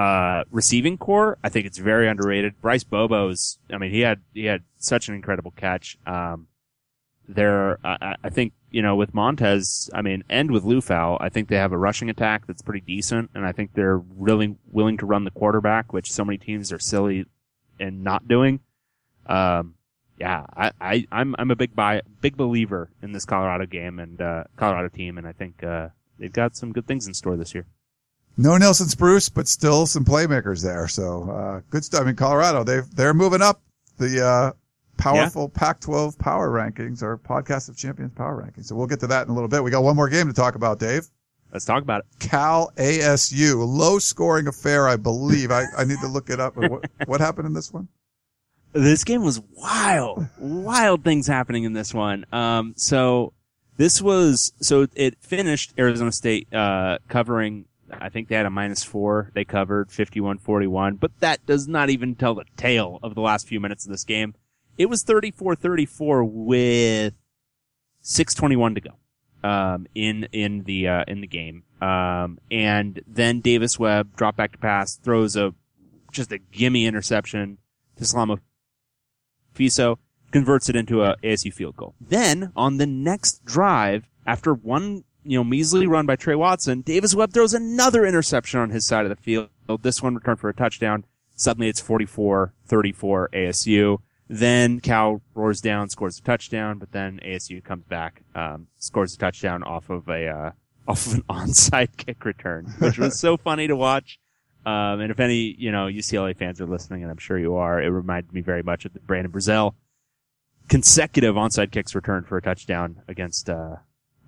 Uh, 0.02 0.44
receiving 0.50 0.98
core, 0.98 1.38
I 1.44 1.48
think 1.48 1.64
it's 1.66 1.78
very 1.78 2.08
underrated. 2.08 2.60
Bryce 2.60 2.84
Bobo's, 2.84 3.58
I 3.72 3.78
mean, 3.78 3.90
he 3.92 4.00
had, 4.00 4.20
he 4.34 4.46
had 4.46 4.62
such 4.78 5.08
an 5.08 5.14
incredible 5.14 5.52
catch. 5.52 5.96
Um, 6.06 6.48
they're, 7.28 7.78
I 7.86 8.16
I- 8.24 8.30
think, 8.30 8.52
you 8.70 8.82
know, 8.82 8.96
with 8.96 9.14
Montez, 9.14 9.90
I 9.94 10.02
mean, 10.02 10.24
and 10.28 10.50
with 10.50 10.64
Liufau, 10.64 11.18
I 11.20 11.28
think 11.28 11.48
they 11.48 11.56
have 11.56 11.72
a 11.72 11.78
rushing 11.78 12.10
attack 12.10 12.46
that's 12.46 12.62
pretty 12.62 12.80
decent, 12.94 13.30
and 13.34 13.46
I 13.46 13.52
think 13.52 13.74
they're 13.74 13.98
really 13.98 14.56
willing 14.70 14.96
to 14.98 15.06
run 15.06 15.24
the 15.24 15.30
quarterback, 15.30 15.92
which 15.92 16.10
so 16.10 16.24
many 16.24 16.38
teams 16.38 16.72
are 16.72 16.80
silly 16.80 17.26
and 17.78 18.02
not 18.02 18.26
doing. 18.26 18.60
Um, 19.26 19.74
yeah, 20.18 20.46
I, 20.56 20.72
I, 20.80 21.06
I'm, 21.12 21.36
I'm 21.38 21.50
a 21.50 21.56
big 21.56 21.76
buy, 21.76 22.02
big 22.20 22.36
believer 22.36 22.90
in 23.02 23.12
this 23.12 23.24
Colorado 23.24 23.66
game 23.66 23.98
and, 24.00 24.20
uh, 24.20 24.44
Colorado 24.56 24.88
team, 24.88 25.16
and 25.18 25.26
I 25.28 25.32
think, 25.32 25.62
uh, 25.62 25.88
they've 26.18 26.32
got 26.32 26.56
some 26.56 26.72
good 26.72 26.86
things 26.88 27.06
in 27.06 27.14
store 27.14 27.36
this 27.36 27.54
year. 27.54 27.66
No 28.36 28.56
Nelson 28.56 28.88
Spruce, 28.88 29.28
but 29.28 29.46
still 29.46 29.86
some 29.86 30.04
playmakers 30.04 30.62
there. 30.62 30.88
So, 30.88 31.30
uh, 31.30 31.60
good 31.70 31.84
stuff. 31.84 32.02
I 32.02 32.04
mean, 32.04 32.16
Colorado, 32.16 32.64
they 32.64 32.80
they're 32.94 33.14
moving 33.14 33.42
up 33.42 33.62
the, 33.98 34.24
uh, 34.24 34.52
powerful 34.96 35.48
Pac-12 35.48 36.18
power 36.18 36.50
rankings 36.50 37.02
or 37.02 37.18
podcast 37.18 37.68
of 37.68 37.76
champions 37.76 38.12
power 38.14 38.40
rankings. 38.40 38.66
So 38.66 38.76
we'll 38.76 38.86
get 38.86 39.00
to 39.00 39.06
that 39.08 39.26
in 39.26 39.30
a 39.30 39.34
little 39.34 39.48
bit. 39.48 39.62
We 39.62 39.70
got 39.70 39.82
one 39.82 39.96
more 39.96 40.08
game 40.08 40.28
to 40.28 40.32
talk 40.32 40.54
about, 40.54 40.78
Dave. 40.78 41.08
Let's 41.52 41.64
talk 41.64 41.82
about 41.82 42.00
it. 42.00 42.06
Cal 42.18 42.72
ASU, 42.76 43.66
low 43.66 43.98
scoring 43.98 44.46
affair, 44.46 44.88
I 44.88 44.96
believe. 44.96 45.50
I, 45.50 45.64
I 45.76 45.84
need 45.84 45.98
to 46.00 46.08
look 46.08 46.30
it 46.30 46.40
up. 46.40 46.56
What, 46.56 46.84
what 47.06 47.20
happened 47.20 47.46
in 47.46 47.52
this 47.52 47.72
one? 47.72 47.88
This 48.72 49.04
game 49.04 49.22
was 49.22 49.40
wild, 49.54 50.26
wild 50.38 51.04
things 51.04 51.26
happening 51.26 51.64
in 51.64 51.74
this 51.74 51.92
one. 51.92 52.24
Um, 52.32 52.72
so 52.76 53.34
this 53.76 54.00
was, 54.00 54.52
so 54.62 54.86
it 54.94 55.18
finished 55.20 55.74
Arizona 55.78 56.10
State, 56.10 56.52
uh, 56.54 56.98
covering, 57.08 57.66
I 58.00 58.08
think 58.08 58.28
they 58.28 58.34
had 58.34 58.46
a 58.46 58.50
minus 58.50 58.82
four. 58.82 59.30
They 59.34 59.44
covered 59.44 59.88
51-41, 59.88 60.98
but 60.98 61.12
that 61.20 61.44
does 61.46 61.68
not 61.68 61.90
even 61.90 62.14
tell 62.14 62.34
the 62.34 62.44
tale 62.56 62.98
of 63.02 63.14
the 63.14 63.20
last 63.20 63.46
few 63.46 63.60
minutes 63.60 63.84
of 63.84 63.90
this 63.90 64.04
game. 64.04 64.34
It 64.78 64.86
was 64.86 65.04
34-34 65.04 66.28
with 66.30 67.14
621 68.00 68.74
to 68.74 68.80
go, 68.80 69.48
um, 69.48 69.86
in, 69.94 70.28
in 70.32 70.64
the, 70.64 70.88
uh, 70.88 71.04
in 71.06 71.20
the 71.20 71.26
game. 71.26 71.64
Um, 71.80 72.38
and 72.50 73.02
then 73.06 73.40
Davis 73.40 73.78
Webb 73.78 74.16
drop 74.16 74.36
back 74.36 74.52
to 74.52 74.58
pass, 74.58 74.96
throws 74.96 75.36
a, 75.36 75.54
just 76.10 76.32
a 76.32 76.38
gimme 76.38 76.86
interception 76.86 77.58
to 77.96 78.04
Salamo 78.04 78.38
Fiso 79.54 79.98
converts 80.32 80.68
it 80.68 80.76
into 80.76 81.02
a 81.02 81.16
ASU 81.22 81.52
field 81.52 81.76
goal. 81.76 81.94
Then 82.00 82.52
on 82.56 82.78
the 82.78 82.86
next 82.86 83.44
drive, 83.44 84.08
after 84.26 84.54
one, 84.54 85.04
you 85.24 85.38
know, 85.38 85.44
measly 85.44 85.86
run 85.86 86.06
by 86.06 86.16
Tre 86.16 86.34
Watson, 86.34 86.80
Davis 86.80 87.14
Webb 87.14 87.32
throws 87.32 87.54
another 87.54 88.04
interception 88.04 88.60
on 88.60 88.70
his 88.70 88.86
side 88.86 89.04
of 89.04 89.10
the 89.10 89.16
field. 89.16 89.48
This 89.80 90.02
one 90.02 90.14
returned 90.14 90.40
for 90.40 90.48
a 90.48 90.54
touchdown. 90.54 91.04
Suddenly 91.34 91.68
it's 91.68 91.80
44-34 91.80 92.50
ASU. 92.68 93.98
Then 94.28 94.80
Cal 94.80 95.20
roars 95.34 95.60
down, 95.60 95.88
scores 95.88 96.18
a 96.18 96.22
touchdown, 96.22 96.78
but 96.78 96.92
then 96.92 97.20
ASU 97.24 97.62
comes 97.62 97.84
back, 97.84 98.22
um, 98.34 98.68
scores 98.78 99.14
a 99.14 99.18
touchdown 99.18 99.62
off 99.62 99.90
of 99.90 100.08
a, 100.08 100.28
uh, 100.28 100.50
off 100.88 101.06
of 101.06 101.14
an 101.14 101.22
onside 101.28 101.96
kick 101.96 102.24
return, 102.24 102.66
which 102.78 102.98
was 102.98 103.18
so 103.18 103.36
funny 103.36 103.66
to 103.66 103.76
watch. 103.76 104.18
Um, 104.64 105.00
and 105.00 105.10
if 105.10 105.20
any, 105.20 105.54
you 105.58 105.72
know, 105.72 105.86
UCLA 105.86 106.36
fans 106.36 106.60
are 106.60 106.66
listening, 106.66 107.02
and 107.02 107.10
I'm 107.10 107.18
sure 107.18 107.38
you 107.38 107.56
are, 107.56 107.82
it 107.82 107.88
reminded 107.88 108.32
me 108.32 108.40
very 108.40 108.62
much 108.62 108.84
of 108.84 108.92
the 108.92 109.00
Brandon 109.00 109.32
Breazell 109.32 109.74
consecutive 110.68 111.34
onside 111.34 111.70
kicks 111.70 111.94
returned 111.94 112.26
for 112.26 112.36
a 112.36 112.42
touchdown 112.42 113.02
against, 113.08 113.50
uh, 113.50 113.76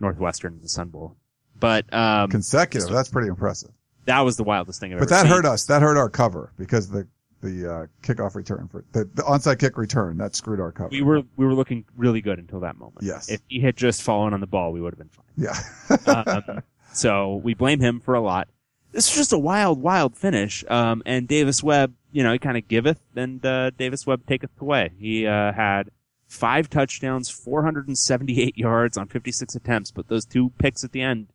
Northwestern 0.05 0.55
in 0.55 0.63
the 0.63 0.69
Sun 0.69 0.89
Bowl. 0.91 1.17
But, 1.59 1.93
um, 1.95 2.31
Consecutive. 2.31 2.91
That's 2.91 3.09
pretty 3.09 3.29
impressive. 3.29 3.71
that 4.05 4.21
was 4.21 4.37
the 4.37 4.45
wildest 4.45 4.81
thing 4.81 4.93
I've 4.93 4.99
But 4.99 5.05
ever 5.11 5.15
that 5.15 5.23
seen. 5.23 5.31
hurt 5.31 5.45
us. 5.47 5.65
That 5.67 5.83
hurt 5.83 5.97
our 5.97 6.11
cover 6.11 6.53
because 6.59 6.89
the, 6.91 7.07
the, 7.43 7.73
uh, 7.73 7.87
kickoff 8.03 8.35
return 8.35 8.69
for 8.69 8.85
the, 8.93 9.05
the 9.15 9.23
onside 9.23 9.59
kick 9.59 9.77
return, 9.79 10.19
that 10.19 10.35
screwed 10.35 10.61
our 10.61 10.73
cover. 10.73 10.89
We 10.91 11.03
were, 11.03 11.23
we 11.37 11.47
were 11.47 11.55
looking 11.55 11.85
really 11.97 12.21
good 12.21 12.39
until 12.39 12.61
that 12.61 12.77
moment. 12.77 12.99
Yes. 13.03 13.29
If 13.31 13.41
he 13.49 13.61
had 13.61 13.77
just 13.77 14.03
fallen 14.03 14.35
on 14.35 14.41
the 14.41 14.47
ball, 14.47 14.73
we 14.73 14.81
would 14.81 14.95
have 14.95 14.99
been 14.99 15.09
fine. 15.09 15.25
yeah. 16.07 16.23
um, 16.49 16.63
so 16.93 17.37
we 17.37 17.55
blame 17.55 17.81
him 17.81 18.01
for 18.01 18.15
a 18.15 18.21
lot. 18.21 18.49
This 18.93 19.11
was 19.11 19.17
just 19.17 19.33
a 19.33 19.39
wild, 19.39 19.81
wild 19.81 20.17
finish. 20.17 20.65
Um, 20.69 21.03
and 21.07 21.27
Davis 21.27 21.63
Webb, 21.63 21.95
you 22.13 22.23
know, 22.23 22.33
he 22.33 22.39
kind 22.39 22.57
of 22.57 22.69
giveth 22.69 23.01
and, 23.17 23.45
uh, 23.45 23.71
Davis 23.71 24.07
Webb 24.07 24.27
taketh 24.27 24.51
away. 24.61 24.91
He, 24.99 25.27
uh, 25.27 25.53
had 25.53 25.91
five 26.35 26.69
touchdowns, 26.69 27.31
478 27.31 28.57
yards 28.59 28.97
on 28.99 29.09
56 29.09 29.55
attempts, 29.55 29.91
but 29.91 30.09
those 30.09 30.25
two 30.27 30.51
picks 30.59 30.85
at 30.85 30.93
the 30.93 31.01
end, 31.03 31.29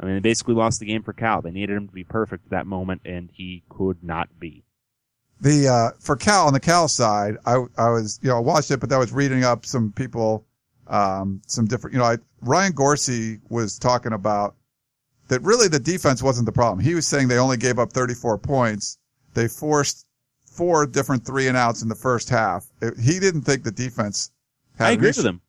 I 0.00 0.06
mean, 0.06 0.14
they 0.14 0.20
basically 0.20 0.54
lost 0.54 0.80
the 0.80 0.86
game 0.86 1.02
for 1.02 1.12
Cal. 1.12 1.42
They 1.42 1.50
needed 1.50 1.76
him 1.76 1.86
to 1.88 1.92
be 1.92 2.04
perfect 2.04 2.46
at 2.46 2.50
that 2.50 2.66
moment 2.66 3.02
and 3.04 3.30
he 3.32 3.62
could 3.68 4.02
not 4.02 4.28
be. 4.38 4.64
the 5.40 5.68
uh 5.68 5.90
for 6.00 6.16
Cal 6.16 6.46
on 6.46 6.52
the 6.52 6.60
Cal 6.60 6.88
side, 6.88 7.36
I 7.44 7.64
I 7.76 7.90
was 7.90 8.18
you 8.22 8.28
know 8.30 8.36
I 8.36 8.40
watched 8.40 8.70
it, 8.70 8.80
but 8.80 8.92
I 8.92 8.98
was 8.98 9.12
reading 9.12 9.44
up 9.44 9.66
some 9.66 9.92
people, 9.92 10.46
um, 10.86 11.42
some 11.46 11.66
different 11.66 11.92
you 11.94 11.98
know 11.98 12.06
I 12.06 12.18
Ryan 12.40 12.72
Gorcey 12.72 13.40
was 13.48 13.78
talking 13.78 14.12
about 14.12 14.54
that 15.28 15.42
really 15.42 15.68
the 15.68 15.78
defense 15.80 16.22
wasn't 16.22 16.46
the 16.46 16.52
problem. 16.52 16.84
He 16.84 16.94
was 16.94 17.06
saying 17.06 17.28
they 17.28 17.38
only 17.38 17.56
gave 17.56 17.78
up 17.78 17.92
34 17.92 18.38
points. 18.38 18.98
They 19.34 19.48
forced 19.48 20.06
four 20.46 20.86
different 20.86 21.24
three 21.26 21.48
and 21.48 21.56
outs 21.56 21.82
in 21.82 21.88
the 21.88 21.94
first 21.94 22.28
half. 22.28 22.66
It- 22.80 22.98
he 22.98 23.18
didn't 23.18 23.42
think 23.42 23.64
the 23.64 23.72
defense 23.72 24.30
I 24.78 24.92
agree 24.92 25.08
with 25.08 25.24
him. 25.24 25.40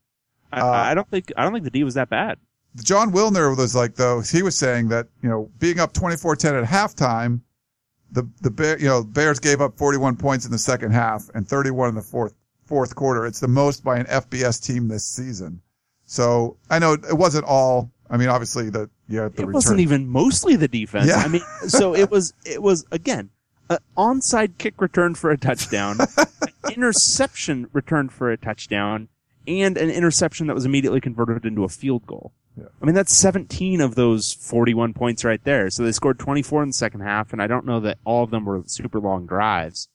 I, 0.51 0.61
Uh, 0.61 0.67
I 0.67 0.93
don't 0.93 1.09
think 1.09 1.31
I 1.35 1.43
don't 1.43 1.53
think 1.53 1.63
the 1.65 1.71
D 1.71 1.83
was 1.83 1.95
that 1.95 2.09
bad. 2.09 2.37
Jon 2.83 3.11
Wilner 3.11 3.55
was 3.55 3.73
like, 3.75 3.95
though, 3.95 4.19
he 4.19 4.43
was 4.43 4.55
saying 4.55 4.89
that, 4.89 5.07
you 5.21 5.29
know, 5.29 5.49
being 5.59 5.79
up 5.79 5.93
24-10 5.93 6.61
at 6.61 6.67
halftime, 6.67 7.39
the, 8.11 8.27
the 8.41 8.51
Bear, 8.51 8.77
you 8.77 8.85
know, 8.85 9.01
Bears 9.01 9.39
gave 9.39 9.61
up 9.61 9.77
41 9.77 10.17
points 10.17 10.45
in 10.45 10.51
the 10.51 10.57
second 10.57 10.91
half 10.91 11.29
and 11.33 11.47
31 11.47 11.87
in 11.89 11.95
the 11.95 12.01
fourth, 12.01 12.33
fourth 12.65 12.93
quarter. 12.93 13.25
It's 13.25 13.39
the 13.39 13.47
most 13.47 13.81
by 13.81 13.97
an 13.97 14.05
FBS 14.07 14.61
team 14.61 14.89
this 14.89 15.05
season. 15.05 15.61
So 16.05 16.57
I 16.69 16.79
know 16.79 16.93
it 16.93 17.17
wasn't 17.17 17.45
all, 17.45 17.91
I 18.09 18.17
mean, 18.17 18.27
obviously 18.27 18.69
the, 18.69 18.89
yeah, 19.07 19.21
the 19.21 19.25
it 19.25 19.31
return. 19.39 19.53
wasn't 19.53 19.79
even 19.79 20.07
mostly 20.09 20.57
the 20.57 20.67
defense. 20.67 21.07
Yeah. 21.07 21.15
I 21.15 21.29
mean, 21.29 21.43
so 21.67 21.95
it 21.95 22.11
was 22.11 22.33
it 22.45 22.61
was 22.61 22.85
again 22.91 23.29
an 23.69 23.77
onside 23.97 24.57
kick 24.57 24.81
return 24.81 25.15
for 25.15 25.31
a 25.31 25.37
touchdown, 25.37 25.97
an 26.17 26.73
interception 26.73 27.67
return 27.73 28.09
for 28.09 28.31
a 28.31 28.37
touchdown, 28.37 29.07
and 29.47 29.77
an 29.77 29.89
interception 29.89 30.47
that 30.47 30.53
was 30.53 30.65
immediately 30.65 31.01
converted 31.01 31.45
into 31.45 31.63
a 31.63 31.69
field 31.69 32.05
goal. 32.05 32.33
Yeah. 32.57 32.65
I 32.81 32.85
mean, 32.85 32.95
that's 32.95 33.15
17 33.15 33.81
of 33.81 33.95
those 33.95 34.33
41 34.33 34.93
points 34.93 35.25
right 35.25 35.43
there. 35.43 35.69
So 35.69 35.83
they 35.83 35.91
scored 35.91 36.19
24 36.19 36.63
in 36.63 36.69
the 36.69 36.73
second 36.73 37.01
half, 37.01 37.33
and 37.33 37.41
I 37.41 37.47
don't 37.47 37.65
know 37.65 37.81
that 37.81 37.97
all 38.05 38.23
of 38.23 38.31
them 38.31 38.45
were 38.45 38.63
super 38.65 38.99
long 38.99 39.25
drives. 39.25 39.89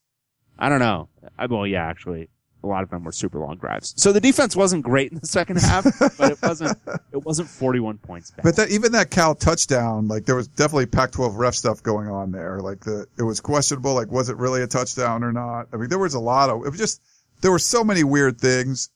I 0.59 0.69
don't 0.69 0.81
know. 0.81 1.09
I, 1.39 1.47
well, 1.47 1.67
yeah, 1.67 1.87
actually, 1.87 2.29
a 2.63 2.67
lot 2.67 2.83
of 2.83 2.91
them 2.91 3.05
were 3.05 3.13
super 3.13 3.39
long 3.39 3.57
drives. 3.57 3.95
So 3.97 4.13
the 4.13 4.21
defense 4.21 4.55
wasn't 4.55 4.85
great 4.85 5.11
in 5.11 5.19
the 5.19 5.27
second 5.27 5.57
half, 5.57 5.85
but 6.19 6.33
it 6.33 6.39
wasn't, 6.43 6.79
it 7.13 7.25
wasn't 7.25 7.49
41 7.49 7.97
points. 7.99 8.33
But 8.43 8.57
that, 8.57 8.71
even 8.71 8.93
that 8.93 9.11
Cal 9.11 9.35
touchdown, 9.35 10.09
like 10.09 10.27
there 10.27 10.37
was 10.37 10.49
definitely 10.49 10.87
Pac-12 10.87 11.37
ref 11.37 11.55
stuff 11.55 11.83
going 11.83 12.09
on 12.09 12.31
there. 12.31 12.61
Like 12.61 12.81
the, 12.81 13.07
it 13.19 13.23
was 13.23 13.41
questionable. 13.41 13.95
Like, 13.95 14.11
was 14.11 14.29
it 14.29 14.37
really 14.37 14.61
a 14.63 14.67
touchdown 14.67 15.25
or 15.25 15.33
not? 15.33 15.69
I 15.73 15.77
mean, 15.77 15.89
there 15.89 15.99
was 15.99 16.15
a 16.15 16.21
lot 16.21 16.51
of, 16.51 16.67
it 16.67 16.71
was 16.71 16.79
just, 16.79 17.01
there 17.41 17.51
were 17.51 17.59
so 17.59 17.83
many 17.83 18.05
weird 18.05 18.39
things 18.39 18.91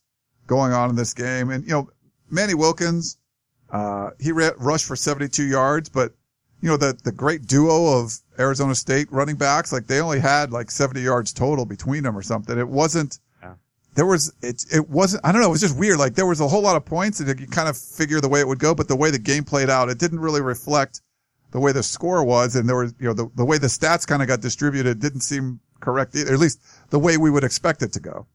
going 0.47 0.73
on 0.73 0.91
in 0.91 0.97
this 0.97 1.15
game. 1.15 1.51
And, 1.51 1.65
you 1.65 1.71
know, 1.71 1.91
Manny 2.31 2.55
Wilkins, 2.55 3.19
uh, 3.71 4.11
he 4.21 4.33
ra- 4.33 4.51
rushed 4.59 4.87
for 4.87 4.97
72 4.97 5.45
yards, 5.45 5.89
but, 5.89 6.13
you 6.61 6.69
know, 6.69 6.77
the, 6.77 6.97
the 7.05 7.13
great 7.13 7.47
duo 7.47 7.99
of 8.01 8.13
Arizona 8.39 8.75
State 8.75 9.11
running 9.11 9.37
backs, 9.37 9.73
like 9.73 9.87
they 9.87 10.01
only 10.01 10.21
had 10.21 10.51
like 10.53 10.71
70 10.71 11.01
yards 11.01 11.33
total 11.33 11.65
between 11.67 12.03
them 12.03 12.17
or 12.17 12.23
something. 12.23 12.59
It 12.59 12.69
wasn't, 12.69 13.19
Yeah. 13.43 13.55
there 13.95 14.07
was, 14.07 14.33
it, 14.43 14.65
it 14.73 14.89
wasn't, 14.89 15.25
I 15.27 15.33
don't 15.33 15.41
know, 15.41 15.49
it 15.49 15.53
was 15.53 15.61
just 15.61 15.79
weird. 15.79 15.99
Like 15.99 16.15
there 16.15 16.27
was 16.27 16.41
a 16.41 16.49
whole 16.49 16.63
lot 16.63 16.77
of 16.77 16.85
points 16.85 17.21
and 17.21 17.39
you 17.41 17.47
kind 17.47 17.69
of 17.69 17.77
figure 17.77 18.21
the 18.21 18.29
way 18.29 18.41
it 18.41 18.49
would 18.49 18.59
go, 18.59 18.75
but 18.75 18.89
the 18.89 18.97
way 18.97 19.11
the 19.11 19.19
game 19.19 19.45
played 19.45 19.69
out, 19.71 19.89
it 19.91 19.99
didn't 19.99 20.21
really 20.21 20.41
reflect 20.41 21.01
the 21.51 21.61
way 21.61 21.73
the 21.73 21.83
score 21.83 22.25
was. 22.25 22.57
And 22.57 22.69
there 22.69 22.77
was, 22.77 22.95
you 22.99 23.07
know, 23.07 23.15
the, 23.15 23.31
the 23.37 23.45
way 23.45 23.59
the 23.59 23.67
stats 23.69 24.07
kind 24.07 24.23
of 24.23 24.29
got 24.29 24.41
distributed 24.41 25.01
didn't 25.01 25.21
seem 25.21 25.61
correct 25.81 26.17
either, 26.17 26.33
at 26.33 26.39
least 26.39 26.61
the 26.91 26.99
way 26.99 27.17
we 27.19 27.31
would 27.31 27.45
expect 27.45 27.83
it 27.83 27.93
to 27.93 28.01
go. 28.01 28.27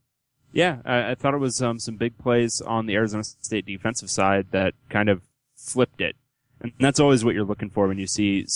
Yeah, 0.52 0.78
I, 0.84 1.12
I 1.12 1.14
thought 1.14 1.34
it 1.34 1.38
was 1.38 1.62
um, 1.62 1.78
some 1.78 1.96
big 1.96 2.18
plays 2.18 2.60
on 2.60 2.86
the 2.86 2.94
Arizona 2.94 3.24
State 3.24 3.66
defensive 3.66 4.10
side 4.10 4.48
that 4.50 4.74
kind 4.88 5.08
of 5.08 5.22
flipped 5.56 6.00
it, 6.00 6.16
and 6.60 6.72
that's 6.80 7.00
always 7.00 7.24
what 7.24 7.34
you're 7.34 7.44
looking 7.44 7.70
for 7.70 7.86
when 7.88 7.98
you 7.98 8.06
see 8.06 8.46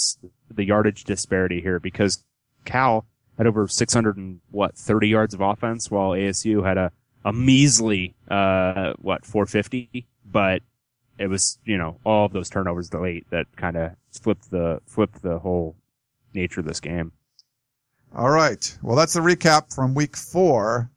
the 0.51 0.65
yardage 0.65 1.05
disparity 1.05 1.61
here. 1.61 1.79
Because 1.79 2.25
Cal 2.65 3.07
had 3.39 3.47
over 3.47 3.69
600 3.69 4.17
and 4.17 4.41
what 4.51 4.77
30 4.77 5.09
yards 5.09 5.35
of 5.35 5.41
offense, 5.41 5.91
while 5.91 6.11
ASU 6.11 6.65
had 6.67 6.79
a 6.79 6.93
a 7.25 7.33
measly 7.33 8.15
uh 8.31 8.93
what 8.99 9.25
450, 9.25 10.07
but 10.31 10.63
it 11.19 11.29
was 11.29 11.59
you 11.65 11.79
know 11.79 11.99
all 12.05 12.27
of 12.27 12.33
those 12.33 12.51
turnovers 12.51 12.93
late 12.93 13.27
that 13.31 13.47
kind 13.57 13.77
of 13.77 13.93
flipped 14.11 14.51
the 14.51 14.81
flipped 14.87 15.23
the 15.23 15.39
whole 15.39 15.77
nature 16.35 16.61
of 16.61 16.67
this 16.67 16.81
game. 16.81 17.13
All 18.15 18.31
right. 18.31 18.79
Well, 18.83 18.97
that's 18.97 19.15
the 19.15 19.21
recap 19.21 19.75
from 19.75 19.95
week 19.95 20.17
four. 20.17 20.91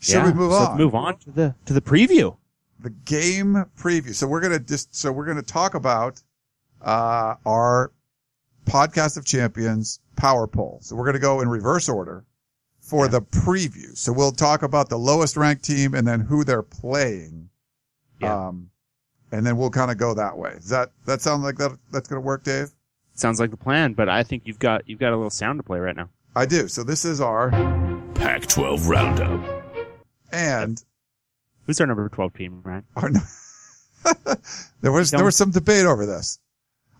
Should 0.00 0.14
Yeah, 0.14 0.26
we 0.26 0.32
move 0.32 0.50
so 0.52 0.58
on? 0.58 0.64
Let's 0.64 0.78
move 0.78 0.94
on 0.94 1.18
to 1.18 1.30
the 1.30 1.54
to 1.66 1.72
the 1.72 1.80
preview. 1.80 2.36
the 2.80 2.90
game 2.90 3.64
preview. 3.78 4.14
So 4.14 4.26
we're 4.26 4.40
gonna 4.40 4.58
just 4.58 4.94
so 4.94 5.12
we're 5.12 5.26
gonna 5.26 5.42
talk 5.42 5.74
about 5.74 6.22
uh, 6.82 7.34
our 7.46 7.92
podcast 8.66 9.16
of 9.16 9.24
champions 9.24 10.00
power 10.16 10.46
poll. 10.46 10.78
So 10.82 10.96
we're 10.96 11.06
gonna 11.06 11.18
go 11.18 11.40
in 11.40 11.48
reverse 11.48 11.88
order 11.88 12.24
for 12.80 13.06
the 13.08 13.20
preview. 13.20 13.96
So 13.96 14.12
we'll 14.12 14.32
talk 14.32 14.62
about 14.62 14.88
the 14.88 14.98
lowest 14.98 15.36
ranked 15.36 15.64
team 15.64 15.94
and 15.94 16.06
then 16.08 16.20
who 16.20 16.42
they're 16.44 16.62
playing. 16.62 17.50
Yeah. 18.20 18.48
Um, 18.48 18.70
and 19.32 19.46
then 19.46 19.56
we'll 19.56 19.70
kind 19.70 19.90
of 19.90 19.98
go 19.98 20.14
that 20.14 20.36
way. 20.36 20.54
Does 20.54 20.70
that 20.70 20.90
that 21.04 21.20
sound 21.20 21.42
like 21.42 21.56
that? 21.58 21.76
That's 21.92 22.08
gonna 22.08 22.20
work, 22.22 22.42
Dave? 22.44 22.70
Sounds 23.14 23.38
like 23.38 23.50
the 23.50 23.56
plan, 23.58 23.92
but 23.92 24.08
I 24.08 24.22
think 24.22 24.44
you've 24.46 24.58
got 24.58 24.88
you've 24.88 24.98
got 24.98 25.12
a 25.12 25.16
little 25.16 25.28
sound 25.30 25.58
to 25.58 25.62
play 25.62 25.78
right 25.78 25.94
now. 25.96 26.08
I 26.34 26.46
do. 26.46 26.68
So 26.68 26.82
this 26.82 27.04
is 27.04 27.20
our 27.20 27.50
Pac 28.14 28.46
12 28.46 28.86
Roundup. 28.88 29.59
And 30.32 30.82
Who's 31.66 31.80
our 31.80 31.86
number 31.86 32.08
twelve 32.08 32.34
team, 32.34 32.62
right? 32.64 32.82
our. 32.96 33.10
there 34.80 34.92
was 34.92 35.10
there 35.10 35.24
was 35.24 35.36
some 35.36 35.50
debate 35.50 35.84
over 35.86 36.06
this. 36.06 36.38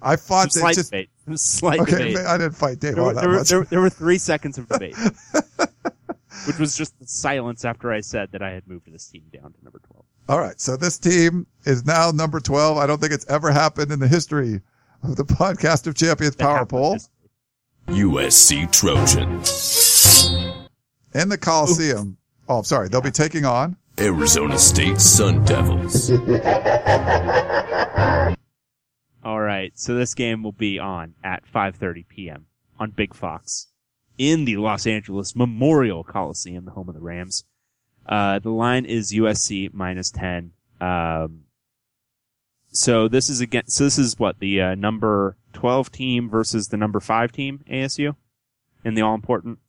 I 0.02 0.16
fought 0.16 0.52
that 0.52 0.60
slight 0.60 0.74
just 0.76 0.90
debate. 0.90 1.10
Some 1.26 1.36
slight 1.36 1.80
okay. 1.80 2.12
debate. 2.12 2.26
I 2.26 2.38
didn't 2.38 2.56
fight 2.56 2.78
Dave 2.80 2.94
There, 2.94 3.02
all 3.04 3.08
were- 3.08 3.14
that 3.14 3.20
there, 3.20 3.28
were, 3.30 3.36
much. 3.38 3.48
there, 3.48 3.64
there 3.64 3.80
were 3.80 3.90
three 3.90 4.18
seconds 4.18 4.56
of 4.58 4.66
debate, 4.68 4.96
which 6.46 6.58
was 6.58 6.76
just 6.76 6.98
the 6.98 7.06
silence 7.06 7.64
after 7.64 7.92
I 7.92 8.00
said 8.00 8.30
that 8.32 8.42
I 8.42 8.50
had 8.50 8.66
moved 8.66 8.90
this 8.92 9.06
team 9.08 9.24
down 9.32 9.52
to 9.52 9.64
number 9.64 9.80
twelve. 9.86 10.04
All 10.28 10.38
right. 10.40 10.58
So 10.60 10.76
this 10.76 10.98
team 10.98 11.46
is 11.64 11.84
now 11.84 12.12
number 12.12 12.38
12. 12.38 12.78
I 12.78 12.86
don't 12.86 13.00
think 13.00 13.12
it's 13.12 13.26
ever 13.26 13.50
happened 13.50 13.90
in 13.90 13.98
the 13.98 14.06
history 14.06 14.60
of 15.02 15.16
the 15.16 15.24
podcast 15.24 15.88
of 15.88 15.96
champions 15.96 16.36
That 16.36 16.44
power 16.44 16.52
happened 16.58 16.70
poll 16.70 16.92
this- 16.94 17.08
USC 17.88 18.70
Trojans. 18.70 20.24
in 21.14 21.28
the 21.30 21.36
Coliseum. 21.38 22.16
Oh, 22.50 22.58
I'm 22.58 22.64
sorry. 22.64 22.88
They'll 22.88 23.00
be 23.00 23.12
taking 23.12 23.44
on. 23.44 23.76
Arizona 24.00 24.58
State 24.58 25.00
Sun 25.00 25.44
Devils. 25.44 26.10
All 29.22 29.40
right, 29.40 29.70
so 29.78 29.94
this 29.94 30.14
game 30.14 30.42
will 30.42 30.50
be 30.50 30.80
on 30.80 31.14
at 31.22 31.44
5:30 31.46 32.08
p.m. 32.08 32.46
on 32.76 32.90
Big 32.90 33.14
Fox 33.14 33.68
in 34.18 34.46
the 34.46 34.56
Los 34.56 34.84
Angeles 34.84 35.36
Memorial 35.36 36.02
Coliseum, 36.02 36.64
the 36.64 36.72
home 36.72 36.88
of 36.88 36.96
the 36.96 37.00
Rams. 37.00 37.44
Uh, 38.04 38.40
the 38.40 38.50
line 38.50 38.84
is 38.84 39.12
USC 39.12 39.72
minus 39.72 40.10
10. 40.10 40.50
Um, 40.80 41.44
so 42.72 43.06
this 43.06 43.30
is 43.30 43.40
again, 43.40 43.68
so 43.68 43.84
this 43.84 43.96
is 43.96 44.18
what 44.18 44.40
the 44.40 44.60
uh, 44.60 44.74
number 44.74 45.36
12 45.52 45.92
team 45.92 46.28
versus 46.28 46.66
the 46.66 46.76
number 46.76 46.98
5 46.98 47.30
team 47.30 47.62
ASU 47.70 48.16
in 48.84 48.94
the 48.94 49.02
all 49.02 49.14
important 49.14 49.60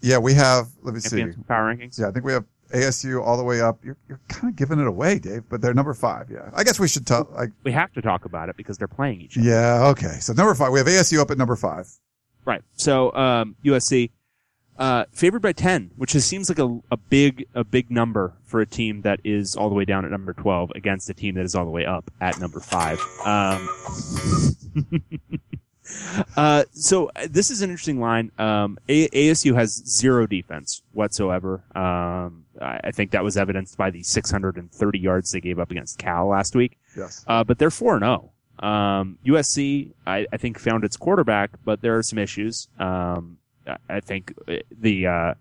Yeah, 0.00 0.18
we 0.18 0.34
have, 0.34 0.68
let 0.82 0.94
me 0.94 1.00
see. 1.00 1.24
power 1.48 1.74
rankings. 1.74 1.98
Yeah, 1.98 2.08
I 2.08 2.10
think 2.10 2.24
we 2.24 2.32
have 2.32 2.44
ASU 2.72 3.24
all 3.24 3.36
the 3.36 3.42
way 3.44 3.60
up. 3.60 3.78
You're, 3.84 3.96
you're 4.08 4.20
kind 4.28 4.50
of 4.50 4.56
giving 4.56 4.78
it 4.80 4.86
away, 4.86 5.18
Dave, 5.18 5.44
but 5.48 5.60
they're 5.60 5.74
number 5.74 5.94
five. 5.94 6.30
Yeah. 6.30 6.50
I 6.54 6.64
guess 6.64 6.78
we 6.78 6.88
should 6.88 7.06
talk. 7.06 7.32
like, 7.34 7.50
We 7.64 7.72
have 7.72 7.92
to 7.94 8.02
talk 8.02 8.24
about 8.24 8.48
it 8.48 8.56
because 8.56 8.76
they're 8.78 8.88
playing 8.88 9.20
each 9.22 9.38
other. 9.38 9.46
yeah, 9.48 9.86
okay. 9.88 10.18
So 10.20 10.32
number 10.32 10.54
five, 10.54 10.72
we 10.72 10.78
have 10.78 10.86
ASU 10.88 11.18
up 11.18 11.30
at 11.30 11.38
number 11.38 11.56
five. 11.56 11.88
Right. 12.44 12.62
So 12.76 13.12
um, 13.14 13.56
USC 13.64 14.10
uh, 14.78 15.06
favored 15.10 15.42
by 15.42 15.52
ten, 15.52 15.90
which 15.96 16.14
is, 16.14 16.24
seems 16.24 16.48
like 16.48 16.58
a, 16.58 16.78
a 16.90 16.96
big 16.96 17.46
a 17.54 17.64
big 17.64 17.90
number 17.90 18.34
for 18.44 18.60
a 18.60 18.66
team 18.66 19.02
that 19.02 19.20
is 19.24 19.56
all 19.56 19.68
the 19.68 19.74
way 19.74 19.84
down 19.84 20.04
at 20.04 20.10
number 20.10 20.32
twelve 20.32 20.70
against 20.76 21.08
a 21.10 21.14
team 21.14 21.34
that 21.36 21.44
is 21.44 21.54
all 21.54 21.64
the 21.64 21.70
way 21.70 21.86
up 21.86 22.10
at 22.20 22.38
number 22.38 22.60
five. 22.60 23.00
Um, 23.24 23.68
uh, 26.36 26.64
so 26.72 27.10
uh, 27.16 27.26
this 27.30 27.50
is 27.50 27.62
an 27.62 27.70
interesting 27.70 28.00
line. 28.00 28.30
Um, 28.38 28.78
a- 28.88 29.08
ASU 29.08 29.54
has 29.54 29.72
zero 29.86 30.26
defense 30.26 30.82
whatsoever. 30.92 31.62
Um, 31.74 32.44
I, 32.60 32.80
I 32.84 32.90
think 32.90 33.10
that 33.12 33.24
was 33.24 33.36
evidenced 33.36 33.76
by 33.76 33.90
the 33.90 34.02
630 34.02 34.98
yards 34.98 35.30
they 35.30 35.40
gave 35.40 35.58
up 35.58 35.70
against 35.70 35.98
Cal 35.98 36.28
last 36.28 36.54
week. 36.54 36.78
Yes. 36.96 37.24
Uh, 37.26 37.44
but 37.44 37.58
they're 37.58 37.70
4 37.70 37.98
0. 37.98 38.32
Um, 38.58 39.18
USC, 39.26 39.92
I, 40.06 40.26
I 40.32 40.36
think 40.38 40.58
found 40.58 40.84
its 40.84 40.96
quarterback, 40.96 41.50
but 41.64 41.82
there 41.82 41.96
are 41.96 42.02
some 42.02 42.18
issues. 42.18 42.68
Um, 42.78 43.38
I, 43.66 43.76
I 43.88 44.00
think 44.00 44.32
uh, 44.48 44.56
the, 44.70 45.06
uh, 45.06 45.34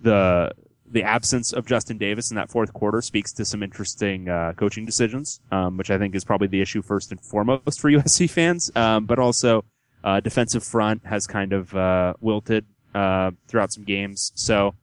the, 0.00 0.52
the 0.90 1.02
absence 1.02 1.52
of 1.52 1.66
Justin 1.66 1.98
Davis 1.98 2.30
in 2.30 2.36
that 2.36 2.50
fourth 2.50 2.72
quarter 2.72 3.02
speaks 3.02 3.32
to 3.34 3.44
some 3.44 3.62
interesting, 3.62 4.28
uh, 4.28 4.52
coaching 4.56 4.84
decisions, 4.84 5.40
um, 5.50 5.76
which 5.76 5.90
I 5.90 5.98
think 5.98 6.14
is 6.14 6.24
probably 6.24 6.48
the 6.48 6.62
issue 6.62 6.80
first 6.80 7.10
and 7.10 7.20
foremost 7.20 7.80
for 7.80 7.90
USC 7.90 8.30
fans. 8.30 8.70
Um, 8.74 9.04
but 9.04 9.18
also, 9.18 9.64
uh, 10.06 10.20
defensive 10.20 10.64
front 10.64 11.04
has 11.04 11.26
kind 11.26 11.52
of, 11.52 11.74
uh, 11.74 12.14
wilted, 12.20 12.64
uh, 12.94 13.32
throughout 13.48 13.72
some 13.72 13.84
games. 13.84 14.32
So, 14.34 14.74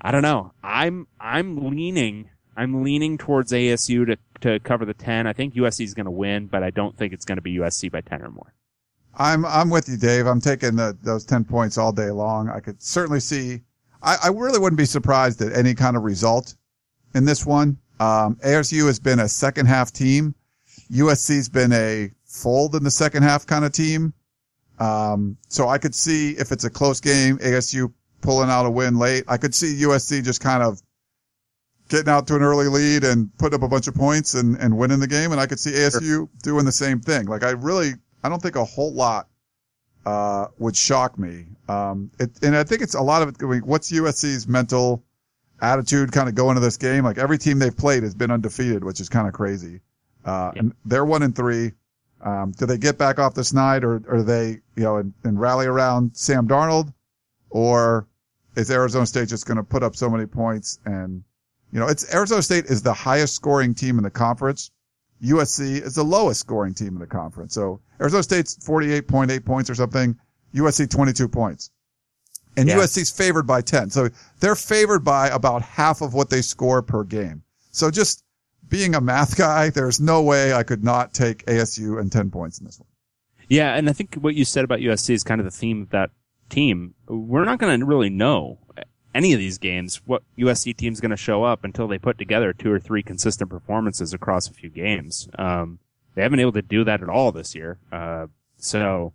I 0.00 0.12
don't 0.12 0.22
know. 0.22 0.52
I'm, 0.62 1.08
I'm 1.18 1.70
leaning, 1.70 2.30
I'm 2.56 2.84
leaning 2.84 3.18
towards 3.18 3.50
ASU 3.50 4.06
to, 4.06 4.16
to 4.42 4.60
cover 4.60 4.84
the 4.84 4.94
10. 4.94 5.26
I 5.26 5.32
think 5.32 5.54
USC 5.54 5.84
is 5.84 5.94
going 5.94 6.04
to 6.04 6.12
win, 6.12 6.46
but 6.46 6.62
I 6.62 6.70
don't 6.70 6.96
think 6.96 7.12
it's 7.12 7.24
going 7.24 7.38
to 7.38 7.42
be 7.42 7.56
USC 7.56 7.90
by 7.90 8.02
10 8.02 8.22
or 8.22 8.30
more. 8.30 8.52
I'm 9.18 9.46
I'm 9.46 9.70
with 9.70 9.88
you, 9.88 9.96
Dave. 9.96 10.26
I'm 10.26 10.40
taking 10.40 10.76
the, 10.76 10.96
those 11.02 11.24
ten 11.24 11.44
points 11.44 11.78
all 11.78 11.92
day 11.92 12.10
long. 12.10 12.50
I 12.50 12.60
could 12.60 12.82
certainly 12.82 13.20
see. 13.20 13.62
I, 14.02 14.16
I 14.24 14.28
really 14.28 14.58
wouldn't 14.58 14.78
be 14.78 14.84
surprised 14.84 15.40
at 15.40 15.56
any 15.56 15.74
kind 15.74 15.96
of 15.96 16.02
result 16.02 16.54
in 17.14 17.24
this 17.24 17.46
one. 17.46 17.78
Um, 17.98 18.36
ASU 18.44 18.86
has 18.86 19.00
been 19.00 19.20
a 19.20 19.28
second 19.28 19.66
half 19.66 19.90
team. 19.90 20.34
USC's 20.92 21.48
been 21.48 21.72
a 21.72 22.10
fold 22.24 22.74
in 22.74 22.84
the 22.84 22.90
second 22.90 23.22
half 23.22 23.46
kind 23.46 23.64
of 23.64 23.72
team. 23.72 24.12
Um, 24.78 25.36
so 25.48 25.68
I 25.68 25.78
could 25.78 25.94
see 25.94 26.32
if 26.32 26.52
it's 26.52 26.64
a 26.64 26.70
close 26.70 27.00
game, 27.00 27.38
ASU 27.38 27.92
pulling 28.20 28.50
out 28.50 28.66
a 28.66 28.70
win 28.70 28.98
late. 28.98 29.24
I 29.28 29.36
could 29.36 29.54
see 29.54 29.82
USC 29.82 30.24
just 30.24 30.40
kind 30.40 30.62
of 30.62 30.80
getting 31.88 32.08
out 32.08 32.26
to 32.26 32.36
an 32.36 32.42
early 32.42 32.68
lead 32.68 33.04
and 33.04 33.30
putting 33.38 33.58
up 33.58 33.62
a 33.62 33.68
bunch 33.68 33.86
of 33.86 33.94
points 33.94 34.34
and, 34.34 34.56
and 34.56 34.76
winning 34.76 35.00
the 35.00 35.06
game. 35.06 35.32
And 35.32 35.40
I 35.40 35.46
could 35.46 35.60
see 35.60 35.70
ASU 35.70 36.02
sure. 36.02 36.28
doing 36.42 36.64
the 36.64 36.72
same 36.72 37.00
thing. 37.00 37.26
Like 37.26 37.44
I 37.44 37.50
really, 37.50 37.92
I 38.22 38.28
don't 38.28 38.42
think 38.42 38.56
a 38.56 38.64
whole 38.64 38.92
lot, 38.92 39.28
uh, 40.04 40.46
would 40.58 40.76
shock 40.76 41.18
me. 41.18 41.46
Um, 41.68 42.10
it, 42.20 42.30
and 42.42 42.56
I 42.56 42.64
think 42.64 42.80
it's 42.80 42.94
a 42.94 43.02
lot 43.02 43.22
of 43.22 43.28
it 43.28 43.38
going, 43.38 43.60
what's 43.62 43.90
USC's 43.90 44.46
mental 44.46 45.02
attitude 45.60 46.12
kind 46.12 46.28
of 46.28 46.34
going 46.34 46.56
into 46.56 46.60
this 46.60 46.76
game? 46.76 47.04
Like 47.04 47.18
every 47.18 47.38
team 47.38 47.58
they've 47.58 47.76
played 47.76 48.04
has 48.04 48.14
been 48.14 48.30
undefeated, 48.30 48.84
which 48.84 49.00
is 49.00 49.08
kind 49.08 49.26
of 49.26 49.34
crazy. 49.34 49.80
Uh, 50.24 50.52
and 50.56 50.74
they're 50.84 51.04
one 51.04 51.22
and 51.22 51.34
three. 51.34 51.72
Um, 52.26 52.50
do 52.50 52.66
they 52.66 52.76
get 52.76 52.98
back 52.98 53.20
off 53.20 53.34
the 53.34 53.44
snide 53.44 53.84
or, 53.84 54.02
or 54.08 54.24
they, 54.24 54.58
you 54.74 54.82
know, 54.82 54.96
and, 54.96 55.14
and 55.22 55.40
rally 55.40 55.66
around 55.66 56.16
Sam 56.16 56.48
Darnold 56.48 56.92
or 57.50 58.08
is 58.56 58.68
Arizona 58.68 59.06
State 59.06 59.28
just 59.28 59.46
going 59.46 59.58
to 59.58 59.62
put 59.62 59.84
up 59.84 59.94
so 59.94 60.10
many 60.10 60.26
points 60.26 60.80
and, 60.84 61.22
you 61.70 61.78
know, 61.78 61.86
it's 61.86 62.12
Arizona 62.12 62.42
State 62.42 62.64
is 62.64 62.82
the 62.82 62.92
highest 62.92 63.36
scoring 63.36 63.74
team 63.74 63.96
in 63.96 64.02
the 64.02 64.10
conference. 64.10 64.72
USC 65.22 65.80
is 65.80 65.94
the 65.94 66.02
lowest 66.02 66.40
scoring 66.40 66.74
team 66.74 66.88
in 66.88 66.98
the 66.98 67.06
conference. 67.06 67.54
So 67.54 67.80
Arizona 68.00 68.24
State's 68.24 68.56
48.8 68.56 69.44
points 69.44 69.70
or 69.70 69.76
something. 69.76 70.18
USC 70.52 70.90
22 70.90 71.28
points. 71.28 71.70
And 72.56 72.68
yeah. 72.68 72.78
USC's 72.78 73.10
favored 73.10 73.46
by 73.46 73.60
10. 73.60 73.90
So 73.90 74.08
they're 74.40 74.56
favored 74.56 75.04
by 75.04 75.28
about 75.28 75.62
half 75.62 76.00
of 76.00 76.12
what 76.12 76.30
they 76.30 76.42
score 76.42 76.82
per 76.82 77.04
game. 77.04 77.44
So 77.70 77.88
just 77.88 78.24
being 78.68 78.94
a 78.94 79.00
math 79.00 79.36
guy, 79.36 79.70
there's 79.70 80.00
no 80.00 80.22
way 80.22 80.52
I 80.52 80.62
could 80.62 80.84
not 80.84 81.14
take 81.14 81.44
ASU 81.46 82.00
and 82.00 82.10
10 82.10 82.30
points 82.30 82.58
in 82.58 82.66
this 82.66 82.78
one. 82.78 82.88
Yeah. 83.48 83.74
And 83.74 83.88
I 83.88 83.92
think 83.92 84.14
what 84.16 84.34
you 84.34 84.44
said 84.44 84.64
about 84.64 84.80
USC 84.80 85.10
is 85.10 85.22
kind 85.22 85.40
of 85.40 85.44
the 85.44 85.50
theme 85.50 85.82
of 85.82 85.90
that 85.90 86.10
team. 86.48 86.94
We're 87.06 87.44
not 87.44 87.58
going 87.58 87.78
to 87.78 87.86
really 87.86 88.10
know 88.10 88.58
any 89.14 89.32
of 89.32 89.38
these 89.38 89.56
games 89.56 90.02
what 90.04 90.22
USC 90.38 90.76
team's 90.76 91.00
going 91.00 91.10
to 91.10 91.16
show 91.16 91.42
up 91.42 91.64
until 91.64 91.88
they 91.88 91.98
put 91.98 92.18
together 92.18 92.52
two 92.52 92.70
or 92.70 92.78
three 92.78 93.02
consistent 93.02 93.48
performances 93.48 94.12
across 94.12 94.48
a 94.48 94.52
few 94.52 94.68
games. 94.68 95.28
Um, 95.38 95.78
they 96.14 96.22
haven't 96.22 96.36
been 96.36 96.40
able 96.40 96.52
to 96.52 96.62
do 96.62 96.84
that 96.84 97.02
at 97.02 97.08
all 97.08 97.32
this 97.32 97.54
year. 97.54 97.78
Uh, 97.90 98.26
so 98.58 99.14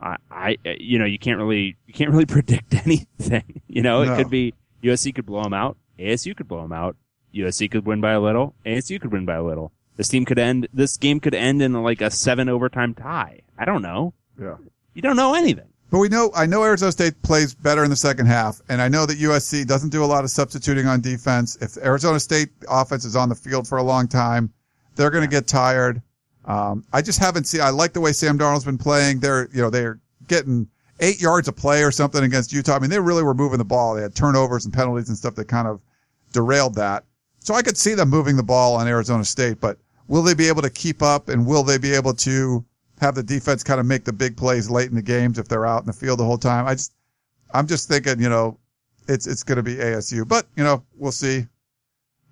I, 0.00 0.16
I, 0.30 0.56
you 0.78 0.98
know, 0.98 1.06
you 1.06 1.18
can't 1.18 1.38
really, 1.38 1.76
you 1.86 1.94
can't 1.94 2.10
really 2.10 2.26
predict 2.26 2.74
anything. 2.74 3.62
You 3.66 3.82
know, 3.82 4.04
no. 4.04 4.12
it 4.12 4.16
could 4.16 4.30
be 4.30 4.54
USC 4.82 5.14
could 5.14 5.26
blow 5.26 5.42
them 5.42 5.54
out. 5.54 5.76
ASU 5.98 6.36
could 6.36 6.48
blow 6.48 6.62
them 6.62 6.72
out. 6.72 6.96
USC 7.34 7.70
could 7.70 7.86
win 7.86 8.00
by 8.00 8.12
a 8.12 8.20
little. 8.20 8.54
ASU 8.64 9.00
could 9.00 9.12
win 9.12 9.24
by 9.24 9.34
a 9.34 9.42
little. 9.42 9.72
This 9.96 10.08
team 10.08 10.24
could 10.24 10.38
end, 10.38 10.68
this 10.72 10.96
game 10.96 11.20
could 11.20 11.34
end 11.34 11.62
in 11.62 11.72
like 11.82 12.00
a 12.00 12.10
seven 12.10 12.48
overtime 12.48 12.94
tie. 12.94 13.42
I 13.58 13.64
don't 13.64 13.82
know. 13.82 14.14
Yeah. 14.40 14.56
You 14.94 15.02
don't 15.02 15.16
know 15.16 15.34
anything. 15.34 15.68
But 15.90 15.98
we 15.98 16.08
know, 16.08 16.30
I 16.34 16.46
know 16.46 16.62
Arizona 16.62 16.92
State 16.92 17.20
plays 17.22 17.54
better 17.54 17.82
in 17.82 17.90
the 17.90 17.96
second 17.96 18.26
half, 18.26 18.60
and 18.68 18.80
I 18.80 18.88
know 18.88 19.06
that 19.06 19.18
USC 19.18 19.66
doesn't 19.66 19.90
do 19.90 20.04
a 20.04 20.06
lot 20.06 20.22
of 20.22 20.30
substituting 20.30 20.86
on 20.86 21.00
defense. 21.00 21.56
If 21.60 21.76
Arizona 21.78 22.20
State 22.20 22.50
offense 22.68 23.04
is 23.04 23.16
on 23.16 23.28
the 23.28 23.34
field 23.34 23.66
for 23.66 23.78
a 23.78 23.82
long 23.82 24.06
time, 24.06 24.52
they're 24.94 25.10
going 25.10 25.24
to 25.24 25.30
get 25.30 25.48
tired. 25.48 26.00
Um, 26.44 26.84
I 26.92 27.02
just 27.02 27.18
haven't 27.18 27.44
seen, 27.44 27.60
I 27.60 27.70
like 27.70 27.92
the 27.92 28.00
way 28.00 28.12
Sam 28.12 28.38
Darnold's 28.38 28.64
been 28.64 28.78
playing. 28.78 29.18
They're, 29.18 29.48
you 29.52 29.62
know, 29.62 29.70
they're 29.70 29.98
getting 30.28 30.68
eight 31.00 31.20
yards 31.20 31.48
a 31.48 31.52
play 31.52 31.82
or 31.82 31.90
something 31.90 32.22
against 32.22 32.52
Utah. 32.52 32.76
I 32.76 32.78
mean, 32.78 32.90
they 32.90 33.00
really 33.00 33.22
were 33.22 33.34
moving 33.34 33.58
the 33.58 33.64
ball. 33.64 33.94
They 33.94 34.02
had 34.02 34.14
turnovers 34.14 34.64
and 34.64 34.72
penalties 34.72 35.08
and 35.08 35.18
stuff 35.18 35.34
that 35.34 35.48
kind 35.48 35.66
of 35.66 35.80
derailed 36.32 36.76
that. 36.76 37.04
So 37.50 37.56
I 37.56 37.62
could 37.62 37.76
see 37.76 37.94
them 37.94 38.08
moving 38.08 38.36
the 38.36 38.44
ball 38.44 38.76
on 38.76 38.86
Arizona 38.86 39.24
State, 39.24 39.60
but 39.60 39.76
will 40.06 40.22
they 40.22 40.34
be 40.34 40.46
able 40.46 40.62
to 40.62 40.70
keep 40.70 41.02
up 41.02 41.28
and 41.28 41.44
will 41.44 41.64
they 41.64 41.78
be 41.78 41.92
able 41.92 42.14
to 42.14 42.64
have 43.00 43.16
the 43.16 43.24
defense 43.24 43.64
kind 43.64 43.80
of 43.80 43.86
make 43.86 44.04
the 44.04 44.12
big 44.12 44.36
plays 44.36 44.70
late 44.70 44.88
in 44.88 44.94
the 44.94 45.02
games 45.02 45.36
if 45.36 45.48
they're 45.48 45.66
out 45.66 45.80
in 45.80 45.88
the 45.88 45.92
field 45.92 46.20
the 46.20 46.24
whole 46.24 46.38
time. 46.38 46.68
I 46.68 46.74
just, 46.74 46.94
I'm 47.52 47.66
just 47.66 47.88
thinking, 47.88 48.20
you 48.20 48.28
know, 48.28 48.56
it's, 49.08 49.26
it's 49.26 49.42
going 49.42 49.56
to 49.56 49.64
be 49.64 49.74
ASU, 49.74 50.28
but 50.28 50.46
you 50.54 50.62
know, 50.62 50.84
we'll 50.96 51.10
see. 51.10 51.48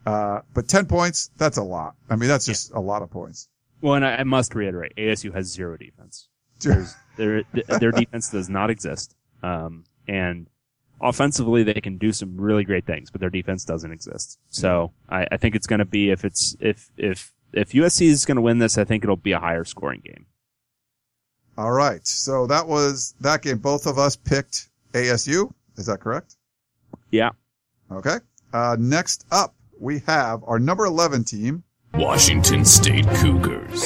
Uh, 0.06 0.42
but 0.54 0.68
10 0.68 0.86
points, 0.86 1.32
that's 1.36 1.56
a 1.56 1.64
lot. 1.64 1.96
I 2.08 2.14
mean, 2.14 2.28
that's 2.28 2.46
just 2.46 2.70
yeah. 2.70 2.78
a 2.78 2.80
lot 2.80 3.02
of 3.02 3.10
points. 3.10 3.48
Well, 3.80 3.94
and 3.94 4.06
I, 4.06 4.18
I, 4.18 4.22
must 4.22 4.54
reiterate, 4.54 4.94
ASU 4.94 5.34
has 5.34 5.48
zero 5.48 5.76
defense. 5.76 6.28
their, 7.16 7.42
their 7.80 7.90
defense 7.90 8.30
does 8.30 8.48
not 8.48 8.70
exist. 8.70 9.16
Um, 9.42 9.82
and 10.06 10.46
offensively, 11.00 11.62
they 11.62 11.80
can 11.80 11.98
do 11.98 12.12
some 12.12 12.36
really 12.36 12.64
great 12.64 12.86
things, 12.86 13.10
but 13.10 13.20
their 13.20 13.30
defense 13.30 13.64
doesn't 13.64 13.92
exist. 13.92 14.38
So 14.48 14.92
I, 15.08 15.26
I 15.32 15.36
think 15.36 15.54
it's 15.54 15.66
going 15.66 15.78
to 15.78 15.84
be, 15.84 16.10
if 16.10 16.24
it's, 16.24 16.56
if, 16.60 16.90
if, 16.96 17.32
if 17.52 17.72
USC 17.72 18.06
is 18.08 18.24
going 18.24 18.36
to 18.36 18.42
win 18.42 18.58
this, 18.58 18.78
I 18.78 18.84
think 18.84 19.04
it'll 19.04 19.16
be 19.16 19.32
a 19.32 19.40
higher 19.40 19.64
scoring 19.64 20.02
game. 20.04 20.26
All 21.56 21.72
right. 21.72 22.06
So 22.06 22.46
that 22.46 22.68
was 22.68 23.14
that 23.20 23.42
game. 23.42 23.58
Both 23.58 23.86
of 23.86 23.98
us 23.98 24.14
picked 24.14 24.68
ASU. 24.92 25.52
Is 25.76 25.86
that 25.86 26.00
correct? 26.00 26.36
Yeah. 27.10 27.30
Okay. 27.90 28.16
Uh, 28.52 28.76
next 28.78 29.26
up, 29.30 29.54
we 29.80 30.00
have 30.06 30.42
our 30.46 30.58
number 30.58 30.84
11 30.84 31.24
team. 31.24 31.64
Washington 31.94 32.64
State 32.64 33.06
Cougars. 33.16 33.84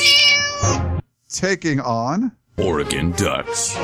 Taking 1.29 1.81
on 1.81 2.33
Oregon 2.59 3.13
Ducks. 3.13 3.75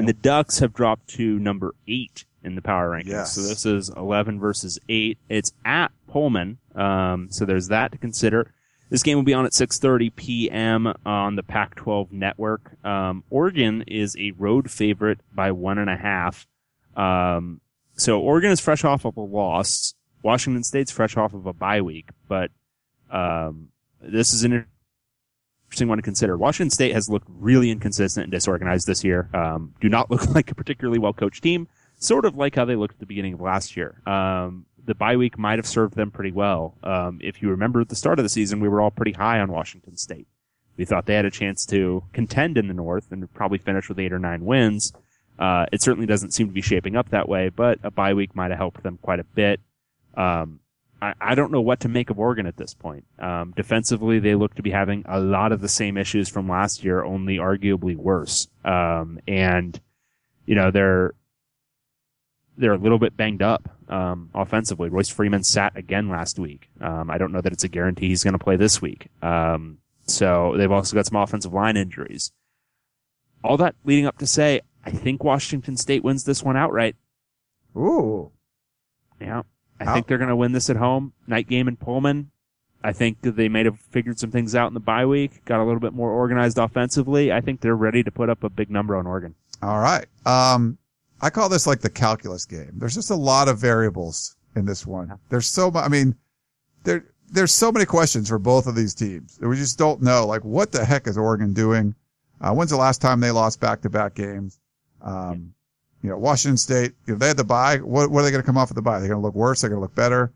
And 0.00 0.08
the 0.08 0.14
Ducks 0.14 0.58
have 0.58 0.72
dropped 0.72 1.08
to 1.10 1.38
number 1.38 1.74
eight 1.86 2.24
in 2.42 2.54
the 2.54 2.62
power 2.62 2.90
rankings. 2.90 3.08
Yes. 3.08 3.34
So 3.34 3.42
this 3.42 3.66
is 3.66 3.90
11 3.90 4.40
versus 4.40 4.78
eight. 4.88 5.18
It's 5.28 5.52
at 5.64 5.92
Pullman. 6.08 6.58
Um, 6.74 7.28
so 7.30 7.44
there's 7.44 7.68
that 7.68 7.92
to 7.92 7.98
consider. 7.98 8.52
This 8.88 9.02
game 9.04 9.16
will 9.16 9.24
be 9.24 9.34
on 9.34 9.46
at 9.46 9.52
6:30 9.52 10.14
p.m. 10.16 10.92
on 11.06 11.36
the 11.36 11.44
Pac-12 11.44 12.10
network. 12.10 12.84
Um, 12.84 13.22
Oregon 13.30 13.84
is 13.86 14.16
a 14.18 14.32
road 14.32 14.70
favorite 14.70 15.20
by 15.32 15.52
one 15.52 15.78
and 15.78 15.88
a 15.88 15.96
half. 15.96 16.48
Um, 16.96 17.60
so 17.94 18.20
Oregon 18.20 18.50
is 18.50 18.58
fresh 18.58 18.84
off 18.84 19.04
of 19.04 19.16
a 19.16 19.20
loss. 19.20 19.94
Washington 20.22 20.64
State's 20.64 20.90
fresh 20.90 21.16
off 21.16 21.34
of 21.34 21.46
a 21.46 21.52
bye 21.52 21.82
week, 21.82 22.08
but 22.26 22.50
um, 23.10 23.68
this 24.00 24.32
is 24.32 24.42
an 24.42 24.66
interesting 25.70 25.86
one 25.86 25.98
to 25.98 26.02
consider. 26.02 26.36
Washington 26.36 26.70
State 26.70 26.92
has 26.94 27.08
looked 27.08 27.28
really 27.30 27.70
inconsistent 27.70 28.24
and 28.24 28.32
disorganized 28.32 28.88
this 28.88 29.04
year. 29.04 29.30
Um, 29.32 29.72
do 29.80 29.88
not 29.88 30.10
look 30.10 30.26
like 30.34 30.50
a 30.50 30.54
particularly 30.54 30.98
well 30.98 31.12
coached 31.12 31.44
team. 31.44 31.68
Sort 31.96 32.24
of 32.24 32.36
like 32.36 32.56
how 32.56 32.64
they 32.64 32.74
looked 32.74 32.94
at 32.94 33.00
the 33.00 33.06
beginning 33.06 33.34
of 33.34 33.40
last 33.40 33.76
year. 33.76 34.02
Um, 34.04 34.66
the 34.84 34.96
bye 34.96 35.16
week 35.16 35.38
might 35.38 35.58
have 35.58 35.66
served 35.66 35.94
them 35.94 36.10
pretty 36.10 36.32
well. 36.32 36.76
Um, 36.82 37.20
if 37.22 37.40
you 37.40 37.50
remember 37.50 37.82
at 37.82 37.88
the 37.88 37.94
start 37.94 38.18
of 38.18 38.24
the 38.24 38.28
season, 38.28 38.58
we 38.58 38.68
were 38.68 38.80
all 38.80 38.90
pretty 38.90 39.12
high 39.12 39.38
on 39.38 39.52
Washington 39.52 39.96
State. 39.96 40.26
We 40.76 40.84
thought 40.86 41.06
they 41.06 41.14
had 41.14 41.26
a 41.26 41.30
chance 41.30 41.64
to 41.66 42.02
contend 42.12 42.58
in 42.58 42.66
the 42.66 42.74
North 42.74 43.12
and 43.12 43.32
probably 43.34 43.58
finish 43.58 43.88
with 43.88 43.98
eight 44.00 44.12
or 44.12 44.18
nine 44.18 44.44
wins. 44.44 44.92
Uh, 45.38 45.66
it 45.72 45.82
certainly 45.82 46.06
doesn't 46.06 46.32
seem 46.32 46.48
to 46.48 46.52
be 46.52 46.62
shaping 46.62 46.96
up 46.96 47.10
that 47.10 47.28
way, 47.28 47.48
but 47.48 47.78
a 47.84 47.90
bye 47.90 48.14
week 48.14 48.34
might 48.34 48.50
have 48.50 48.58
helped 48.58 48.82
them 48.82 48.98
quite 49.00 49.20
a 49.20 49.24
bit. 49.24 49.60
Um, 50.16 50.58
I, 51.02 51.14
I, 51.20 51.34
don't 51.34 51.52
know 51.52 51.60
what 51.60 51.80
to 51.80 51.88
make 51.88 52.10
of 52.10 52.18
Oregon 52.18 52.46
at 52.46 52.56
this 52.56 52.74
point. 52.74 53.04
Um, 53.18 53.52
defensively, 53.56 54.18
they 54.18 54.34
look 54.34 54.54
to 54.56 54.62
be 54.62 54.70
having 54.70 55.04
a 55.08 55.20
lot 55.20 55.52
of 55.52 55.60
the 55.60 55.68
same 55.68 55.96
issues 55.96 56.28
from 56.28 56.48
last 56.48 56.84
year, 56.84 57.02
only 57.02 57.36
arguably 57.36 57.96
worse. 57.96 58.48
Um, 58.64 59.20
and, 59.26 59.80
you 60.46 60.54
know, 60.54 60.70
they're, 60.70 61.14
they're 62.56 62.74
a 62.74 62.78
little 62.78 62.98
bit 62.98 63.16
banged 63.16 63.42
up 63.42 63.68
um, 63.88 64.30
offensively. 64.34 64.88
Royce 64.88 65.08
Freeman 65.08 65.44
sat 65.44 65.76
again 65.76 66.08
last 66.08 66.38
week. 66.38 66.68
Um, 66.80 67.10
I 67.10 67.18
don't 67.18 67.32
know 67.32 67.40
that 67.40 67.52
it's 67.52 67.64
a 67.64 67.68
guarantee 67.68 68.08
he's 68.08 68.24
going 68.24 68.38
to 68.38 68.44
play 68.44 68.56
this 68.56 68.82
week. 68.82 69.08
Um, 69.22 69.78
so 70.06 70.54
they've 70.56 70.70
also 70.70 70.94
got 70.94 71.06
some 71.06 71.20
offensive 71.20 71.52
line 71.52 71.76
injuries. 71.76 72.32
All 73.42 73.56
that 73.56 73.74
leading 73.84 74.06
up 74.06 74.18
to 74.18 74.26
say, 74.26 74.60
I 74.84 74.90
think 74.90 75.24
Washington 75.24 75.76
State 75.76 76.04
wins 76.04 76.24
this 76.24 76.42
one 76.42 76.56
outright. 76.56 76.96
Ooh. 77.76 78.30
Yeah. 79.20 79.42
I 79.80 79.84
How? 79.84 79.94
think 79.94 80.06
they're 80.06 80.18
going 80.18 80.28
to 80.28 80.36
win 80.36 80.52
this 80.52 80.70
at 80.70 80.76
home. 80.76 81.14
Night 81.26 81.48
game 81.48 81.66
in 81.66 81.76
Pullman. 81.76 82.30
I 82.82 82.92
think 82.92 83.18
they 83.22 83.48
may 83.48 83.64
have 83.64 83.78
figured 83.78 84.18
some 84.18 84.30
things 84.30 84.54
out 84.54 84.68
in 84.68 84.74
the 84.74 84.80
bye 84.80 85.04
week, 85.04 85.44
got 85.44 85.60
a 85.60 85.64
little 85.64 85.80
bit 85.80 85.92
more 85.92 86.10
organized 86.10 86.58
offensively. 86.58 87.30
I 87.32 87.40
think 87.40 87.60
they're 87.60 87.76
ready 87.76 88.02
to 88.02 88.10
put 88.10 88.30
up 88.30 88.42
a 88.42 88.48
big 88.48 88.70
number 88.70 88.96
on 88.96 89.06
Oregon. 89.06 89.34
All 89.62 89.80
right. 89.80 90.06
Um, 90.24 90.78
I 91.20 91.28
call 91.28 91.48
this 91.50 91.66
like 91.66 91.80
the 91.80 91.90
calculus 91.90 92.46
game. 92.46 92.72
There's 92.74 92.94
just 92.94 93.10
a 93.10 93.14
lot 93.14 93.48
of 93.48 93.58
variables 93.58 94.36
in 94.56 94.64
this 94.64 94.86
one. 94.86 95.18
There's 95.28 95.46
so 95.46 95.70
much, 95.70 95.84
I 95.84 95.88
mean, 95.88 96.14
there, 96.84 97.04
there's 97.30 97.52
so 97.52 97.70
many 97.70 97.84
questions 97.84 98.30
for 98.30 98.38
both 98.38 98.66
of 98.66 98.74
these 98.74 98.94
teams. 98.94 99.38
We 99.40 99.56
just 99.56 99.78
don't 99.78 100.00
know, 100.00 100.26
like, 100.26 100.44
what 100.44 100.72
the 100.72 100.84
heck 100.84 101.06
is 101.06 101.18
Oregon 101.18 101.52
doing? 101.52 101.94
Uh, 102.40 102.52
when's 102.54 102.70
the 102.70 102.76
last 102.78 103.02
time 103.02 103.20
they 103.20 103.30
lost 103.30 103.60
back 103.60 103.82
to 103.82 103.90
back 103.90 104.14
games? 104.14 104.58
Um, 105.02 105.52
you 106.02 106.10
know, 106.10 106.18
Washington 106.18 106.56
State, 106.56 106.92
you 107.06 107.14
know, 107.14 107.18
they 107.18 107.28
had 107.28 107.36
the 107.36 107.44
bye, 107.44 107.78
What, 107.78 108.10
what 108.10 108.20
are 108.20 108.22
they 108.22 108.30
going 108.30 108.42
to 108.42 108.46
come 108.46 108.56
off 108.58 108.70
of 108.70 108.74
the 108.76 108.82
bye? 108.82 108.98
They're 109.00 109.08
going 109.08 109.20
to 109.20 109.26
look 109.26 109.34
worse. 109.34 109.60
They're 109.60 109.70
going 109.70 109.78
to 109.78 109.82
look 109.82 109.94
better. 109.94 110.32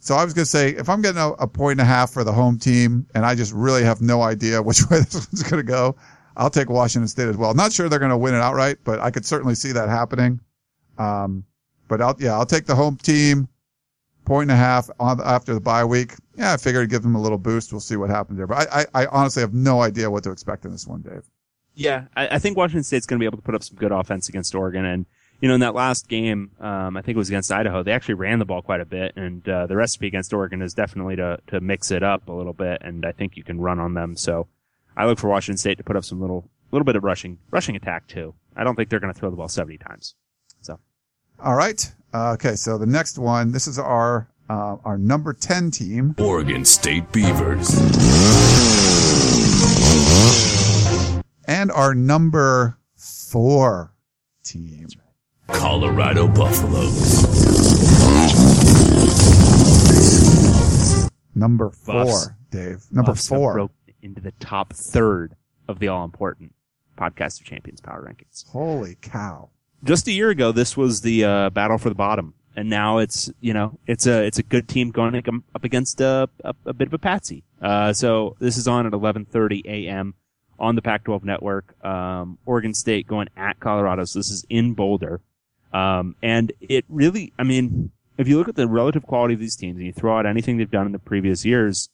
So 0.00 0.16
I 0.16 0.24
was 0.24 0.34
going 0.34 0.44
to 0.44 0.50
say, 0.50 0.70
if 0.70 0.88
I'm 0.88 1.00
getting 1.00 1.20
a, 1.20 1.30
a 1.32 1.46
point 1.46 1.72
and 1.72 1.80
a 1.80 1.84
half 1.84 2.10
for 2.10 2.24
the 2.24 2.32
home 2.32 2.58
team 2.58 3.06
and 3.14 3.24
I 3.24 3.34
just 3.34 3.52
really 3.52 3.84
have 3.84 4.00
no 4.02 4.22
idea 4.22 4.62
which 4.68 4.82
way 4.90 4.98
this 4.98 5.14
one's 5.14 5.42
going 5.42 5.64
to 5.64 5.70
go, 5.70 5.96
I'll 6.36 6.50
take 6.50 6.68
Washington 6.70 7.08
State 7.08 7.28
as 7.28 7.36
well. 7.36 7.54
Not 7.54 7.72
sure 7.72 7.88
they're 7.88 7.98
going 7.98 8.10
to 8.10 8.16
win 8.16 8.34
it 8.34 8.38
outright, 8.38 8.78
but 8.84 9.00
I 9.00 9.10
could 9.10 9.24
certainly 9.24 9.54
see 9.54 9.72
that 9.72 9.88
happening. 9.88 10.40
Um, 10.98 11.44
but 11.88 12.00
I'll, 12.00 12.16
yeah, 12.18 12.32
I'll 12.32 12.46
take 12.46 12.66
the 12.66 12.74
home 12.74 12.96
team. 12.96 13.48
point 14.24 14.50
and 14.50 14.52
a 14.52 14.56
half 14.56 14.88
on 15.00 15.20
after 15.22 15.54
the 15.54 15.60
bye 15.60 15.84
week. 15.84 16.14
Yeah, 16.36 16.52
I 16.54 16.56
figured 16.56 16.84
I'd 16.84 16.90
give 16.90 17.02
them 17.02 17.14
a 17.14 17.20
little 17.20 17.38
boost. 17.38 17.72
We'll 17.72 17.80
see 17.80 17.96
what 17.96 18.10
happens 18.10 18.38
there. 18.38 18.46
But 18.46 18.68
I, 18.72 18.80
I, 18.94 19.02
I 19.02 19.06
honestly 19.06 19.40
have 19.42 19.54
no 19.54 19.82
idea 19.82 20.10
what 20.10 20.24
to 20.24 20.30
expect 20.30 20.64
in 20.64 20.72
this 20.72 20.86
one, 20.86 21.02
Dave. 21.02 21.24
Yeah, 21.74 22.06
I, 22.14 22.36
I 22.36 22.38
think 22.38 22.56
Washington 22.56 22.84
State's 22.84 23.06
going 23.06 23.18
to 23.18 23.22
be 23.22 23.26
able 23.26 23.38
to 23.38 23.42
put 23.42 23.54
up 23.54 23.62
some 23.62 23.76
good 23.76 23.92
offense 23.92 24.28
against 24.28 24.54
Oregon. 24.54 24.84
And, 24.84 25.06
you 25.40 25.48
know, 25.48 25.54
in 25.54 25.60
that 25.60 25.74
last 25.74 26.08
game, 26.08 26.50
um, 26.60 26.96
I 26.96 27.02
think 27.02 27.16
it 27.16 27.18
was 27.18 27.28
against 27.28 27.50
Idaho, 27.50 27.82
they 27.82 27.92
actually 27.92 28.14
ran 28.14 28.38
the 28.38 28.44
ball 28.44 28.62
quite 28.62 28.80
a 28.80 28.84
bit. 28.84 29.14
And, 29.16 29.46
uh, 29.48 29.66
the 29.66 29.76
recipe 29.76 30.06
against 30.06 30.32
Oregon 30.32 30.60
is 30.60 30.74
definitely 30.74 31.16
to, 31.16 31.38
to 31.48 31.60
mix 31.60 31.90
it 31.90 32.02
up 32.02 32.28
a 32.28 32.32
little 32.32 32.52
bit. 32.52 32.82
And 32.82 33.06
I 33.06 33.12
think 33.12 33.36
you 33.36 33.42
can 33.42 33.60
run 33.60 33.78
on 33.78 33.94
them. 33.94 34.16
So 34.16 34.48
I 34.96 35.06
look 35.06 35.18
for 35.18 35.28
Washington 35.28 35.58
State 35.58 35.78
to 35.78 35.84
put 35.84 35.96
up 35.96 36.04
some 36.04 36.20
little, 36.20 36.48
little 36.70 36.84
bit 36.84 36.96
of 36.96 37.04
rushing, 37.04 37.38
rushing 37.50 37.74
attack 37.76 38.06
too. 38.06 38.34
I 38.54 38.64
don't 38.64 38.76
think 38.76 38.90
they're 38.90 39.00
going 39.00 39.12
to 39.12 39.18
throw 39.18 39.30
the 39.30 39.36
ball 39.36 39.48
70 39.48 39.78
times. 39.78 40.14
So 40.60 40.78
All 41.40 41.54
right. 41.54 41.90
Uh, 42.12 42.32
okay. 42.32 42.54
So 42.54 42.76
the 42.76 42.86
next 42.86 43.18
one, 43.18 43.52
this 43.52 43.66
is 43.66 43.78
our, 43.78 44.28
uh, 44.50 44.76
our 44.84 44.98
number 44.98 45.32
10 45.32 45.70
team. 45.70 46.14
Oregon 46.18 46.64
State 46.66 47.10
Beavers. 47.12 47.70
And 51.46 51.70
our 51.72 51.94
number 51.94 52.78
four 52.96 53.94
team. 54.44 54.88
Colorado 55.48 56.26
Buffaloes. 56.28 57.22
Number 61.34 61.70
four, 61.70 62.04
Buffs. 62.04 62.28
Dave. 62.50 62.84
Number 62.90 63.12
Buffs 63.12 63.28
four. 63.28 63.52
broke 63.54 63.72
into 64.02 64.20
the 64.20 64.32
top 64.32 64.72
third 64.72 65.34
of 65.68 65.78
the 65.78 65.88
all 65.88 66.04
important 66.04 66.54
podcast 66.98 67.40
of 67.40 67.46
champions 67.46 67.80
power 67.80 68.02
rankings. 68.08 68.46
Holy 68.48 68.96
cow. 69.00 69.48
just 69.82 70.06
a 70.08 70.12
year 70.12 70.30
ago, 70.30 70.52
this 70.52 70.76
was 70.76 71.00
the 71.00 71.24
uh, 71.24 71.50
battle 71.50 71.78
for 71.78 71.88
the 71.88 71.94
bottom, 71.94 72.34
and 72.54 72.68
now 72.68 72.98
it's 72.98 73.30
you 73.40 73.52
know 73.54 73.78
it's 73.86 74.06
a 74.06 74.24
it's 74.24 74.38
a 74.38 74.42
good 74.42 74.68
team 74.68 74.90
going 74.90 75.16
up 75.54 75.64
against 75.64 76.00
a, 76.00 76.28
a, 76.44 76.54
a 76.66 76.72
bit 76.72 76.88
of 76.88 76.94
a 76.94 76.98
patsy. 76.98 77.44
Uh, 77.60 77.92
so 77.92 78.36
this 78.38 78.56
is 78.56 78.68
on 78.68 78.86
at 78.86 78.92
11:30 78.92 79.64
a.m. 79.66 80.14
on 80.62 80.76
the 80.76 80.82
Pac-12 80.82 81.24
network. 81.24 81.74
Um, 81.84 82.38
Oregon 82.46 82.72
State 82.72 83.06
going 83.06 83.28
at 83.36 83.60
Colorado, 83.60 84.04
so 84.04 84.20
this 84.20 84.30
is 84.30 84.46
in 84.48 84.72
Boulder, 84.72 85.20
um, 85.72 86.14
and 86.22 86.52
it 86.60 86.84
really, 86.88 87.32
I 87.38 87.42
mean, 87.42 87.90
if 88.16 88.28
you 88.28 88.38
look 88.38 88.48
at 88.48 88.54
the 88.54 88.68
relative 88.68 89.02
quality 89.02 89.34
of 89.34 89.40
these 89.40 89.56
teams 89.56 89.76
and 89.76 89.86
you 89.86 89.92
throw 89.92 90.16
out 90.16 90.24
anything 90.24 90.56
they've 90.56 90.70
done 90.70 90.86
in 90.86 90.92
the 90.92 90.98
previous 90.98 91.44
years, 91.44 91.88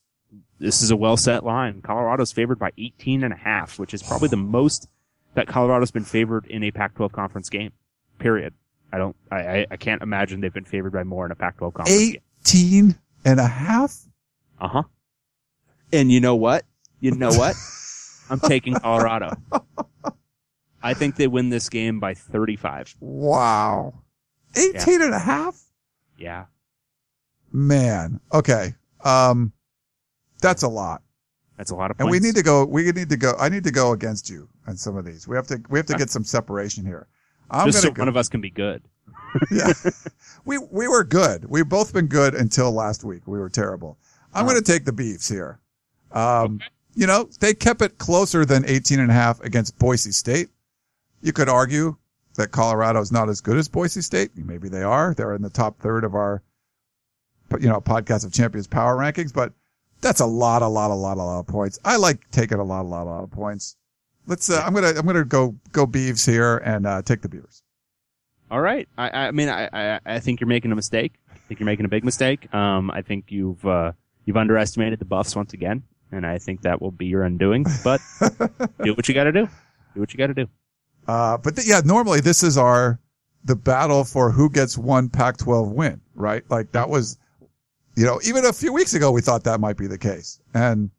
this 0.58 0.82
is 0.82 0.90
a 0.90 0.96
well 0.96 1.16
set 1.16 1.44
line. 1.44 1.80
Colorado's 1.80 2.32
favored 2.32 2.58
by 2.58 2.70
18 2.76 3.24
and 3.24 3.32
a 3.32 3.36
half, 3.36 3.78
which 3.78 3.94
is 3.94 4.02
probably 4.02 4.28
the 4.28 4.36
most 4.36 4.88
that 5.34 5.46
Colorado's 5.46 5.90
been 5.90 6.04
favored 6.04 6.46
in 6.46 6.64
a 6.64 6.70
Pac-12 6.70 7.12
conference 7.12 7.48
game. 7.48 7.72
Period. 8.18 8.52
I 8.92 8.98
don't, 8.98 9.16
I, 9.30 9.36
I, 9.36 9.66
I 9.70 9.76
can't 9.76 10.02
imagine 10.02 10.40
they've 10.40 10.52
been 10.52 10.64
favored 10.64 10.92
by 10.92 11.04
more 11.04 11.24
in 11.24 11.32
a 11.32 11.36
Pac-12 11.36 11.74
conference 11.74 11.98
game. 11.98 12.16
18 12.44 12.98
and 13.24 13.40
a 13.40 13.46
half? 13.46 13.96
Uh 14.60 14.68
huh. 14.68 14.82
And 15.92 16.10
you 16.10 16.20
know 16.20 16.34
what? 16.34 16.64
You 17.00 17.12
know 17.12 17.30
what? 17.30 17.54
I'm 18.30 18.40
taking 18.40 18.74
Colorado. 18.74 19.36
I 20.82 20.94
think 20.94 21.16
they 21.16 21.26
win 21.26 21.50
this 21.50 21.68
game 21.68 21.98
by 22.00 22.14
35. 22.14 22.96
Wow. 23.00 23.94
18 24.56 25.02
and 25.02 25.14
a 25.14 25.18
half? 25.18 25.60
Yeah. 26.16 26.46
Man. 27.52 28.20
Okay. 28.32 28.74
Um, 29.04 29.52
that's 30.40 30.62
a 30.62 30.68
lot. 30.68 31.02
That's 31.56 31.70
a 31.72 31.74
lot 31.74 31.90
of 31.90 31.98
And 31.98 32.08
we 32.10 32.20
need 32.20 32.36
to 32.36 32.42
go, 32.42 32.64
we 32.64 32.92
need 32.92 33.08
to 33.08 33.16
go, 33.16 33.34
I 33.38 33.48
need 33.48 33.64
to 33.64 33.72
go 33.72 33.92
against 33.92 34.30
you 34.30 34.48
on 34.68 34.76
some 34.76 34.96
of 34.96 35.04
these. 35.04 35.26
We 35.26 35.34
have 35.34 35.48
to, 35.48 35.60
we 35.68 35.78
have 35.78 35.86
to 35.86 35.94
get 35.96 36.10
some 36.10 36.22
separation 36.24 36.86
here. 36.86 37.08
I'm 37.50 37.66
just 37.66 37.82
so 37.82 37.90
go, 37.90 38.02
one 38.02 38.08
of 38.08 38.16
us 38.16 38.28
can 38.28 38.40
be 38.40 38.50
good. 38.50 38.82
yeah. 39.50 39.72
we, 40.44 40.58
we 40.58 40.86
were 40.86 41.02
good. 41.02 41.46
We've 41.50 41.68
both 41.68 41.92
been 41.92 42.06
good 42.06 42.34
until 42.34 42.70
last 42.70 43.02
week. 43.02 43.26
We 43.26 43.38
were 43.38 43.48
terrible. 43.50 43.98
I'm 44.32 44.42
Uh-huh. 44.44 44.52
going 44.52 44.62
to 44.62 44.72
take 44.72 44.84
the 44.84 44.92
Beefs 44.92 45.28
here. 45.28 45.58
Um, 46.12 46.60
you 46.98 47.06
know, 47.06 47.28
they 47.38 47.54
kept 47.54 47.80
it 47.80 47.96
closer 47.98 48.44
than 48.44 48.64
18 48.66 48.98
and 48.98 49.08
a 49.08 49.14
half 49.14 49.40
against 49.42 49.78
Boise 49.78 50.10
State. 50.10 50.48
You 51.22 51.32
could 51.32 51.48
argue 51.48 51.96
that 52.34 52.50
Colorado 52.50 53.00
is 53.00 53.12
not 53.12 53.28
as 53.28 53.40
good 53.40 53.56
as 53.56 53.68
Boise 53.68 54.00
State. 54.00 54.32
Maybe 54.34 54.68
they 54.68 54.82
are. 54.82 55.14
They're 55.14 55.36
in 55.36 55.42
the 55.42 55.48
top 55.48 55.78
third 55.78 56.02
of 56.02 56.16
our, 56.16 56.42
you 57.60 57.68
know, 57.68 57.80
podcast 57.80 58.26
of 58.26 58.32
champions 58.32 58.66
power 58.66 58.96
rankings, 58.96 59.32
but 59.32 59.52
that's 60.00 60.18
a 60.18 60.26
lot, 60.26 60.62
a 60.62 60.66
lot, 60.66 60.90
a 60.90 60.94
lot, 60.94 61.18
a 61.18 61.22
lot 61.22 61.38
of 61.38 61.46
points. 61.46 61.78
I 61.84 61.98
like 61.98 62.28
taking 62.32 62.58
a 62.58 62.64
lot, 62.64 62.82
a 62.82 62.88
lot, 62.88 63.04
a 63.04 63.10
lot 63.10 63.22
of 63.22 63.30
points. 63.30 63.76
Let's, 64.26 64.50
uh, 64.50 64.60
I'm 64.66 64.72
going 64.72 64.92
to, 64.92 64.98
I'm 64.98 65.06
going 65.06 65.14
to 65.14 65.24
go, 65.24 65.54
go 65.70 65.86
Beavs 65.86 66.28
here 66.28 66.56
and, 66.58 66.84
uh, 66.84 67.02
take 67.02 67.22
the 67.22 67.28
Beavers. 67.28 67.62
All 68.50 68.60
right. 68.60 68.88
I, 68.98 69.10
I 69.10 69.30
mean, 69.30 69.48
I, 69.48 69.68
I, 69.72 70.00
I 70.04 70.18
think 70.18 70.40
you're 70.40 70.48
making 70.48 70.72
a 70.72 70.76
mistake. 70.76 71.12
I 71.30 71.38
think 71.46 71.60
you're 71.60 71.66
making 71.66 71.84
a 71.84 71.88
big 71.88 72.04
mistake. 72.04 72.52
Um, 72.52 72.90
I 72.90 73.02
think 73.02 73.30
you've, 73.30 73.64
uh, 73.64 73.92
you've 74.24 74.36
underestimated 74.36 74.98
the 74.98 75.04
Buffs 75.04 75.36
once 75.36 75.52
again, 75.52 75.84
and 76.12 76.26
I 76.26 76.38
think 76.38 76.62
that 76.62 76.80
will 76.80 76.90
be 76.90 77.06
your 77.06 77.22
undoing. 77.22 77.64
But 77.84 78.00
do 78.82 78.94
what 78.94 79.08
you 79.08 79.14
got 79.14 79.24
to 79.24 79.32
do. 79.32 79.48
Do 79.94 80.00
what 80.00 80.12
you 80.12 80.18
got 80.18 80.28
to 80.28 80.34
do. 80.34 80.46
Uh, 81.06 81.38
but 81.38 81.56
th- 81.56 81.66
yeah, 81.68 81.80
normally 81.84 82.20
this 82.20 82.42
is 82.42 82.58
our, 82.58 82.98
the 83.44 83.56
battle 83.56 84.04
for 84.04 84.30
who 84.30 84.50
gets 84.50 84.76
one 84.76 85.08
Pac-12 85.08 85.72
win, 85.72 86.00
right? 86.14 86.42
Like 86.50 86.72
that 86.72 86.88
was, 86.90 87.18
you 87.96 88.04
know, 88.04 88.20
even 88.24 88.44
a 88.44 88.52
few 88.52 88.72
weeks 88.72 88.94
ago, 88.94 89.10
we 89.12 89.20
thought 89.22 89.44
that 89.44 89.60
might 89.60 89.76
be 89.76 89.86
the 89.86 89.96
case 89.98 90.40
and 90.54 90.90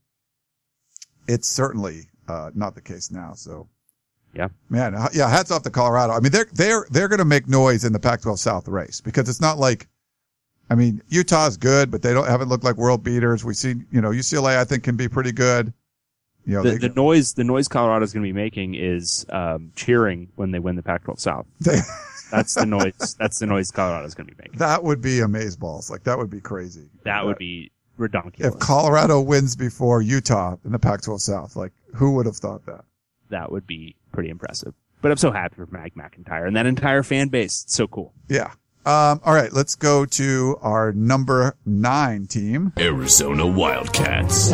it's 1.28 1.48
certainly, 1.48 2.10
uh, 2.28 2.50
not 2.56 2.74
the 2.76 2.82
case 2.82 3.12
now. 3.12 3.34
So 3.34 3.68
Yeah. 4.34 4.48
man, 4.70 4.96
yeah, 5.14 5.30
hats 5.30 5.52
off 5.52 5.62
to 5.64 5.70
Colorado. 5.70 6.14
I 6.14 6.20
mean, 6.22 6.32
they're, 6.32 6.48
they're, 6.54 6.86
they're 6.90 7.08
going 7.08 7.20
to 7.20 7.26
make 7.26 7.48
noise 7.48 7.86
in 7.86 7.94
the 7.94 8.00
Pac-12 8.00 8.38
South 8.40 8.68
race 8.68 9.02
because 9.02 9.30
it's 9.30 9.42
not 9.42 9.58
like, 9.60 9.88
I 10.70 10.76
mean, 10.76 11.02
Utah's 11.10 11.58
good, 11.58 11.90
but 11.90 12.02
they 12.02 12.14
don't, 12.14 12.28
haven't 12.28 12.50
looked 12.50 12.64
like 12.64 12.76
world 12.78 13.04
beaters. 13.04 13.44
We 13.44 13.54
see, 13.54 13.76
you 13.92 14.02
know, 14.02 14.10
UCLA, 14.10 14.58
I 14.58 14.64
think 14.66 14.84
can 14.84 14.96
be 14.96 15.08
pretty 15.08 15.32
good. 15.32 15.74
You 16.46 16.56
know, 16.56 16.64
The, 16.64 16.72
they, 16.72 16.78
the 16.78 16.90
noise, 16.90 17.34
the 17.34 17.44
noise 17.44 17.68
Colorado's 17.68 18.14
going 18.14 18.24
to 18.24 18.28
be 18.28 18.34
making 18.34 18.76
is 18.76 19.26
um, 19.30 19.72
cheering 19.76 20.30
when 20.36 20.52
they 20.52 20.60
win 20.60 20.76
the 20.76 20.84
Pac-12 20.84 21.20
South. 21.20 21.46
they, 21.62 21.80
That's 22.32 22.54
the 22.54 22.66
noise. 22.68 23.16
that's 23.20 23.40
the 23.40 23.46
noise 23.46 23.72
Colorado's 23.72 24.14
going 24.14 24.28
to 24.28 24.36
be 24.36 24.42
making. 24.44 24.60
that 24.60 24.84
would 24.84 25.02
be 25.02 25.18
amazeballs. 25.20 25.90
Like 25.90 26.04
that 26.04 26.18
would 26.18 26.30
be 26.30 26.40
crazy. 26.42 26.90
That 27.04 27.26
would 27.26 27.38
be 27.38 27.72
redonkulous. 27.98 28.54
if 28.54 28.60
Colorado 28.60 29.22
wins 29.22 29.56
before 29.56 30.02
Utah 30.02 30.56
in 30.64 30.72
the 30.72 30.80
Pac-12 30.80 31.20
South, 31.20 31.56
like 31.56 31.72
who 31.96 32.14
would 32.16 32.26
have 32.26 32.38
thought 32.38 32.66
that? 32.66 32.86
that 33.30 33.52
would 33.52 33.68
be 33.68 33.96
pretty 34.12 34.30
impressive. 34.30 34.74
But 35.02 35.12
I'm 35.12 35.18
so 35.18 35.32
happy 35.32 35.56
for 35.56 35.68
Mike 35.72 35.94
McIntyre 35.96 36.48
and 36.48 36.56
that 36.56 36.66
entire 36.66 37.04
fan 37.04 37.28
base. 37.30 37.64
It's 37.64 37.76
so 37.76 37.88
cool. 37.88 38.14
Yeah. 38.28 38.52
Um, 38.86 39.22
all 39.26 39.34
right, 39.34 39.52
let's 39.52 39.76
go 39.76 40.06
to 40.06 40.58
our 40.62 40.92
number 40.94 41.56
nine 41.66 42.26
team. 42.28 42.74
Arizona 42.78 43.46
Wildcats. 43.46 44.52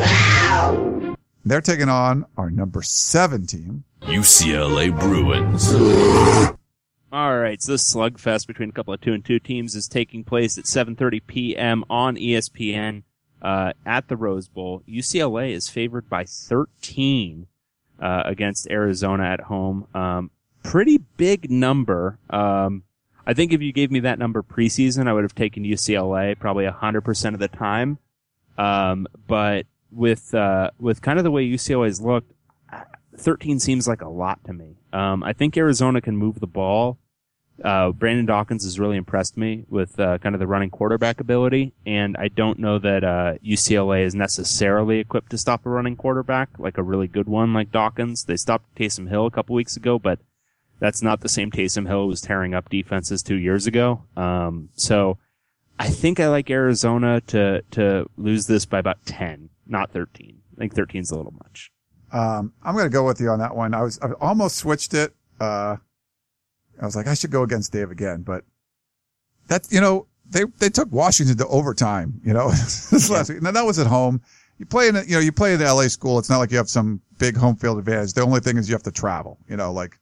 They're 1.46 1.62
taking 1.62 1.90
on 1.90 2.26
our 2.36 2.50
number 2.50 2.82
seven 2.82 3.46
team. 3.46 3.84
UCLA 4.02 4.98
Bruins. 5.00 5.72
All 7.12 7.38
right, 7.38 7.62
so 7.62 7.72
this 7.72 7.94
slugfest 7.94 8.48
between 8.48 8.70
a 8.70 8.74
couple 8.74 8.94
of 8.94 9.00
two 9.00 9.14
and 9.14 9.24
two 9.24 9.40
teams 9.40 9.76
is 9.76 9.88
taking 9.88 10.24
place 10.24 10.58
at 10.58 10.66
7:30 10.66 11.22
p.m. 11.28 11.86
on 11.90 12.18
ESPN 12.18 13.04
uh, 13.42 13.74
at 13.86 14.08
the 14.08 14.18
Rose 14.18 14.48
Bowl. 14.48 14.82
UCLA 14.88 15.52
is 15.52 15.70
favored 15.70 16.10
by 16.10 16.26
13 16.26 17.48
uh, 18.02 18.24
against 18.26 18.68
Arizona 18.70 19.24
at 19.24 19.42
home. 19.42 19.88
Um, 19.94 20.32
pretty 20.64 20.98
big 21.16 21.50
number. 21.50 22.18
Um, 22.30 22.84
I 23.28 23.34
think 23.34 23.54
if 23.54 23.62
you 23.62 23.72
gave 23.72 23.92
me 23.92 24.02
that 24.02 24.20
number 24.20 24.44
preseason, 24.44 25.08
I 25.08 25.14
would 25.14 25.24
have 25.24 25.36
taken 25.36 25.64
UCLA 25.64 26.38
probably 26.38 26.66
100% 26.66 27.34
of 27.34 27.40
the 27.40 27.48
time. 27.48 27.98
Um, 28.58 29.08
but 29.28 29.66
with 29.92 30.34
uh, 30.34 30.72
with 30.80 31.02
kind 31.02 31.18
of 31.18 31.24
the 31.24 31.32
way 31.32 31.48
UCLA's 31.48 32.02
looked, 32.02 32.32
13 33.18 33.60
seems 33.60 33.88
like 33.88 34.02
a 34.02 34.10
lot 34.10 34.44
to 34.46 34.54
me. 34.54 34.78
Um, 34.94 35.24
I 35.24 35.34
think 35.34 35.58
Arizona 35.58 36.02
can 36.02 36.18
move 36.18 36.40
the 36.40 36.48
ball. 36.48 36.98
Uh, 37.64 37.92
Brandon 37.92 38.26
Dawkins 38.26 38.66
has 38.66 38.80
really 38.80 38.98
impressed 38.98 39.38
me 39.38 39.64
with 39.70 39.98
uh, 39.98 40.18
kind 40.18 40.36
of 40.36 40.40
the 40.40 40.48
running 40.48 40.70
quarterback 40.70 41.22
ability, 41.22 41.74
and 41.86 42.18
I 42.18 42.28
don't 42.28 42.60
know 42.60 42.80
that 42.80 43.04
uh, 43.06 43.36
UCLA 43.46 44.06
is 44.06 44.14
necessarily 44.14 45.00
equipped 45.00 45.30
to 45.32 45.38
stop 45.38 45.66
a 45.66 45.70
running 45.70 45.96
quarterback 45.96 46.50
like 46.60 46.78
a 46.78 46.84
really 46.84 47.08
good 47.08 47.28
one 47.28 47.54
like 47.54 47.72
Dawkins. 47.72 48.26
They 48.26 48.36
stopped 48.36 48.76
Taysom 48.76 49.08
Hill 49.08 49.26
a 49.26 49.32
couple 49.32 49.56
weeks 49.56 49.78
ago, 49.78 49.98
but 49.98 50.20
that's 50.80 51.02
not 51.02 51.22
the 51.22 51.30
same 51.30 51.52
Taysom 51.52 51.88
Hill 51.88 52.04
who 52.04 52.08
was 52.08 52.22
tearing 52.22 52.54
up 52.54 52.70
defenses 52.70 53.24
two 53.24 53.38
years 53.38 53.68
ago. 53.68 54.04
Um, 54.18 54.70
so 54.76 55.18
I 55.80 55.90
think 55.90 56.20
I 56.20 56.28
like 56.28 56.50
Arizona 56.50 57.22
to 57.28 57.62
to 57.72 58.10
lose 58.18 58.48
this 58.48 58.66
by 58.66 58.80
about 58.80 59.06
ten, 59.06 59.50
not 59.68 59.92
thirteen. 59.92 60.42
I 60.56 60.60
think 60.60 60.74
13 60.74 61.02
is 61.02 61.12
a 61.12 61.16
little 61.16 61.34
much. 61.34 61.72
Um, 62.12 62.54
I'm 62.64 62.76
going 62.76 62.86
to 62.86 62.94
go 62.94 63.06
with 63.06 63.20
you 63.20 63.30
on 63.30 63.40
that 63.40 63.56
one. 63.56 63.74
I 63.74 63.82
was, 63.82 64.00
I 64.02 64.12
almost 64.22 64.58
switched 64.58 64.94
it. 64.94 65.14
Uh, 65.40 65.78
I 66.82 66.86
was 66.86 66.96
like, 66.96 67.08
I 67.08 67.14
should 67.14 67.32
go 67.32 67.44
against 67.44 67.72
Dave 67.72 67.92
again, 67.92 68.22
but 68.22 68.44
that, 69.48 69.68
you 69.70 69.82
know, 69.82 70.08
they, 70.30 70.44
they 70.60 70.70
took 70.70 70.92
Washington 70.92 71.38
to 71.38 71.48
overtime, 71.48 72.22
you 72.24 72.34
know, 72.34 72.50
this 72.52 73.10
last 73.10 73.30
week. 73.30 73.42
Now 73.42 73.52
that 73.52 73.66
was 73.66 73.80
at 73.80 73.88
home. 73.88 74.22
You 74.58 74.66
play 74.66 74.88
in, 74.88 74.96
a, 74.96 75.04
you 75.04 75.12
know, 75.12 75.20
you 75.20 75.34
play 75.34 75.54
in 75.54 75.60
the 75.60 75.66
LA 75.66 75.90
school. 75.90 76.18
It's 76.18 76.30
not 76.30 76.38
like 76.38 76.52
you 76.52 76.58
have 76.58 76.70
some 76.70 77.02
big 77.18 77.36
home 77.36 77.58
field 77.58 77.78
advantage. 77.78 78.14
The 78.14 78.22
only 78.22 78.40
thing 78.40 78.58
is 78.58 78.70
you 78.70 78.76
have 78.76 78.84
to 78.84 78.92
travel, 78.92 79.38
you 79.50 79.58
know, 79.58 79.74
like, 79.74 80.00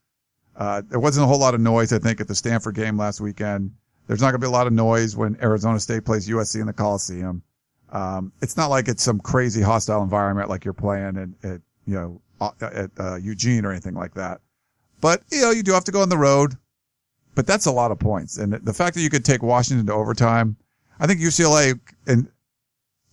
uh, 0.56 0.82
there 0.88 1.00
wasn't 1.00 1.24
a 1.24 1.26
whole 1.26 1.38
lot 1.38 1.54
of 1.54 1.60
noise, 1.60 1.92
I 1.92 1.98
think, 1.98 2.20
at 2.20 2.28
the 2.28 2.34
Stanford 2.34 2.74
game 2.74 2.96
last 2.96 3.20
weekend. 3.20 3.72
There's 4.06 4.20
not 4.20 4.30
going 4.30 4.40
to 4.40 4.46
be 4.46 4.48
a 4.48 4.50
lot 4.50 4.66
of 4.66 4.72
noise 4.72 5.16
when 5.16 5.36
Arizona 5.42 5.80
State 5.80 6.04
plays 6.04 6.28
USC 6.28 6.60
in 6.60 6.66
the 6.66 6.72
Coliseum. 6.72 7.42
Um, 7.90 8.32
it's 8.42 8.56
not 8.56 8.68
like 8.68 8.88
it's 8.88 9.02
some 9.02 9.20
crazy 9.20 9.62
hostile 9.62 10.02
environment 10.02 10.48
like 10.48 10.64
you're 10.64 10.74
playing 10.74 11.16
at, 11.42 11.50
at 11.50 11.60
you 11.86 11.94
know, 11.94 12.20
uh, 12.40 12.50
at 12.60 12.90
uh, 12.98 13.14
Eugene 13.16 13.64
or 13.64 13.70
anything 13.70 13.94
like 13.94 14.14
that. 14.14 14.40
But, 15.00 15.22
you 15.30 15.42
know, 15.42 15.50
you 15.50 15.62
do 15.62 15.72
have 15.72 15.84
to 15.84 15.92
go 15.92 16.02
on 16.02 16.08
the 16.08 16.18
road, 16.18 16.54
but 17.34 17.46
that's 17.46 17.66
a 17.66 17.72
lot 17.72 17.90
of 17.90 17.98
points. 17.98 18.38
And 18.38 18.52
the 18.52 18.72
fact 18.72 18.94
that 18.94 19.02
you 19.02 19.10
could 19.10 19.24
take 19.24 19.42
Washington 19.42 19.86
to 19.86 19.92
overtime, 19.92 20.56
I 20.98 21.06
think 21.06 21.20
UCLA 21.20 21.78
and, 22.06 22.28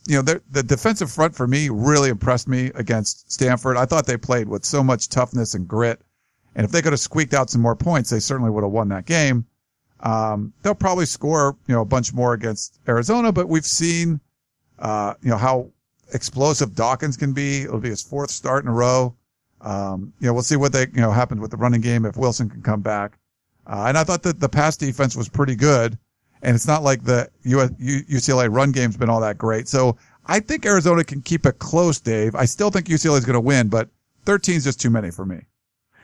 you 0.08 0.16
know, 0.16 0.22
the, 0.22 0.42
the 0.50 0.64
defensive 0.64 1.12
front 1.12 1.36
for 1.36 1.48
me 1.48 1.70
really 1.70 2.10
impressed 2.10 2.48
me 2.48 2.72
against 2.76 3.32
Stanford. 3.32 3.78
I 3.78 3.86
thought 3.86 4.08
they 4.08 4.18
played 4.18 4.48
with 4.48 4.66
so 4.66 4.84
much 4.84 5.10
toughness 5.10 5.54
and 5.54 5.68
grit. 5.68 6.02
And 6.56 6.66
if 6.66 6.72
they 6.72 6.82
could 6.82 6.94
have 6.94 7.00
squeaked 7.00 7.34
out 7.34 7.50
some 7.50 7.62
more 7.62 7.76
points, 7.76 8.10
they 8.10 8.20
certainly 8.20 8.52
would 8.52 8.64
have 8.64 8.72
won 8.72 8.90
that 8.90 9.06
game. 9.06 9.46
Um, 10.02 10.54
they'll 10.62 10.76
probably 10.76 11.06
score, 11.06 11.56
you 11.68 11.76
know, 11.76 11.82
a 11.82 11.86
bunch 11.86 12.14
more 12.14 12.34
against 12.34 12.80
Arizona, 12.88 13.32
but 13.32 13.48
we've 13.48 13.66
seen, 13.66 14.20
uh, 14.80 15.14
you 15.22 15.30
know, 15.30 15.38
how 15.38 15.70
explosive 16.14 16.76
Dawkins 16.76 17.16
can 17.18 17.34
be. 17.34 17.62
It'll 17.62 17.80
be 17.80 17.90
his 17.90 18.02
fourth 18.02 18.32
start 18.32 18.64
in 18.64 18.70
a 18.70 18.74
row. 18.74 19.16
Um, 19.62 20.12
you 20.20 20.28
know, 20.28 20.34
we'll 20.34 20.44
see 20.44 20.56
what 20.56 20.74
they, 20.74 20.88
you 20.94 21.02
know, 21.02 21.12
happens 21.12 21.40
with 21.40 21.52
the 21.52 21.58
running 21.58 21.82
game 21.82 22.06
if 22.06 22.18
Wilson 22.18 22.50
can 22.50 22.62
come 22.62 22.82
back. 22.82 23.18
Uh, 23.68 23.86
and 23.88 23.98
I 23.98 24.04
thought 24.04 24.24
that 24.24 24.40
the 24.40 24.50
pass 24.50 24.76
defense 24.76 25.16
was 25.16 25.30
pretty 25.30 25.56
good. 25.56 25.98
And 26.42 26.56
it's 26.56 26.68
not 26.68 26.82
like 26.82 27.04
the 27.04 27.30
UCLA 27.46 28.52
run 28.52 28.72
game's 28.72 28.98
been 28.98 29.10
all 29.10 29.22
that 29.22 29.38
great. 29.38 29.68
So 29.68 29.96
I 30.26 30.40
think 30.40 30.66
Arizona 30.66 31.04
can 31.04 31.22
keep 31.22 31.46
it 31.46 31.60
close, 31.60 32.00
Dave. 32.00 32.34
I 32.34 32.46
still 32.46 32.72
think 32.72 32.88
UCLA 32.88 33.20
is 33.20 33.26
going 33.26 33.36
to 33.36 33.40
win, 33.40 33.68
but 33.68 33.90
13 34.26 34.56
is 34.56 34.64
just 34.64 34.82
too 34.82 34.90
many 34.90 35.12
for 35.12 35.24
me. 35.24 35.42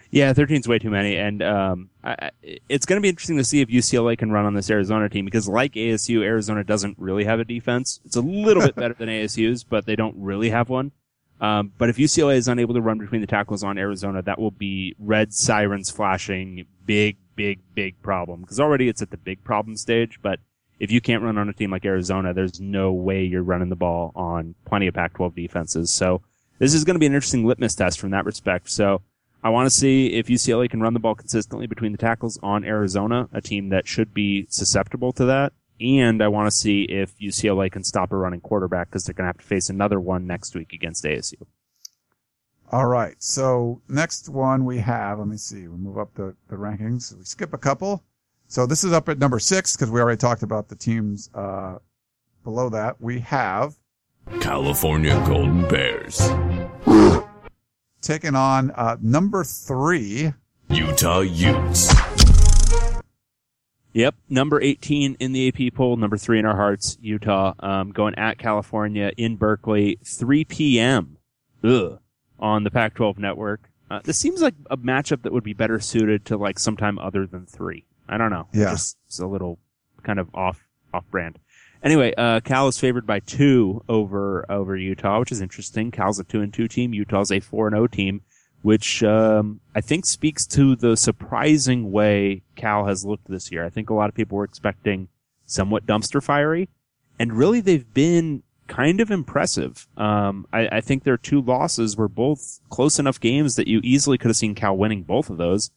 Yeah, 0.10 0.32
13 0.34 0.62
is 0.62 0.68
way 0.68 0.80
too 0.80 0.90
many, 0.90 1.18
and 1.18 1.44
um, 1.44 1.90
I, 2.04 2.32
it's 2.70 2.86
going 2.86 2.98
to 2.98 3.02
be 3.02 3.10
interesting 3.10 3.38
to 3.38 3.44
see 3.44 3.62
if 3.62 3.68
UCLA 3.68 4.18
can 4.18 4.32
run 4.32 4.46
on 4.46 4.54
this 4.54 4.70
Arizona 4.70 5.10
team 5.10 5.26
because, 5.26 5.50
like 5.50 5.74
ASU, 5.74 6.24
Arizona 6.24 6.64
doesn't 6.64 6.98
really 6.98 7.26
have 7.26 7.40
a 7.40 7.46
defense. 7.46 8.00
It's 8.06 8.16
a 8.16 8.22
little 8.22 8.64
bit 8.64 8.76
better 8.78 8.94
than 8.94 9.10
ASU's, 9.10 9.64
but 9.64 9.86
they 9.86 9.96
don't 9.96 10.16
really 10.18 10.50
have 10.50 10.70
one. 10.70 10.92
Um, 11.40 11.72
but 11.78 11.90
if 11.90 11.98
UCLA 11.98 12.36
is 12.36 12.48
unable 12.48 12.74
to 12.74 12.82
run 12.82 12.98
between 12.98 13.22
the 13.22 13.28
tackles 13.28 13.64
on 13.64 13.78
Arizona, 13.78 14.22
that 14.24 14.40
will 14.40 14.52
be 14.52 14.96
red 14.98 15.34
sirens 15.34 15.92
flashing, 15.92 16.66
big, 16.86 17.18
big, 17.36 17.60
big 17.76 18.02
problem. 18.02 18.42
Because 18.42 18.60
already 18.60 18.88
it's 18.88 19.02
at 19.02 19.12
the 19.12 19.18
big 19.18 19.44
problem 19.44 19.76
stage, 19.76 20.20
but 20.22 20.40
if 20.80 20.92
you 20.92 21.02
can't 21.02 21.24
run 21.24 21.38
on 21.38 21.50
a 21.50 21.54
team 21.54 21.72
like 21.72 21.86
Arizona, 21.86 22.34
there's 22.34 22.60
no 22.60 22.92
way 22.92 23.24
you're 23.24 23.44
running 23.44 23.70
the 23.70 23.76
ball 23.76 24.12
on 24.16 24.56
plenty 24.66 24.88
of 24.88 24.94
Pac-12 24.94 25.36
defenses. 25.36 25.92
So 25.92 26.22
this 26.60 26.74
is 26.74 26.84
going 26.84 26.96
to 26.96 27.00
be 27.00 27.06
an 27.06 27.14
interesting 27.14 27.46
litmus 27.46 27.76
test 27.76 28.00
from 28.00 28.12
that 28.12 28.26
respect. 28.26 28.70
So 28.70 29.02
I 29.48 29.50
want 29.50 29.66
to 29.66 29.70
see 29.70 30.08
if 30.08 30.28
UCLA 30.28 30.70
can 30.70 30.82
run 30.82 30.94
the 30.94 31.00
ball 31.00 31.16
consistently 31.16 31.68
between 31.68 31.94
the 31.94 31.98
tackles 31.98 32.38
on 32.44 32.66
Arizona, 32.66 33.30
a 33.32 33.40
team 33.40 33.70
that 33.70 33.88
should 33.88 34.14
be 34.14 34.46
susceptible 34.50 35.14
to 35.14 35.24
that. 35.24 35.54
And 35.80 36.22
I 36.22 36.28
want 36.28 36.48
to 36.48 36.52
see 36.52 36.82
if 36.84 37.18
UCLA 37.18 37.72
can 37.72 37.86
stop 37.86 38.12
a 38.12 38.18
running 38.18 38.42
quarterback 38.42 38.90
because 38.90 39.06
they're 39.06 39.14
going 39.14 39.24
to 39.24 39.30
have 39.30 39.38
to 39.38 39.46
face 39.46 39.70
another 39.70 40.02
one 40.02 40.28
next 40.28 40.54
week 40.54 40.74
against 40.74 41.06
ASU. 41.06 41.36
All 42.74 42.88
right. 42.88 43.16
So 43.20 43.82
next 43.88 44.28
one 44.28 44.66
we 44.66 44.80
have, 44.80 45.20
let 45.20 45.30
me 45.30 45.38
see, 45.38 45.70
we 45.70 45.78
move 45.78 45.98
up 45.98 46.14
the, 46.16 46.36
the 46.50 46.58
rankings. 46.58 47.18
We 47.18 47.24
skip 47.24 47.54
a 47.54 47.58
couple. 47.58 48.04
So 48.50 48.66
this 48.66 48.84
is 48.84 48.92
up 48.92 49.08
at 49.08 49.18
number 49.18 49.40
six 49.40 49.78
because 49.78 49.90
we 49.90 50.02
already 50.02 50.18
talked 50.18 50.44
about 50.44 50.68
the 50.68 50.76
teams, 50.76 51.30
uh, 51.34 51.78
below 52.44 52.68
that. 52.68 53.00
We 53.00 53.22
have 53.22 53.76
California 54.42 55.16
Golden 55.26 55.66
Bears. 55.70 56.20
Taken 58.08 58.36
on, 58.36 58.72
uh, 58.72 58.96
number 59.02 59.44
three, 59.44 60.34
Utah 60.70 61.20
Utes. 61.20 61.94
Yep, 63.92 64.16
number 64.30 64.62
18 64.62 65.18
in 65.20 65.34
the 65.34 65.50
AP 65.50 65.74
poll, 65.74 65.98
number 65.98 66.18
three 66.18 66.40
in 66.40 66.46
our 66.46 66.56
hearts, 66.56 66.98
Utah, 67.02 67.54
um, 67.60 67.92
going 67.92 68.16
at 68.16 68.38
California 68.38 69.12
in 69.18 69.36
Berkeley, 69.36 70.00
3 70.06 70.46
p.m. 70.46 71.18
Ugh, 71.64 72.00
on 72.40 72.64
the 72.64 72.72
Pac-12 72.72 73.18
network. 73.18 73.70
Uh, 73.92 74.00
this 74.04 74.18
seems 74.18 74.42
like 74.42 74.54
a 74.70 74.78
matchup 74.78 75.24
that 75.24 75.34
would 75.34 75.44
be 75.44 75.54
better 75.54 75.80
suited 75.80 76.24
to 76.26 76.38
like 76.38 76.60
sometime 76.60 76.98
other 77.00 77.26
than 77.26 77.46
three. 77.46 77.86
I 78.08 78.18
don't 78.18 78.30
know. 78.30 78.48
Yeah. 78.54 78.72
Just 78.72 78.98
it's 79.08 79.20
a 79.20 79.28
little 79.28 79.60
kind 80.04 80.20
of 80.20 80.34
off, 80.34 80.66
off 80.94 81.04
brand. 81.12 81.40
Anyway, 81.84 82.14
uh, 82.18 82.40
Cal 82.42 82.68
is 82.68 82.80
favored 82.80 83.06
by 83.06 83.20
two 83.20 83.84
over, 83.88 84.46
over 84.50 84.76
Utah, 84.76 85.20
which 85.20 85.32
is 85.32 85.42
interesting. 85.42 85.92
Cal's 85.92 86.20
a 86.20 86.24
two 86.24 86.42
and 86.42 86.54
two 86.54 86.68
team. 86.68 86.94
Utah's 86.94 87.32
a 87.32 87.40
four 87.40 87.68
and 87.68 87.76
O 87.76 87.88
team 87.88 88.22
which 88.62 89.04
um, 89.04 89.62
I 89.76 89.82
think 89.82 90.06
speaks 90.06 90.46
to 90.48 90.76
the 90.76 90.98
surprising 90.98 91.92
way 91.92 92.44
Cal 92.56 92.86
has 92.86 93.06
looked 93.06 93.28
this 93.28 93.52
year. 93.52 93.66
I 93.66 93.70
think 93.70 93.90
a 93.90 93.94
lot 93.94 94.10
of 94.10 94.16
people 94.16 94.38
were 94.38 94.44
expecting 94.44 95.08
somewhat 95.46 95.86
dumpster 95.86 96.22
fiery, 96.22 96.70
and 97.20 97.34
really 97.34 97.62
they've 97.62 97.94
been 97.94 98.44
kind 98.68 99.00
of 99.00 99.12
impressive. 99.12 99.88
Um, 99.96 100.46
I, 100.52 100.68
I, 100.68 100.82
think 100.82 101.04
their 101.04 101.16
two 101.16 101.42
losses 101.42 101.96
were 101.96 102.10
both 102.10 102.60
close 102.70 103.00
enough 103.00 103.22
games 103.22 103.56
that 103.56 103.70
you 103.70 103.80
easily 103.82 104.18
could 104.18 104.28
have 104.28 104.36
seen 104.36 104.56
Cal 104.56 104.76
winning 104.76 105.04
both 105.04 105.30
of 105.30 105.38
those. 105.38 105.72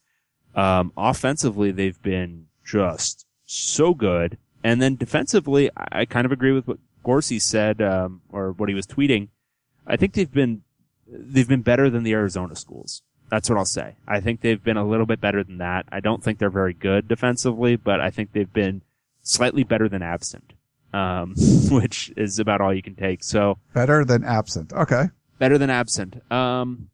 Um, 0.53 0.91
offensively, 0.97 1.71
they've 1.71 2.01
been 2.01 2.47
just 2.65 3.25
so 3.45 3.93
good, 3.93 4.37
and 4.63 4.81
then 4.81 4.95
defensively, 4.95 5.69
I, 5.75 6.01
I 6.01 6.05
kind 6.05 6.25
of 6.25 6.31
agree 6.31 6.51
with 6.51 6.67
what 6.67 6.77
Gorcey 7.03 7.39
said 7.39 7.81
um, 7.81 8.21
or 8.29 8.51
what 8.51 8.69
he 8.69 8.75
was 8.75 8.87
tweeting. 8.87 9.29
I 9.87 9.97
think 9.97 10.13
they've 10.13 10.31
been 10.31 10.61
they've 11.07 11.47
been 11.47 11.61
better 11.61 11.89
than 11.89 12.03
the 12.03 12.13
Arizona 12.13 12.55
schools. 12.55 13.01
That's 13.29 13.49
what 13.49 13.57
I'll 13.57 13.65
say. 13.65 13.95
I 14.07 14.19
think 14.19 14.41
they've 14.41 14.61
been 14.61 14.77
a 14.77 14.85
little 14.85 15.05
bit 15.05 15.21
better 15.21 15.43
than 15.43 15.57
that. 15.59 15.85
I 15.91 16.01
don't 16.01 16.21
think 16.23 16.37
they're 16.37 16.49
very 16.49 16.73
good 16.73 17.07
defensively, 17.07 17.77
but 17.77 18.01
I 18.01 18.09
think 18.09 18.33
they've 18.33 18.51
been 18.51 18.81
slightly 19.23 19.63
better 19.63 19.87
than 19.87 20.01
absent, 20.03 20.53
um, 20.93 21.35
which 21.71 22.11
is 22.17 22.39
about 22.39 22.59
all 22.59 22.73
you 22.73 22.81
can 22.81 22.95
take. 22.95 23.23
So 23.23 23.57
better 23.73 24.03
than 24.03 24.25
absent. 24.25 24.73
Okay. 24.73 25.05
Better 25.39 25.57
than 25.57 25.69
absent. 25.69 26.21
Um, 26.31 26.89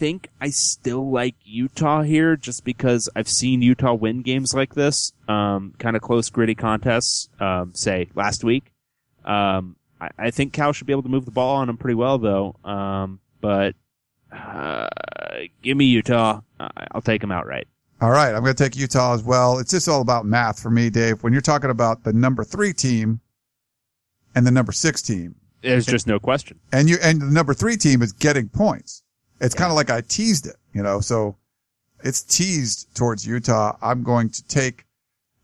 think 0.00 0.28
I 0.40 0.48
still 0.48 1.10
like 1.10 1.34
Utah 1.44 2.00
here 2.00 2.34
just 2.34 2.64
because 2.64 3.10
I've 3.14 3.28
seen 3.28 3.60
Utah 3.60 3.92
win 3.92 4.22
games 4.22 4.54
like 4.54 4.74
this, 4.74 5.12
um, 5.28 5.74
kind 5.78 5.94
of 5.94 6.00
close, 6.00 6.30
gritty 6.30 6.54
contests, 6.54 7.28
um, 7.38 7.72
say 7.74 8.08
last 8.14 8.42
week. 8.42 8.72
Um, 9.26 9.76
I, 10.00 10.08
I 10.18 10.30
think 10.30 10.54
Cal 10.54 10.72
should 10.72 10.86
be 10.86 10.94
able 10.94 11.02
to 11.02 11.10
move 11.10 11.26
the 11.26 11.30
ball 11.30 11.56
on 11.56 11.66
them 11.66 11.76
pretty 11.76 11.96
well 11.96 12.16
though. 12.16 12.56
Um, 12.64 13.20
but, 13.42 13.74
uh, 14.32 14.88
give 15.60 15.76
me 15.76 15.84
Utah. 15.84 16.40
I'll 16.58 17.02
take 17.02 17.20
them 17.20 17.30
outright. 17.30 17.68
All 18.00 18.10
right. 18.10 18.34
I'm 18.34 18.42
going 18.42 18.54
to 18.54 18.64
take 18.64 18.76
Utah 18.76 19.12
as 19.12 19.22
well. 19.22 19.58
It's 19.58 19.70
just 19.70 19.86
all 19.86 20.00
about 20.00 20.24
math 20.24 20.62
for 20.62 20.70
me, 20.70 20.88
Dave. 20.88 21.22
When 21.22 21.34
you're 21.34 21.42
talking 21.42 21.68
about 21.68 22.04
the 22.04 22.14
number 22.14 22.42
three 22.42 22.72
team 22.72 23.20
and 24.34 24.46
the 24.46 24.50
number 24.50 24.72
six 24.72 25.02
team, 25.02 25.34
there's 25.60 25.84
just 25.84 26.06
no 26.06 26.18
question. 26.18 26.58
And 26.72 26.88
you, 26.88 26.96
and 27.02 27.20
the 27.20 27.26
number 27.26 27.52
three 27.52 27.76
team 27.76 28.00
is 28.00 28.12
getting 28.12 28.48
points. 28.48 29.02
It's 29.40 29.54
yeah. 29.54 29.60
kind 29.60 29.70
of 29.70 29.76
like 29.76 29.90
I 29.90 30.00
teased 30.02 30.46
it, 30.46 30.56
you 30.72 30.82
know, 30.82 31.00
so 31.00 31.36
it's 32.02 32.22
teased 32.22 32.94
towards 32.94 33.26
Utah. 33.26 33.76
I'm 33.82 34.02
going 34.02 34.30
to 34.30 34.44
take 34.46 34.84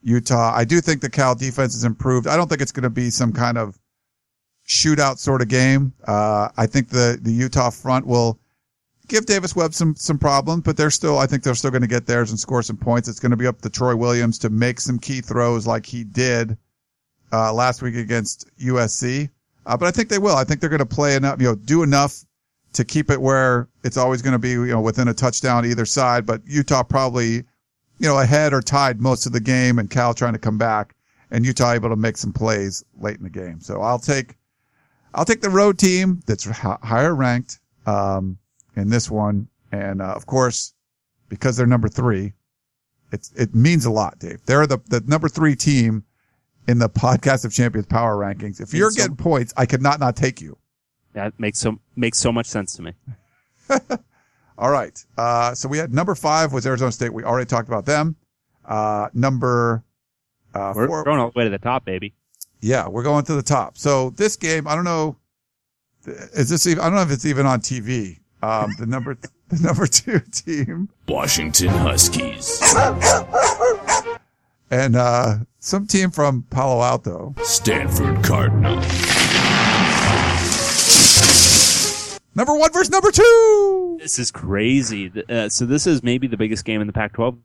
Utah. 0.02 0.52
I 0.54 0.64
do 0.64 0.80
think 0.80 1.00
the 1.00 1.10
Cal 1.10 1.34
defense 1.34 1.74
has 1.74 1.84
improved. 1.84 2.26
I 2.26 2.36
don't 2.36 2.48
think 2.48 2.60
it's 2.60 2.72
going 2.72 2.84
to 2.84 2.90
be 2.90 3.10
some 3.10 3.32
kind 3.32 3.58
of 3.58 3.78
shootout 4.66 5.18
sort 5.18 5.42
of 5.42 5.48
game. 5.48 5.92
Uh, 6.06 6.48
I 6.56 6.66
think 6.66 6.88
the, 6.88 7.18
the 7.20 7.32
Utah 7.32 7.70
front 7.70 8.06
will 8.06 8.38
give 9.08 9.26
Davis 9.26 9.54
Webb 9.54 9.74
some, 9.74 9.94
some 9.94 10.18
problems, 10.18 10.62
but 10.62 10.76
they're 10.76 10.90
still, 10.90 11.18
I 11.18 11.26
think 11.26 11.42
they're 11.42 11.54
still 11.54 11.70
going 11.70 11.82
to 11.82 11.88
get 11.88 12.06
theirs 12.06 12.30
and 12.30 12.38
score 12.38 12.62
some 12.62 12.76
points. 12.76 13.08
It's 13.08 13.20
going 13.20 13.30
to 13.30 13.36
be 13.36 13.46
up 13.46 13.60
to 13.62 13.70
Troy 13.70 13.94
Williams 13.94 14.38
to 14.40 14.50
make 14.50 14.80
some 14.80 14.98
key 14.98 15.20
throws 15.20 15.66
like 15.66 15.86
he 15.86 16.04
did, 16.04 16.56
uh, 17.32 17.52
last 17.52 17.82
week 17.82 17.96
against 17.96 18.48
USC. 18.58 19.30
Uh, 19.64 19.76
but 19.76 19.86
I 19.86 19.90
think 19.90 20.08
they 20.08 20.18
will. 20.18 20.36
I 20.36 20.44
think 20.44 20.60
they're 20.60 20.70
going 20.70 20.78
to 20.78 20.86
play 20.86 21.16
enough, 21.16 21.40
you 21.40 21.48
know, 21.48 21.54
do 21.54 21.82
enough 21.82 22.24
to 22.74 22.84
keep 22.84 23.10
it 23.10 23.20
where 23.20 23.68
it's 23.86 23.96
always 23.96 24.20
going 24.20 24.32
to 24.32 24.38
be, 24.38 24.50
you 24.50 24.66
know, 24.66 24.80
within 24.80 25.06
a 25.06 25.14
touchdown 25.14 25.64
either 25.64 25.86
side, 25.86 26.26
but 26.26 26.42
Utah 26.44 26.82
probably, 26.82 27.34
you 27.98 28.08
know, 28.08 28.18
ahead 28.18 28.52
or 28.52 28.60
tied 28.60 29.00
most 29.00 29.26
of 29.26 29.32
the 29.32 29.40
game 29.40 29.78
and 29.78 29.88
Cal 29.88 30.12
trying 30.12 30.32
to 30.32 30.38
come 30.40 30.58
back 30.58 30.96
and 31.30 31.46
Utah 31.46 31.72
able 31.72 31.88
to 31.90 31.96
make 31.96 32.16
some 32.16 32.32
plays 32.32 32.84
late 32.98 33.16
in 33.16 33.22
the 33.22 33.30
game. 33.30 33.60
So 33.60 33.82
I'll 33.82 34.00
take, 34.00 34.34
I'll 35.14 35.24
take 35.24 35.40
the 35.40 35.50
road 35.50 35.78
team 35.78 36.20
that's 36.26 36.44
higher 36.44 37.14
ranked 37.14 37.60
um, 37.86 38.38
in 38.74 38.90
this 38.90 39.08
one, 39.08 39.48
and 39.70 40.02
uh, 40.02 40.12
of 40.12 40.26
course, 40.26 40.74
because 41.28 41.56
they're 41.56 41.66
number 41.66 41.88
three, 41.88 42.32
it's 43.12 43.32
it 43.36 43.54
means 43.54 43.84
a 43.84 43.90
lot, 43.90 44.18
Dave. 44.18 44.44
They're 44.46 44.66
the 44.66 44.78
the 44.88 45.00
number 45.06 45.28
three 45.28 45.54
team 45.54 46.04
in 46.68 46.78
the 46.78 46.88
podcast 46.88 47.44
of 47.44 47.52
champions 47.52 47.86
power 47.86 48.16
rankings. 48.16 48.60
If 48.60 48.74
you're 48.74 48.90
so, 48.90 49.02
getting 49.02 49.16
points, 49.16 49.54
I 49.56 49.64
could 49.64 49.80
not 49.80 50.00
not 50.00 50.16
take 50.16 50.40
you. 50.40 50.58
That 51.14 51.38
makes 51.38 51.60
so 51.60 51.78
makes 51.94 52.18
so 52.18 52.32
much 52.32 52.46
sense 52.46 52.74
to 52.76 52.82
me. 52.82 52.92
all 54.58 54.70
right. 54.70 55.04
Uh, 55.16 55.54
so 55.54 55.68
we 55.68 55.78
had 55.78 55.92
number 55.92 56.14
five 56.14 56.52
was 56.52 56.66
Arizona 56.66 56.92
State. 56.92 57.12
We 57.12 57.24
already 57.24 57.46
talked 57.46 57.68
about 57.68 57.86
them. 57.86 58.16
Uh, 58.64 59.08
number 59.14 59.84
uh, 60.54 60.72
We're 60.74 60.86
four, 60.86 61.04
going 61.04 61.18
all 61.18 61.30
the 61.30 61.38
way 61.38 61.44
to 61.44 61.50
the 61.50 61.58
top, 61.58 61.84
baby. 61.84 62.14
Yeah, 62.60 62.88
we're 62.88 63.02
going 63.02 63.24
to 63.26 63.34
the 63.34 63.42
top. 63.42 63.76
So 63.78 64.10
this 64.10 64.36
game, 64.36 64.66
I 64.66 64.74
don't 64.74 64.84
know, 64.84 65.16
is 66.06 66.48
this 66.48 66.66
even, 66.66 66.80
I 66.82 66.86
don't 66.86 66.94
know 66.94 67.02
if 67.02 67.10
it's 67.10 67.26
even 67.26 67.46
on 67.46 67.60
TV. 67.60 68.20
Um, 68.42 68.72
the 68.78 68.86
number, 68.86 69.16
the 69.48 69.60
number 69.60 69.86
two 69.86 70.20
team. 70.32 70.88
Washington 71.08 71.68
Huskies. 71.68 72.62
and 74.70 74.96
uh, 74.96 75.36
some 75.58 75.86
team 75.86 76.10
from 76.10 76.44
Palo 76.50 76.82
Alto. 76.82 77.34
Stanford 77.42 78.24
Cardinal. 78.24 78.80
Number 82.36 82.54
one 82.54 82.70
versus 82.70 82.90
number 82.90 83.10
two. 83.10 83.96
This 83.98 84.18
is 84.18 84.30
crazy. 84.30 85.10
Uh, 85.26 85.48
so 85.48 85.64
this 85.64 85.86
is 85.86 86.02
maybe 86.02 86.26
the 86.26 86.36
biggest 86.36 86.66
game 86.66 86.82
in 86.82 86.86
the 86.86 86.92
Pac-12 86.92 87.38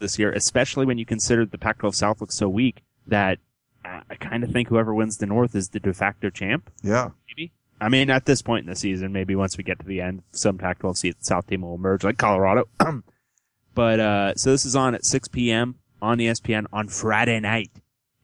this 0.00 0.18
year, 0.18 0.32
especially 0.32 0.84
when 0.84 0.98
you 0.98 1.06
consider 1.06 1.46
the 1.46 1.56
Pac-12 1.56 1.94
South 1.94 2.20
looks 2.20 2.34
so 2.34 2.48
weak 2.48 2.82
that 3.06 3.38
uh, 3.84 4.00
I 4.10 4.16
kind 4.16 4.42
of 4.42 4.50
think 4.50 4.66
whoever 4.68 4.92
wins 4.92 5.18
the 5.18 5.26
North 5.26 5.54
is 5.54 5.68
the 5.68 5.78
de 5.78 5.94
facto 5.94 6.30
champ. 6.30 6.68
Yeah. 6.82 7.10
Maybe. 7.28 7.52
I 7.80 7.88
mean, 7.88 8.10
at 8.10 8.24
this 8.26 8.42
point 8.42 8.64
in 8.64 8.70
the 8.70 8.74
season, 8.74 9.12
maybe 9.12 9.36
once 9.36 9.56
we 9.56 9.62
get 9.62 9.78
to 9.78 9.86
the 9.86 10.00
end, 10.00 10.24
some 10.32 10.58
Pac-12 10.58 10.96
se- 10.96 11.14
South 11.20 11.46
team 11.46 11.62
will 11.62 11.76
emerge, 11.76 12.02
like 12.02 12.18
Colorado. 12.18 12.68
but 13.76 14.00
uh, 14.00 14.34
so 14.34 14.50
this 14.50 14.64
is 14.64 14.74
on 14.74 14.96
at 14.96 15.04
6 15.04 15.28
p.m. 15.28 15.76
on 16.02 16.18
ESPN 16.18 16.66
on 16.72 16.88
Friday 16.88 17.38
night 17.38 17.70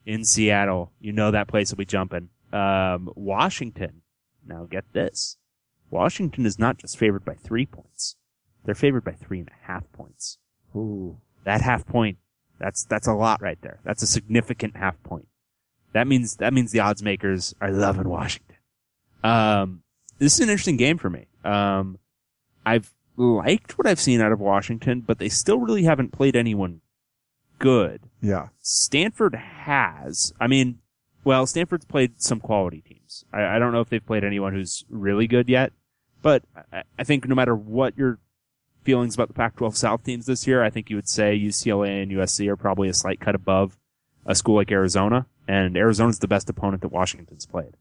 in 0.04 0.24
Seattle. 0.24 0.90
You 1.00 1.12
know 1.12 1.30
that 1.30 1.46
place 1.46 1.70
will 1.70 1.78
be 1.78 1.84
jumping. 1.84 2.30
Um, 2.52 3.12
Washington. 3.14 4.02
Now 4.44 4.66
get 4.68 4.92
this. 4.92 5.36
Washington 5.93 6.47
is 6.47 6.59
not 6.59 6.78
just 6.78 6.99
favored 6.99 7.24
by 7.24 7.34
three 7.34 7.66
points. 7.66 8.16
They're 8.64 8.74
favored 8.74 9.05
by 9.05 9.12
three 9.12 9.40
and 9.40 9.49
a 9.49 9.66
half 9.66 9.90
points. 9.93 10.38
Ooh. 10.74 11.18
That 11.45 11.61
half 11.61 11.86
point, 11.86 12.18
that's, 12.59 12.84
that's 12.84 13.07
a 13.07 13.12
lot 13.12 13.43
right 13.43 13.59
there. 13.61 13.80
That's 13.84 14.03
a 14.03 14.07
significant 14.07 14.76
half 14.76 15.01
point. 15.03 15.28
That 15.93 16.07
means, 16.07 16.36
that 16.36 16.55
means 16.55 16.72
the 16.72 16.80
odds 16.80 17.03
makers 17.03 17.55
are 17.61 17.70
loving 17.70 18.09
Washington. 18.09 18.57
Um, 19.22 19.82
this 20.18 20.34
is 20.34 20.40
an 20.40 20.49
interesting 20.49 20.76
game 20.76 20.99
for 20.99 21.11
me. 21.11 21.26
Um, 21.45 21.99
I've 22.64 22.93
liked 23.16 23.76
what 23.76 23.86
I've 23.86 24.01
seen 24.01 24.20
out 24.20 24.32
of 24.32 24.40
Washington, 24.40 25.01
but 25.01 25.18
they 25.18 25.28
still 25.28 25.59
really 25.59 25.82
haven't 25.82 26.12
played 26.12 26.36
anyone 26.36 26.80
good. 27.59 28.03
Yeah. 28.20 28.49
Stanford 28.61 29.34
has. 29.34 30.32
I 30.40 30.47
mean, 30.47 30.78
well, 31.24 31.47
Stanford's 31.47 31.84
played 31.84 32.22
some 32.22 32.40
quality 32.40 32.80
teams. 32.80 33.24
I, 33.32 33.57
I 33.57 33.59
don't 33.59 33.72
know 33.72 33.80
if 33.80 33.90
they've 33.90 34.05
played 34.05 34.24
anyone 34.24 34.55
who's 34.55 34.84
really 34.88 35.26
good 35.26 35.49
yet, 35.49 35.72
but 36.23 36.45
I, 36.73 36.83
I 36.99 37.05
think 37.05 37.27
no 37.29 37.35
matter 37.35 37.55
what 37.55 37.99
your 37.99 38.18
feelings 38.83 39.14
about 39.14 39.29
the 39.29 39.35
Pac-12 39.35 39.77
South 39.77 40.05
teams 40.05 40.27
this 40.27 40.47
year, 40.47 40.62
I 40.62 40.70
think 40.70 40.91
you 40.91 40.97
would 40.97 41.09
say 41.09 41.39
UCLA 41.39 42.03
and 42.03 42.11
USC 42.11 42.49
are 42.49 42.57
probably 42.57 42.89
a 42.89 42.95
slight 42.95 43.20
cut 43.20 43.35
above 43.35 43.79
a 44.25 44.35
school 44.35 44.57
like 44.57 44.70
Arizona, 44.70 45.27
and 45.49 45.77
Arizona's 45.77 46.18
the 46.18 46.29
best 46.29 46.49
opponent 46.49 46.83
that 46.83 46.93
Washington's 46.93 47.47
played. 47.47 47.77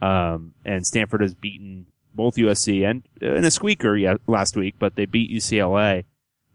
Um, 0.00 0.54
and 0.64 0.86
Stanford 0.86 1.20
has 1.20 1.34
beaten 1.34 1.86
both 2.14 2.36
USC 2.36 2.88
and 2.88 3.02
in 3.20 3.44
a 3.44 3.50
squeaker 3.50 3.96
yeah, 3.96 4.14
last 4.26 4.56
week, 4.56 4.76
but 4.78 4.96
they 4.96 5.06
beat 5.06 5.30
UCLA. 5.30 6.04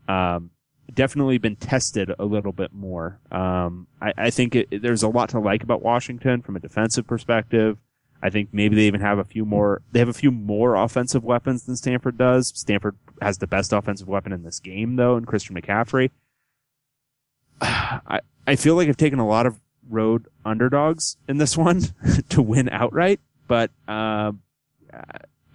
Um, 0.08 0.52
definitely 0.94 1.38
been 1.38 1.56
tested 1.56 2.12
a 2.18 2.26
little 2.26 2.52
bit 2.52 2.74
more. 2.74 3.20
Um, 3.32 3.88
I, 4.02 4.14
I 4.18 4.30
think 4.30 4.56
it, 4.56 4.82
there's 4.82 5.04
a 5.04 5.10
lot 5.10 5.30
to 5.30 5.40
like 5.40 5.64
about 5.64 5.82
Washington 5.82 6.42
from 6.42 6.56
a 6.56 6.60
defensive 6.60 7.08
perspective. 7.08 7.78
I 8.26 8.32
think 8.32 8.50
maybe 8.52 8.76
they 8.76 8.88
even 8.88 9.02
have 9.02 9.20
a 9.20 9.24
few 9.24 9.46
more, 9.46 9.84
they 9.92 10.00
have 10.00 10.10
a 10.10 10.14
few 10.14 10.32
more 10.32 10.74
offensive 10.74 11.24
weapons 11.24 11.66
than 11.66 11.76
Stanford 11.76 12.18
does. 12.18 12.52
Stanford 12.56 12.98
has 13.22 13.38
the 13.38 13.46
best 13.46 13.72
offensive 13.72 14.08
weapon 14.08 14.34
in 14.34 14.42
this 14.42 14.60
game 14.60 14.96
though, 14.96 15.16
in 15.16 15.26
Christian 15.26 15.56
McCaffrey. 15.56 16.10
I, 17.62 18.22
I 18.48 18.56
feel 18.56 18.74
like 18.74 18.90
I've 18.90 18.98
taken 18.98 19.20
a 19.20 19.28
lot 19.28 19.46
of 19.46 19.62
road 19.88 20.26
underdogs 20.44 21.18
in 21.30 21.38
this 21.38 21.56
one 21.56 21.84
to 22.30 22.42
win 22.42 22.68
outright, 22.70 23.20
but, 23.48 23.70
um, 23.88 24.42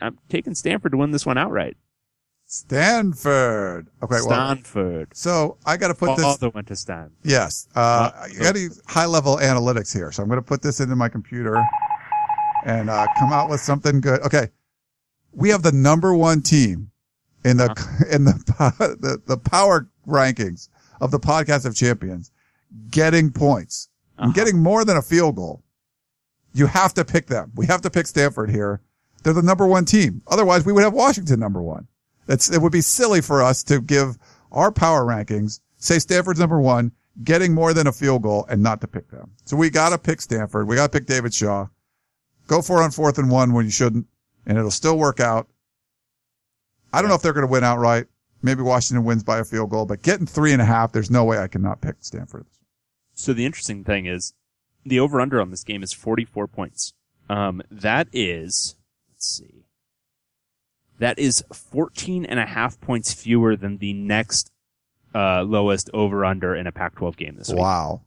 I'm 0.00 0.18
taking 0.28 0.54
Stanford 0.54 0.92
to 0.92 0.98
win 0.98 1.10
this 1.10 1.26
one 1.26 1.38
outright. 1.38 1.76
Stanford. 2.46 3.88
Okay. 4.02 4.14
Well, 4.14 4.22
Stanford. 4.22 5.08
so 5.12 5.56
I 5.66 5.76
got 5.76 5.88
to 5.88 5.94
put 5.94 6.16
this. 6.16 6.24
All 6.24 6.36
the 6.36 6.50
went 6.50 6.68
to 6.68 6.76
Stan. 6.76 7.10
Yes. 7.22 7.68
Uh, 7.74 8.10
got 8.40 8.54
to 8.54 8.70
high 8.86 9.06
level 9.06 9.36
analytics 9.36 9.92
here. 9.92 10.10
So 10.10 10.22
I'm 10.22 10.28
going 10.28 10.38
to 10.38 10.46
put 10.46 10.62
this 10.62 10.80
into 10.80 10.96
my 10.96 11.08
computer 11.08 11.62
and, 12.64 12.90
uh, 12.90 13.06
come 13.18 13.32
out 13.32 13.48
with 13.50 13.60
something 13.60 14.00
good. 14.00 14.20
Okay. 14.22 14.48
We 15.32 15.48
have 15.50 15.62
the 15.62 15.72
number 15.72 16.14
one 16.14 16.42
team 16.42 16.90
in 17.44 17.56
the, 17.56 17.68
in 18.10 18.24
the, 18.24 18.32
the, 19.00 19.22
the 19.26 19.36
power 19.38 19.88
rankings 20.06 20.68
of 21.00 21.10
the 21.10 21.20
podcast 21.20 21.64
of 21.66 21.74
champions 21.74 22.30
getting 22.90 23.30
points 23.32 23.88
Uh-huh. 24.18 24.32
getting 24.32 24.58
more 24.58 24.84
than 24.84 24.96
a 24.96 25.02
field 25.02 25.36
goal. 25.36 25.62
You 26.52 26.66
have 26.66 26.94
to 26.94 27.04
pick 27.04 27.26
them. 27.26 27.52
We 27.54 27.66
have 27.66 27.80
to 27.82 27.90
pick 27.90 28.06
Stanford 28.06 28.50
here. 28.50 28.80
They're 29.22 29.32
the 29.32 29.42
number 29.42 29.66
one 29.66 29.84
team. 29.84 30.22
Otherwise 30.26 30.64
we 30.66 30.72
would 30.72 30.82
have 30.82 30.92
Washington 30.92 31.38
number 31.40 31.62
one. 31.62 31.86
It's, 32.28 32.50
it 32.50 32.60
would 32.60 32.72
be 32.72 32.80
silly 32.80 33.20
for 33.20 33.42
us 33.42 33.62
to 33.64 33.80
give 33.80 34.18
our 34.52 34.70
power 34.72 35.04
rankings, 35.04 35.60
say 35.78 35.98
Stanford's 35.98 36.40
number 36.40 36.60
one, 36.60 36.92
getting 37.24 37.54
more 37.54 37.72
than 37.74 37.86
a 37.86 37.92
field 37.92 38.22
goal 38.22 38.46
and 38.48 38.62
not 38.62 38.80
to 38.80 38.86
pick 38.88 39.10
them. 39.10 39.30
So 39.44 39.56
we 39.56 39.70
got 39.70 39.90
to 39.90 39.98
pick 39.98 40.20
Stanford. 40.20 40.66
We 40.68 40.76
got 40.76 40.92
to 40.92 40.98
pick 40.98 41.06
David 41.06 41.32
Shaw. 41.34 41.66
Go 42.50 42.62
for 42.62 42.80
it 42.80 42.84
on 42.84 42.90
fourth 42.90 43.16
and 43.16 43.30
one 43.30 43.52
when 43.52 43.64
you 43.64 43.70
shouldn't, 43.70 44.08
and 44.44 44.58
it'll 44.58 44.72
still 44.72 44.98
work 44.98 45.20
out. 45.20 45.46
I 46.92 47.00
don't 47.00 47.08
know 47.08 47.14
if 47.14 47.22
they're 47.22 47.32
going 47.32 47.46
to 47.46 47.50
win 47.50 47.62
outright. 47.62 48.06
Maybe 48.42 48.60
Washington 48.60 49.04
wins 49.04 49.22
by 49.22 49.38
a 49.38 49.44
field 49.44 49.70
goal, 49.70 49.86
but 49.86 50.02
getting 50.02 50.26
three 50.26 50.52
and 50.52 50.60
a 50.60 50.64
half, 50.64 50.90
there's 50.90 51.12
no 51.12 51.22
way 51.22 51.38
I 51.38 51.46
cannot 51.46 51.80
pick 51.80 51.98
Stanford. 52.00 52.46
So 53.14 53.32
the 53.32 53.46
interesting 53.46 53.84
thing 53.84 54.06
is 54.06 54.34
the 54.84 54.98
over 54.98 55.20
under 55.20 55.40
on 55.40 55.52
this 55.52 55.62
game 55.62 55.84
is 55.84 55.92
44 55.92 56.48
points. 56.48 56.92
Um, 57.28 57.62
that 57.70 58.08
is, 58.12 58.74
let's 59.08 59.26
see, 59.28 59.66
that 60.98 61.20
is 61.20 61.44
14 61.52 62.26
and 62.26 62.40
a 62.40 62.46
half 62.46 62.80
points 62.80 63.14
fewer 63.14 63.54
than 63.54 63.78
the 63.78 63.92
next, 63.92 64.50
uh, 65.14 65.42
lowest 65.42 65.88
over 65.94 66.24
under 66.24 66.56
in 66.56 66.66
a 66.66 66.72
Pac-12 66.72 67.16
game 67.16 67.36
this 67.36 67.50
week. 67.50 67.60
Wow. 67.60 68.02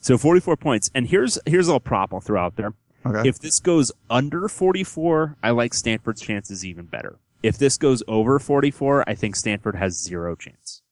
So 0.00 0.16
44 0.16 0.56
points. 0.58 0.92
And 0.94 1.08
here's, 1.08 1.40
here's 1.44 1.66
a 1.66 1.70
little 1.70 1.80
prop 1.80 2.14
I'll 2.14 2.20
throw 2.20 2.40
out 2.40 2.54
there. 2.54 2.72
Okay. 3.06 3.28
If 3.28 3.38
this 3.38 3.60
goes 3.60 3.92
under 4.08 4.48
44, 4.48 5.36
I 5.42 5.50
like 5.50 5.74
Stanford's 5.74 6.20
chances 6.20 6.64
even 6.64 6.86
better. 6.86 7.18
If 7.42 7.58
this 7.58 7.76
goes 7.76 8.02
over 8.08 8.38
44, 8.38 9.08
I 9.08 9.14
think 9.14 9.36
Stanford 9.36 9.76
has 9.76 10.02
zero 10.02 10.34
chance. 10.34 10.82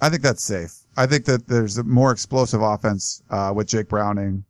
I 0.00 0.08
think 0.08 0.22
that's 0.22 0.42
safe. 0.42 0.72
I 0.96 1.06
think 1.06 1.26
that 1.26 1.48
there's 1.48 1.76
a 1.76 1.84
more 1.84 2.12
explosive 2.12 2.62
offense, 2.62 3.22
uh, 3.30 3.52
with 3.54 3.66
Jake 3.66 3.88
Browning 3.88 4.44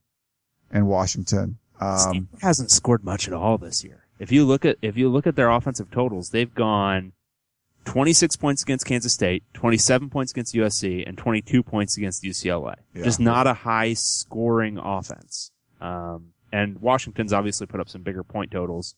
and 0.71 0.87
Washington. 0.87 1.59
Um, 1.81 1.99
Stanford 1.99 2.41
hasn't 2.43 2.71
scored 2.71 3.03
much 3.05 3.27
at 3.27 3.35
all 3.35 3.59
this 3.59 3.83
year. 3.83 4.05
If 4.19 4.33
you 4.33 4.45
look 4.45 4.65
at 4.65 4.77
if 4.83 4.97
you 4.97 5.09
look 5.09 5.27
at 5.27 5.37
their 5.37 5.51
offensive 5.51 5.91
totals, 5.91 6.31
they've 6.31 6.53
gone 6.53 7.13
26 7.85 8.37
points 8.37 8.63
against 8.63 8.85
Kansas 8.85 9.15
State, 9.15 9.43
27 9.55 10.11
points 10.11 10.33
against 10.33 10.55
USC, 10.55 11.09
and 11.09 11.17
22 11.17 11.63
points 11.63 11.97
against 11.97 12.23
UCLA. 12.23 12.77
Yeah. 12.95 13.05
Just 13.05 13.21
not 13.21 13.47
a 13.47 13.55
high 13.55 13.95
scoring 13.95 14.77
offense. 14.79 15.53
Um, 15.81 16.33
and 16.53 16.81
Washington's 16.81 17.33
obviously 17.33 17.67
put 17.67 17.81
up 17.81 17.89
some 17.89 18.03
bigger 18.03 18.23
point 18.23 18.51
totals. 18.51 18.95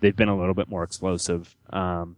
They've 0.00 0.16
been 0.16 0.28
a 0.28 0.36
little 0.36 0.54
bit 0.54 0.68
more 0.68 0.82
explosive. 0.82 1.56
Um, 1.70 2.16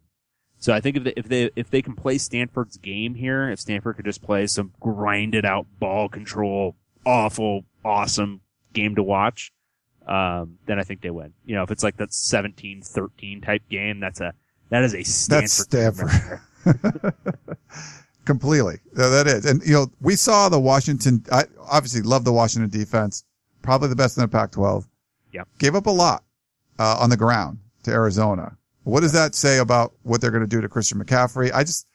so 0.59 0.73
I 0.73 0.81
think 0.81 0.97
if 0.97 1.05
they, 1.05 1.13
if 1.17 1.29
they 1.29 1.51
if 1.57 1.71
they 1.71 1.83
can 1.83 1.95
play 1.95 2.19
Stanford's 2.19 2.77
game 2.79 3.15
here, 3.15 3.51
if 3.51 3.61
Stanford 3.61 3.97
could 3.97 4.05
just 4.05 4.23
play 4.23 4.47
some 4.47 4.73
grinded 4.81 5.45
out 5.45 5.67
ball 5.79 6.09
control, 6.09 6.77
awful, 7.05 7.65
awesome 7.85 8.41
game 8.73 8.95
to 8.95 9.03
watch, 9.03 9.53
um, 10.07 10.59
then 10.67 10.79
I 10.79 10.83
think 10.83 11.03
they 11.03 11.11
win. 11.11 11.35
You 11.45 11.57
know, 11.57 11.63
if 11.63 11.71
it's 11.71 11.83
like 11.83 11.99
that 11.99 12.11
17-13 12.11 13.45
type 13.45 13.63
game, 13.69 14.01
that's 14.01 14.21
a 14.21 14.33
that 14.71 14.83
is 14.83 14.95
a 14.95 15.03
Stanford. 15.03 15.43
That's 15.43 15.53
Stanford. 15.53 16.41
right. 16.65 17.15
Completely. 18.27 18.81
Yeah, 18.99 19.09
that 19.09 19.29
is. 19.29 19.47
And, 19.47 19.63
you 19.65 19.73
know, 19.73 19.87
we 20.01 20.17
saw 20.17 20.49
the 20.49 20.59
Washington, 20.59 21.25
I 21.31 21.45
obviously 21.71 22.03
love 22.03 22.25
the 22.25 22.33
Washington 22.33 22.69
defense. 22.69 23.25
Probably 23.67 23.89
the 23.89 23.97
best 23.97 24.17
in 24.17 24.23
the 24.23 24.29
Pac-12. 24.29 24.87
Yep. 25.33 25.49
Gave 25.59 25.75
up 25.75 25.87
a 25.87 25.91
lot, 25.91 26.25
uh, 26.79 26.97
on 27.01 27.11
the 27.11 27.17
ground 27.17 27.59
to 27.83 27.91
Arizona. 27.91 28.57
What 28.85 29.01
does 29.01 29.13
that 29.13 29.35
say 29.35 29.59
about 29.59 29.93
what 30.03 30.21
they're 30.21 30.31
going 30.31 30.45
to 30.45 30.47
do 30.47 30.61
to 30.61 30.69
Christian 30.69 31.03
McCaffrey? 31.03 31.53
I 31.53 31.65
just, 31.65 31.87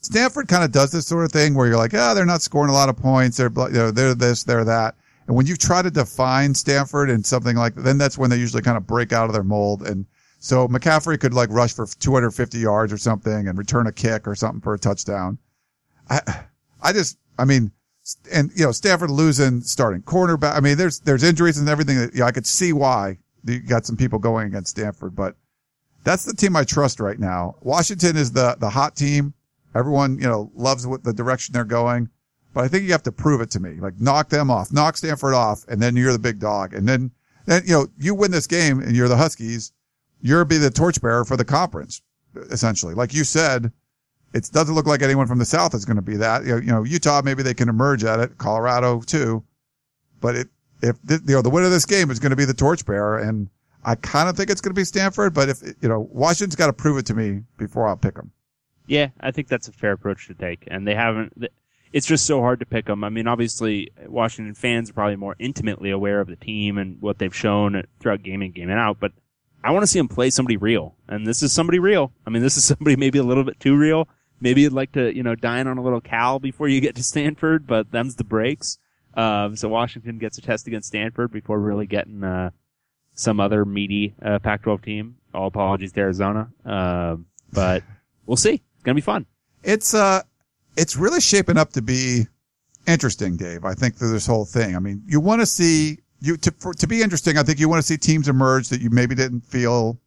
Stanford 0.00 0.46
kind 0.46 0.62
of 0.62 0.70
does 0.70 0.92
this 0.92 1.06
sort 1.06 1.24
of 1.24 1.32
thing 1.32 1.54
where 1.54 1.66
you're 1.66 1.76
like, 1.76 1.92
ah, 1.94 2.14
they're 2.14 2.24
not 2.24 2.42
scoring 2.42 2.70
a 2.70 2.74
lot 2.74 2.88
of 2.88 2.96
points. 2.96 3.36
They're, 3.36 3.50
you 3.50 3.72
know, 3.72 3.90
they're 3.90 4.14
this, 4.14 4.44
they're 4.44 4.64
that. 4.64 4.94
And 5.26 5.34
when 5.34 5.46
you 5.46 5.56
try 5.56 5.82
to 5.82 5.90
define 5.90 6.54
Stanford 6.54 7.10
and 7.10 7.26
something 7.26 7.56
like, 7.56 7.74
that, 7.74 7.82
then 7.82 7.98
that's 7.98 8.16
when 8.16 8.30
they 8.30 8.36
usually 8.36 8.62
kind 8.62 8.76
of 8.76 8.86
break 8.86 9.12
out 9.12 9.26
of 9.26 9.32
their 9.32 9.42
mold. 9.42 9.82
And 9.82 10.06
so 10.38 10.68
McCaffrey 10.68 11.18
could 11.18 11.34
like 11.34 11.50
rush 11.50 11.74
for 11.74 11.86
250 11.86 12.58
yards 12.58 12.92
or 12.92 12.98
something 12.98 13.48
and 13.48 13.58
return 13.58 13.88
a 13.88 13.92
kick 13.92 14.28
or 14.28 14.36
something 14.36 14.60
for 14.60 14.74
a 14.74 14.78
touchdown. 14.78 15.38
I, 16.08 16.20
I 16.80 16.92
just, 16.92 17.18
I 17.36 17.44
mean, 17.44 17.72
and 18.32 18.50
you 18.54 18.64
know, 18.64 18.72
Stanford 18.72 19.10
losing 19.10 19.60
starting 19.62 20.02
cornerback. 20.02 20.56
I 20.56 20.60
mean, 20.60 20.76
there's, 20.76 21.00
there's 21.00 21.22
injuries 21.22 21.58
and 21.58 21.68
everything 21.68 21.96
that, 21.98 22.14
yeah, 22.14 22.24
I 22.24 22.32
could 22.32 22.46
see 22.46 22.72
why 22.72 23.18
you 23.44 23.60
got 23.60 23.86
some 23.86 23.96
people 23.96 24.18
going 24.18 24.46
against 24.46 24.70
Stanford, 24.70 25.14
but 25.14 25.36
that's 26.04 26.24
the 26.24 26.34
team 26.34 26.54
I 26.56 26.64
trust 26.64 27.00
right 27.00 27.18
now. 27.18 27.56
Washington 27.62 28.16
is 28.16 28.32
the, 28.32 28.56
the 28.60 28.70
hot 28.70 28.94
team. 28.96 29.34
Everyone, 29.74 30.18
you 30.18 30.26
know, 30.26 30.50
loves 30.54 30.86
what 30.86 31.04
the 31.04 31.12
direction 31.12 31.52
they're 31.52 31.64
going, 31.64 32.08
but 32.54 32.64
I 32.64 32.68
think 32.68 32.84
you 32.84 32.92
have 32.92 33.02
to 33.02 33.12
prove 33.12 33.40
it 33.40 33.50
to 33.50 33.60
me. 33.60 33.80
Like 33.80 34.00
knock 34.00 34.28
them 34.28 34.50
off, 34.50 34.72
knock 34.72 34.96
Stanford 34.96 35.34
off, 35.34 35.66
and 35.68 35.82
then 35.82 35.96
you're 35.96 36.12
the 36.12 36.18
big 36.18 36.38
dog. 36.38 36.74
And 36.74 36.88
then, 36.88 37.10
then, 37.46 37.62
you 37.66 37.72
know, 37.72 37.86
you 37.98 38.14
win 38.14 38.30
this 38.30 38.46
game 38.46 38.80
and 38.80 38.96
you're 38.96 39.08
the 39.08 39.16
Huskies. 39.16 39.72
You're 40.22 40.44
be 40.44 40.58
the 40.58 40.70
torchbearer 40.70 41.24
for 41.24 41.36
the 41.36 41.44
conference, 41.44 42.00
essentially. 42.50 42.94
Like 42.94 43.12
you 43.12 43.24
said, 43.24 43.70
it 44.34 44.50
doesn't 44.52 44.74
look 44.74 44.86
like 44.86 45.02
anyone 45.02 45.26
from 45.26 45.38
the 45.38 45.44
South 45.44 45.74
is 45.74 45.84
going 45.84 45.96
to 45.96 46.02
be 46.02 46.16
that. 46.16 46.44
You 46.44 46.60
know, 46.60 46.82
Utah 46.82 47.22
maybe 47.24 47.42
they 47.42 47.54
can 47.54 47.68
emerge 47.68 48.04
at 48.04 48.20
it, 48.20 48.38
Colorado 48.38 49.00
too, 49.00 49.42
but 50.20 50.36
it 50.36 50.48
if 50.82 50.96
you 51.08 51.34
know 51.34 51.42
the 51.42 51.50
winner 51.50 51.66
of 51.66 51.72
this 51.72 51.86
game 51.86 52.10
is 52.10 52.18
going 52.18 52.30
to 52.30 52.36
be 52.36 52.44
the 52.44 52.54
torchbearer, 52.54 53.18
and 53.18 53.48
I 53.84 53.94
kind 53.94 54.28
of 54.28 54.36
think 54.36 54.50
it's 54.50 54.60
going 54.60 54.74
to 54.74 54.78
be 54.78 54.84
Stanford. 54.84 55.34
But 55.34 55.48
if 55.48 55.62
you 55.80 55.88
know 55.88 56.08
Washington's 56.10 56.56
got 56.56 56.66
to 56.66 56.72
prove 56.72 56.98
it 56.98 57.06
to 57.06 57.14
me 57.14 57.42
before 57.56 57.88
I'll 57.88 57.96
pick 57.96 58.14
them. 58.14 58.32
Yeah, 58.86 59.08
I 59.20 59.30
think 59.30 59.48
that's 59.48 59.68
a 59.68 59.72
fair 59.72 59.92
approach 59.92 60.26
to 60.28 60.34
take, 60.34 60.64
and 60.68 60.86
they 60.86 60.94
haven't. 60.94 61.44
It's 61.92 62.06
just 62.06 62.26
so 62.26 62.40
hard 62.40 62.60
to 62.60 62.66
pick 62.66 62.86
them. 62.86 63.04
I 63.04 63.08
mean, 63.08 63.26
obviously, 63.26 63.90
Washington 64.06 64.54
fans 64.54 64.90
are 64.90 64.92
probably 64.92 65.16
more 65.16 65.36
intimately 65.38 65.90
aware 65.90 66.20
of 66.20 66.28
the 66.28 66.36
team 66.36 66.78
and 66.78 67.00
what 67.00 67.18
they've 67.18 67.34
shown 67.34 67.82
throughout 68.00 68.22
game 68.22 68.42
in, 68.42 68.52
game 68.52 68.70
out. 68.70 68.98
But 69.00 69.12
I 69.64 69.70
want 69.70 69.82
to 69.82 69.86
see 69.86 69.98
them 69.98 70.08
play 70.08 70.30
somebody 70.30 70.56
real, 70.56 70.94
and 71.08 71.26
this 71.26 71.42
is 71.42 71.52
somebody 71.52 71.78
real. 71.78 72.12
I 72.26 72.30
mean, 72.30 72.42
this 72.42 72.56
is 72.56 72.64
somebody 72.64 72.96
maybe 72.98 73.18
a 73.18 73.24
little 73.24 73.44
bit 73.44 73.58
too 73.58 73.76
real. 73.76 74.08
Maybe 74.40 74.62
you'd 74.62 74.72
like 74.72 74.92
to, 74.92 75.14
you 75.14 75.22
know, 75.22 75.34
dine 75.34 75.66
on 75.66 75.78
a 75.78 75.82
little 75.82 76.00
Cal 76.00 76.38
before 76.38 76.68
you 76.68 76.80
get 76.80 76.94
to 76.96 77.02
Stanford, 77.02 77.66
but 77.66 77.90
them's 77.90 78.16
the 78.16 78.24
breaks. 78.24 78.78
Um, 79.14 79.56
so 79.56 79.68
Washington 79.68 80.18
gets 80.18 80.36
a 80.36 80.42
test 80.42 80.66
against 80.66 80.88
Stanford 80.88 81.32
before 81.32 81.58
really 81.58 81.86
getting 81.86 82.22
uh, 82.22 82.50
some 83.14 83.40
other 83.40 83.64
meaty 83.64 84.14
uh, 84.22 84.38
Pac-12 84.38 84.84
team. 84.84 85.16
All 85.34 85.46
apologies 85.46 85.92
to 85.92 86.00
Arizona, 86.00 86.48
um, 86.64 87.26
but 87.52 87.82
we'll 88.24 88.36
see. 88.36 88.54
It's 88.54 88.82
gonna 88.82 88.94
be 88.94 89.02
fun. 89.02 89.26
It's 89.62 89.92
uh, 89.92 90.22
it's 90.76 90.96
really 90.96 91.20
shaping 91.20 91.58
up 91.58 91.72
to 91.72 91.82
be 91.82 92.26
interesting, 92.86 93.36
Dave. 93.36 93.64
I 93.64 93.74
think 93.74 93.96
through 93.96 94.12
this 94.12 94.26
whole 94.26 94.46
thing. 94.46 94.76
I 94.76 94.78
mean, 94.78 95.02
you 95.06 95.20
want 95.20 95.42
to 95.42 95.46
see 95.46 95.98
you 96.20 96.38
to 96.38 96.50
for, 96.52 96.72
to 96.72 96.86
be 96.86 97.02
interesting. 97.02 97.36
I 97.36 97.42
think 97.42 97.58
you 97.58 97.68
want 97.68 97.82
to 97.82 97.86
see 97.86 97.98
teams 97.98 98.28
emerge 98.28 98.68
that 98.70 98.80
you 98.80 98.88
maybe 98.88 99.14
didn't 99.14 99.42
feel 99.42 99.98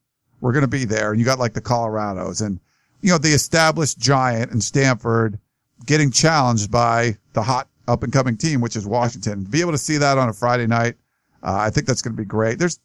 were 0.41 0.51
going 0.51 0.63
to 0.63 0.67
be 0.67 0.85
there, 0.85 1.11
and 1.11 1.19
you 1.19 1.25
got 1.25 1.37
like 1.37 1.53
the 1.53 1.61
Colorados 1.61 2.43
and 2.43 2.59
you 3.01 3.11
know 3.11 3.17
the 3.17 3.33
established 3.33 3.97
giant 3.99 4.51
in 4.51 4.61
Stanford 4.61 5.39
getting 5.85 6.11
challenged 6.11 6.71
by 6.71 7.17
the 7.33 7.41
hot 7.41 7.67
up 7.87 8.03
and 8.03 8.13
coming 8.13 8.37
team, 8.37 8.61
which 8.61 8.75
is 8.75 8.85
Washington. 8.85 9.43
Be 9.43 9.61
able 9.61 9.71
to 9.71 9.77
see 9.77 9.97
that 9.97 10.17
on 10.17 10.29
a 10.29 10.33
Friday 10.33 10.67
night, 10.67 10.95
uh, 11.43 11.57
I 11.59 11.69
think 11.69 11.87
that's 11.87 12.01
going 12.01 12.15
to 12.15 12.21
be 12.21 12.25
great. 12.25 12.59
There's, 12.59 12.79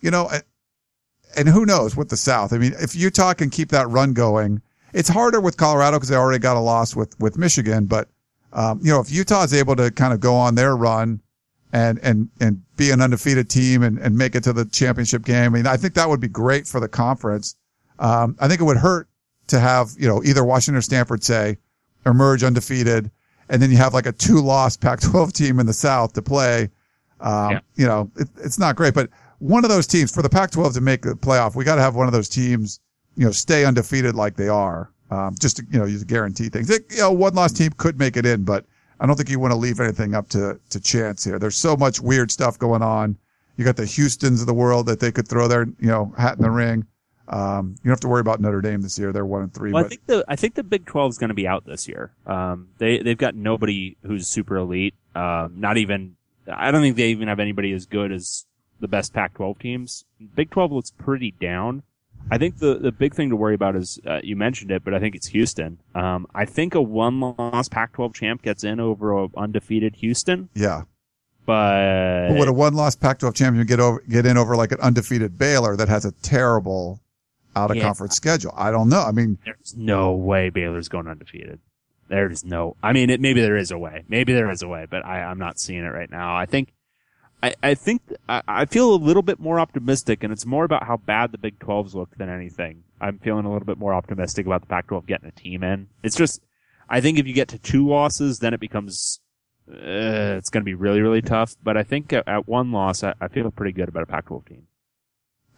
you 0.00 0.10
know, 0.10 0.28
and- 1.36 1.48
who 1.48 1.64
knows 1.64 1.96
with 1.96 2.08
the 2.08 2.16
South. 2.16 2.52
I 2.52 2.58
mean, 2.58 2.74
if 2.80 2.94
Utah 2.94 3.34
can 3.34 3.50
keep 3.50 3.68
that 3.70 3.88
run 3.88 4.12
going, 4.12 4.60
it's 4.92 5.08
harder 5.08 5.40
with 5.40 5.56
Colorado 5.56 5.96
because 5.96 6.08
they 6.08 6.16
already 6.16 6.40
got 6.40 6.56
a 6.56 6.60
loss 6.60 6.96
with, 6.96 7.18
with 7.20 7.38
Michigan. 7.38 7.86
But, 7.86 8.08
um, 8.52 8.80
you 8.82 8.92
know, 8.92 9.00
if 9.00 9.10
Utah 9.10 9.44
is 9.44 9.54
able 9.54 9.76
to 9.76 9.92
kind 9.92 10.12
of 10.12 10.18
go 10.18 10.34
on 10.34 10.56
their 10.56 10.76
run 10.76 11.22
and, 11.72 12.00
and, 12.02 12.28
and 12.40 12.62
be 12.76 12.90
an 12.90 13.00
undefeated 13.00 13.48
team 13.48 13.84
and, 13.84 13.98
and 13.98 14.18
make 14.18 14.34
it 14.34 14.42
to 14.44 14.52
the 14.52 14.64
championship 14.64 15.24
game, 15.24 15.44
I 15.44 15.48
mean, 15.48 15.66
I 15.68 15.76
think 15.76 15.94
that 15.94 16.08
would 16.08 16.20
be 16.20 16.28
great 16.28 16.66
for 16.66 16.80
the 16.80 16.88
conference. 16.88 17.54
Um, 18.00 18.36
I 18.40 18.48
think 18.48 18.60
it 18.60 18.64
would 18.64 18.78
hurt 18.78 19.08
to 19.50 19.60
have, 19.60 19.90
you 19.98 20.08
know, 20.08 20.22
either 20.24 20.44
Washington 20.44 20.78
or 20.78 20.82
Stanford 20.82 21.22
say 21.22 21.58
emerge 22.06 22.42
undefeated 22.42 23.10
and 23.50 23.60
then 23.60 23.70
you 23.70 23.76
have 23.76 23.92
like 23.92 24.06
a 24.06 24.12
two 24.12 24.40
loss 24.40 24.76
Pac-12 24.76 25.32
team 25.32 25.60
in 25.60 25.66
the 25.66 25.72
South 25.72 26.12
to 26.14 26.22
play. 26.22 26.70
Um, 27.20 27.50
Yeah. 27.52 27.60
you 27.74 27.86
know, 27.86 28.10
it, 28.16 28.28
it's 28.38 28.58
not 28.58 28.76
great, 28.76 28.94
but 28.94 29.10
one 29.40 29.64
of 29.64 29.70
those 29.70 29.86
teams 29.86 30.10
for 30.14 30.22
the 30.22 30.28
Pac-12 30.28 30.74
to 30.74 30.80
make 30.80 31.02
the 31.02 31.14
playoff, 31.14 31.54
we 31.56 31.64
got 31.64 31.74
to 31.74 31.82
have 31.82 31.94
one 31.94 32.06
of 32.06 32.12
those 32.12 32.28
teams, 32.28 32.80
you 33.16 33.24
know, 33.24 33.32
stay 33.32 33.64
undefeated 33.64 34.14
like 34.14 34.36
they 34.36 34.48
are. 34.48 34.90
Um, 35.10 35.34
just 35.40 35.56
to, 35.56 35.66
you 35.68 35.76
know, 35.80 35.86
use 35.86 36.04
guarantee 36.04 36.48
things. 36.48 36.70
It, 36.70 36.84
you 36.90 36.98
know, 36.98 37.10
one 37.10 37.34
loss 37.34 37.50
team 37.50 37.72
could 37.76 37.98
make 37.98 38.16
it 38.16 38.24
in, 38.24 38.44
but 38.44 38.64
I 39.00 39.06
don't 39.06 39.16
think 39.16 39.28
you 39.28 39.40
want 39.40 39.52
to 39.52 39.58
leave 39.58 39.80
anything 39.80 40.14
up 40.14 40.28
to, 40.28 40.60
to 40.70 40.78
chance 40.78 41.24
here. 41.24 41.36
There's 41.36 41.56
so 41.56 41.76
much 41.76 42.00
weird 42.00 42.30
stuff 42.30 42.56
going 42.60 42.80
on. 42.80 43.18
You 43.56 43.64
got 43.64 43.74
the 43.74 43.86
Houstons 43.86 44.40
of 44.40 44.46
the 44.46 44.54
world 44.54 44.86
that 44.86 45.00
they 45.00 45.10
could 45.10 45.26
throw 45.26 45.48
their, 45.48 45.64
you 45.80 45.88
know, 45.88 46.14
hat 46.16 46.36
in 46.36 46.42
the 46.42 46.50
ring. 46.50 46.86
Um, 47.30 47.76
you 47.78 47.88
don't 47.88 47.92
have 47.92 48.00
to 48.00 48.08
worry 48.08 48.20
about 48.20 48.40
Notre 48.40 48.60
Dame 48.60 48.82
this 48.82 48.98
year. 48.98 49.12
They're 49.12 49.24
one 49.24 49.42
and 49.42 49.54
three, 49.54 49.72
Well, 49.72 49.84
I 49.84 49.88
think 49.88 50.04
the 50.06 50.24
I 50.26 50.34
think 50.34 50.54
the 50.56 50.64
Big 50.64 50.84
Twelve 50.84 51.10
is 51.10 51.18
going 51.18 51.28
to 51.28 51.34
be 51.34 51.46
out 51.46 51.64
this 51.64 51.86
year. 51.86 52.12
Um, 52.26 52.70
they 52.78 52.98
they've 52.98 53.16
got 53.16 53.36
nobody 53.36 53.96
who's 54.02 54.26
super 54.26 54.56
elite. 54.56 54.94
Um, 55.14 55.54
not 55.56 55.76
even 55.76 56.16
I 56.52 56.72
don't 56.72 56.82
think 56.82 56.96
they 56.96 57.08
even 57.10 57.28
have 57.28 57.38
anybody 57.38 57.72
as 57.72 57.86
good 57.86 58.10
as 58.10 58.46
the 58.80 58.88
best 58.88 59.12
Pac-12 59.12 59.58
teams. 59.58 60.04
Big 60.34 60.50
12 60.50 60.72
looks 60.72 60.90
pretty 60.90 61.32
down. 61.32 61.82
I 62.30 62.38
think 62.38 62.58
the 62.58 62.74
the 62.78 62.92
big 62.92 63.14
thing 63.14 63.30
to 63.30 63.36
worry 63.36 63.54
about 63.54 63.76
is 63.76 63.98
uh, 64.06 64.20
you 64.22 64.36
mentioned 64.36 64.70
it, 64.70 64.84
but 64.84 64.92
I 64.92 64.98
think 64.98 65.14
it's 65.14 65.28
Houston. 65.28 65.80
Um, 65.94 66.26
I 66.34 66.44
think 66.44 66.74
a 66.74 66.82
one-loss 66.82 67.68
Pac-12 67.68 68.14
champ 68.14 68.42
gets 68.42 68.62
in 68.62 68.78
over 68.78 69.12
a 69.12 69.28
undefeated 69.36 69.96
Houston, 69.96 70.50
yeah. 70.54 70.82
but 71.46 72.28
But 72.28 72.38
would 72.38 72.48
a 72.48 72.52
one 72.52 72.74
loss 72.74 72.94
Pac 72.94 73.20
12 73.20 73.34
champion 73.34 73.66
get 73.66 73.80
over, 73.80 74.02
get 74.08 74.26
in 74.26 74.36
over 74.36 74.54
like 74.54 74.72
an 74.72 74.80
undefeated 74.80 75.38
Baylor 75.38 75.76
that 75.76 75.88
has 75.88 76.04
a 76.04 76.12
terrible 76.12 77.00
out 77.56 77.70
of 77.70 77.76
Yeah. 77.76 77.84
conference 77.84 78.14
schedule? 78.16 78.52
I 78.56 78.70
don't 78.70 78.88
know. 78.88 79.02
I 79.02 79.12
mean, 79.12 79.38
There's 79.44 79.74
no 79.76 80.12
way 80.12 80.50
Baylor's 80.50 80.88
going 80.88 81.08
undefeated. 81.08 81.60
There's 82.08 82.44
no, 82.44 82.76
I 82.82 82.92
mean, 82.92 83.08
it, 83.10 83.20
maybe 83.20 83.40
there 83.40 83.56
is 83.56 83.70
a 83.70 83.78
way. 83.78 84.04
Maybe 84.08 84.32
there 84.32 84.50
is 84.50 84.62
a 84.62 84.68
way, 84.68 84.86
but 84.90 85.04
I, 85.06 85.22
I'm 85.22 85.38
not 85.38 85.60
seeing 85.60 85.84
it 85.84 85.88
right 85.88 86.10
now. 86.10 86.34
I 86.36 86.44
think, 86.46 86.72
I, 87.42 87.54
I 87.62 87.74
think, 87.74 88.02
I, 88.28 88.42
I 88.48 88.64
feel 88.64 88.92
a 88.92 88.96
little 88.96 89.22
bit 89.22 89.38
more 89.38 89.60
optimistic 89.60 90.24
and 90.24 90.32
it's 90.32 90.44
more 90.44 90.64
about 90.64 90.86
how 90.86 90.96
bad 90.96 91.30
the 91.32 91.38
Big 91.38 91.58
12s 91.60 91.94
look 91.94 92.16
than 92.16 92.28
anything. 92.28 92.82
I'm 93.00 93.18
feeling 93.18 93.44
a 93.46 93.52
little 93.52 93.64
bit 93.66 93.78
more 93.78 93.94
optimistic 93.94 94.44
about 94.44 94.60
the 94.62 94.66
Pac 94.66 94.88
12 94.88 95.06
getting 95.06 95.28
a 95.28 95.32
team 95.32 95.62
in. 95.62 95.86
It's 96.02 96.16
just, 96.16 96.40
I 96.88 97.00
think 97.00 97.18
if 97.18 97.26
you 97.28 97.32
get 97.32 97.48
to 97.48 97.58
two 97.58 97.86
losses, 97.88 98.40
then 98.40 98.54
it 98.54 98.60
becomes, 98.60 99.20
uh, 99.70 100.34
it's 100.36 100.50
going 100.50 100.62
to 100.62 100.66
be 100.66 100.74
really, 100.74 101.00
really 101.00 101.22
tough. 101.22 101.54
But 101.62 101.76
I 101.76 101.84
think 101.84 102.12
at, 102.12 102.26
at 102.26 102.48
one 102.48 102.72
loss, 102.72 103.04
I, 103.04 103.14
I 103.20 103.28
feel 103.28 103.50
pretty 103.52 103.72
good 103.72 103.88
about 103.88 104.02
a 104.02 104.06
Pac 104.06 104.26
12 104.26 104.44
team. 104.46 104.66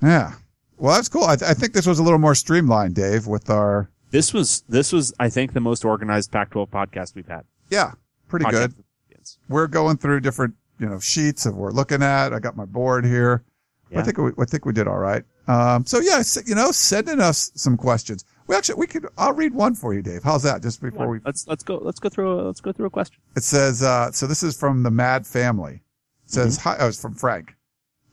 yeah. 0.02 0.34
Well, 0.82 0.96
that's 0.96 1.08
cool. 1.08 1.22
I, 1.22 1.36
th- 1.36 1.48
I 1.48 1.54
think 1.54 1.74
this 1.74 1.86
was 1.86 2.00
a 2.00 2.02
little 2.02 2.18
more 2.18 2.34
streamlined, 2.34 2.96
Dave, 2.96 3.28
with 3.28 3.48
our, 3.48 3.88
This 4.10 4.34
was, 4.34 4.64
this 4.68 4.92
was, 4.92 5.14
I 5.20 5.28
think, 5.28 5.52
the 5.52 5.60
most 5.60 5.84
organized 5.84 6.32
Pac 6.32 6.50
12 6.50 6.72
podcast 6.72 7.14
we've 7.14 7.28
had. 7.28 7.44
yeah, 7.70 7.92
pretty 8.26 8.46
good. 8.46 8.74
We're 9.48 9.68
going 9.68 9.98
through 9.98 10.20
different, 10.20 10.54
you 10.80 10.88
know, 10.88 10.98
sheets 10.98 11.46
of 11.46 11.54
what 11.54 11.62
we're 11.62 11.70
looking 11.70 12.02
at. 12.02 12.32
I 12.32 12.40
got 12.40 12.56
my 12.56 12.64
board 12.64 13.04
here. 13.04 13.44
I 13.94 14.02
think 14.02 14.18
we, 14.18 14.32
I 14.40 14.44
think 14.44 14.64
we 14.64 14.72
did 14.72 14.88
all 14.88 14.98
right. 14.98 15.22
Um, 15.46 15.86
so 15.86 16.00
yeah, 16.00 16.20
you 16.46 16.56
know, 16.56 16.72
sending 16.72 17.20
us 17.20 17.52
some 17.54 17.76
questions. 17.76 18.24
We 18.48 18.56
actually, 18.56 18.80
we 18.80 18.88
could, 18.88 19.06
I'll 19.16 19.34
read 19.34 19.54
one 19.54 19.76
for 19.76 19.94
you, 19.94 20.02
Dave. 20.02 20.24
How's 20.24 20.42
that? 20.42 20.62
Just 20.62 20.80
before 20.82 21.08
we 21.08 21.20
let's 21.24 21.46
let's 21.46 21.62
go 21.62 21.76
let's 21.76 22.00
go 22.00 22.08
through 22.08 22.40
a, 22.40 22.42
let's 22.42 22.60
go 22.60 22.72
through 22.72 22.86
a 22.86 22.90
question. 22.90 23.18
It 23.36 23.44
says, 23.44 23.82
uh, 23.82 24.10
so 24.10 24.26
this 24.26 24.42
is 24.42 24.58
from 24.58 24.82
the 24.82 24.90
Mad 24.90 25.26
Family. 25.26 25.82
It 26.24 26.30
says, 26.30 26.56
hi, 26.56 26.76
oh, 26.80 26.88
it's 26.88 27.00
from 27.00 27.14
Frank. 27.14 27.54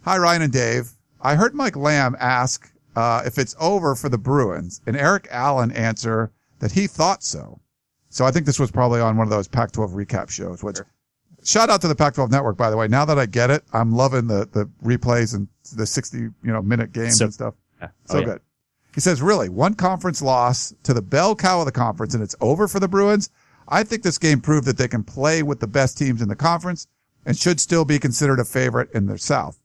Hi, 0.03 0.17
Ryan 0.17 0.41
and 0.43 0.53
Dave. 0.53 0.91
I 1.21 1.35
heard 1.35 1.53
Mike 1.53 1.75
Yam 1.75 2.15
ask, 2.19 2.71
uh, 2.95 3.23
if 3.25 3.37
it's 3.37 3.55
over 3.59 3.95
for 3.95 4.09
the 4.09 4.17
Bruins 4.17 4.81
and 4.87 4.95
Eric 4.95 5.27
Allen 5.31 5.71
answer 5.71 6.31
that 6.59 6.71
he 6.71 6.87
thought 6.87 7.23
so. 7.23 7.59
So 8.09 8.25
I 8.25 8.31
think 8.31 8.45
this 8.45 8.59
was 8.59 8.71
probably 8.71 8.99
on 9.01 9.17
one 9.17 9.27
of 9.27 9.31
those 9.31 9.47
Pac-12 9.47 9.93
recap 9.93 10.29
shows, 10.29 10.63
which 10.63 10.79
shout 11.43 11.69
out 11.69 11.81
to 11.81 11.87
the 11.87 11.95
Pac-12 11.95 12.31
network, 12.31 12.57
by 12.57 12.69
the 12.69 12.77
way. 12.77 12.87
Now 12.87 13.05
that 13.05 13.19
I 13.19 13.25
get 13.25 13.49
it, 13.51 13.63
I'm 13.73 13.91
loving 13.91 14.27
the, 14.27 14.47
the 14.51 14.65
replays 14.83 15.35
and 15.35 15.47
the 15.75 15.85
60, 15.85 16.17
you 16.17 16.31
know, 16.43 16.61
minute 16.61 16.91
games 16.91 17.17
So- 17.17 17.25
and 17.25 17.33
stuff. 17.33 17.53
Yeah. 17.81 17.87
So 18.05 18.17
Oh, 18.17 18.19
yeah. 18.19 18.25
good. 18.25 18.41
He 18.95 19.01
says, 19.01 19.21
really, 19.21 19.49
one 19.49 19.75
conference 19.75 20.21
loss 20.21 20.73
to 20.83 20.93
the 20.93 21.01
bell 21.01 21.35
cow 21.35 21.59
of 21.59 21.65
the 21.65 21.71
conference 21.71 22.13
and 22.15 22.23
it's 22.23 22.35
over 22.41 22.67
for 22.67 22.79
the 22.79 22.87
Bruins. 22.87 23.29
I 23.67 23.83
think 23.83 24.01
this 24.01 24.17
game 24.17 24.41
proved 24.41 24.65
that 24.65 24.77
they 24.77 24.87
can 24.87 25.03
play 25.03 25.43
with 25.43 25.59
the 25.59 25.67
best 25.67 25.97
teams 25.97 26.21
in 26.23 26.27
the 26.27 26.35
conference 26.35 26.87
and 27.25 27.37
should 27.37 27.59
still 27.59 27.85
be 27.85 27.99
considered 27.99 28.39
a 28.39 28.45
favorite 28.45 28.89
in 28.93 29.05
the 29.05 29.17
South. 29.19 29.59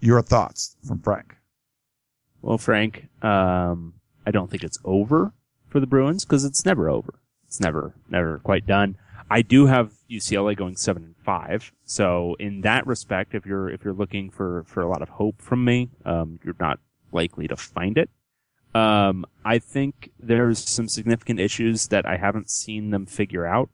Your 0.00 0.22
thoughts 0.22 0.76
from 0.86 1.00
Frank. 1.00 1.36
Well, 2.42 2.58
Frank, 2.58 3.08
um, 3.22 3.94
I 4.26 4.30
don't 4.30 4.50
think 4.50 4.64
it's 4.64 4.78
over 4.84 5.32
for 5.68 5.78
the 5.78 5.86
Bruins 5.86 6.24
because 6.24 6.44
it's 6.44 6.64
never 6.64 6.88
over. 6.88 7.14
It's 7.46 7.60
never 7.60 7.94
never 8.08 8.38
quite 8.38 8.66
done. 8.66 8.96
I 9.30 9.42
do 9.42 9.66
have 9.66 9.92
UCLA 10.10 10.56
going 10.56 10.76
seven 10.76 11.04
and 11.04 11.14
five, 11.24 11.72
so 11.84 12.34
in 12.38 12.62
that 12.62 12.86
respect, 12.86 13.34
if 13.34 13.44
you're 13.44 13.68
if 13.68 13.84
you're 13.84 13.94
looking 13.94 14.30
for 14.30 14.64
for 14.66 14.80
a 14.80 14.88
lot 14.88 15.02
of 15.02 15.08
hope 15.10 15.40
from 15.42 15.64
me, 15.64 15.90
um, 16.04 16.40
you're 16.44 16.56
not 16.58 16.80
likely 17.12 17.46
to 17.48 17.56
find 17.56 17.98
it. 17.98 18.08
Um, 18.74 19.26
I 19.44 19.58
think 19.58 20.12
there's 20.18 20.58
some 20.58 20.88
significant 20.88 21.40
issues 21.40 21.88
that 21.88 22.06
I 22.06 22.16
haven't 22.16 22.50
seen 22.50 22.90
them 22.90 23.06
figure 23.06 23.46
out, 23.46 23.68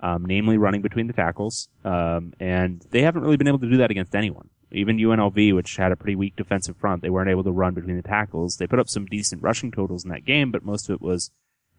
um, 0.00 0.24
namely 0.26 0.58
running 0.58 0.82
between 0.82 1.06
the 1.06 1.12
tackles. 1.12 1.68
Um, 1.84 2.34
and 2.38 2.84
they 2.90 3.02
haven't 3.02 3.22
really 3.22 3.38
been 3.38 3.48
able 3.48 3.60
to 3.60 3.70
do 3.70 3.78
that 3.78 3.90
against 3.90 4.14
anyone. 4.14 4.50
Even 4.74 4.98
UNLV, 4.98 5.54
which 5.54 5.76
had 5.76 5.92
a 5.92 5.96
pretty 5.96 6.16
weak 6.16 6.36
defensive 6.36 6.76
front, 6.76 7.02
they 7.02 7.10
weren't 7.10 7.30
able 7.30 7.44
to 7.44 7.52
run 7.52 7.74
between 7.74 7.96
the 7.96 8.02
tackles. 8.02 8.56
They 8.56 8.66
put 8.66 8.78
up 8.78 8.88
some 8.88 9.06
decent 9.06 9.42
rushing 9.42 9.70
totals 9.70 10.04
in 10.04 10.10
that 10.10 10.24
game, 10.24 10.50
but 10.50 10.64
most 10.64 10.88
of 10.88 10.94
it 10.94 11.02
was 11.02 11.30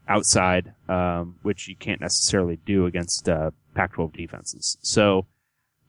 outside, 0.08 0.74
um, 0.88 1.36
which 1.42 1.68
you 1.68 1.76
can't 1.76 2.02
necessarily 2.02 2.58
do 2.66 2.86
against 2.86 3.28
uh, 3.28 3.52
Pac-12 3.74 4.14
defenses. 4.14 4.78
So 4.82 5.26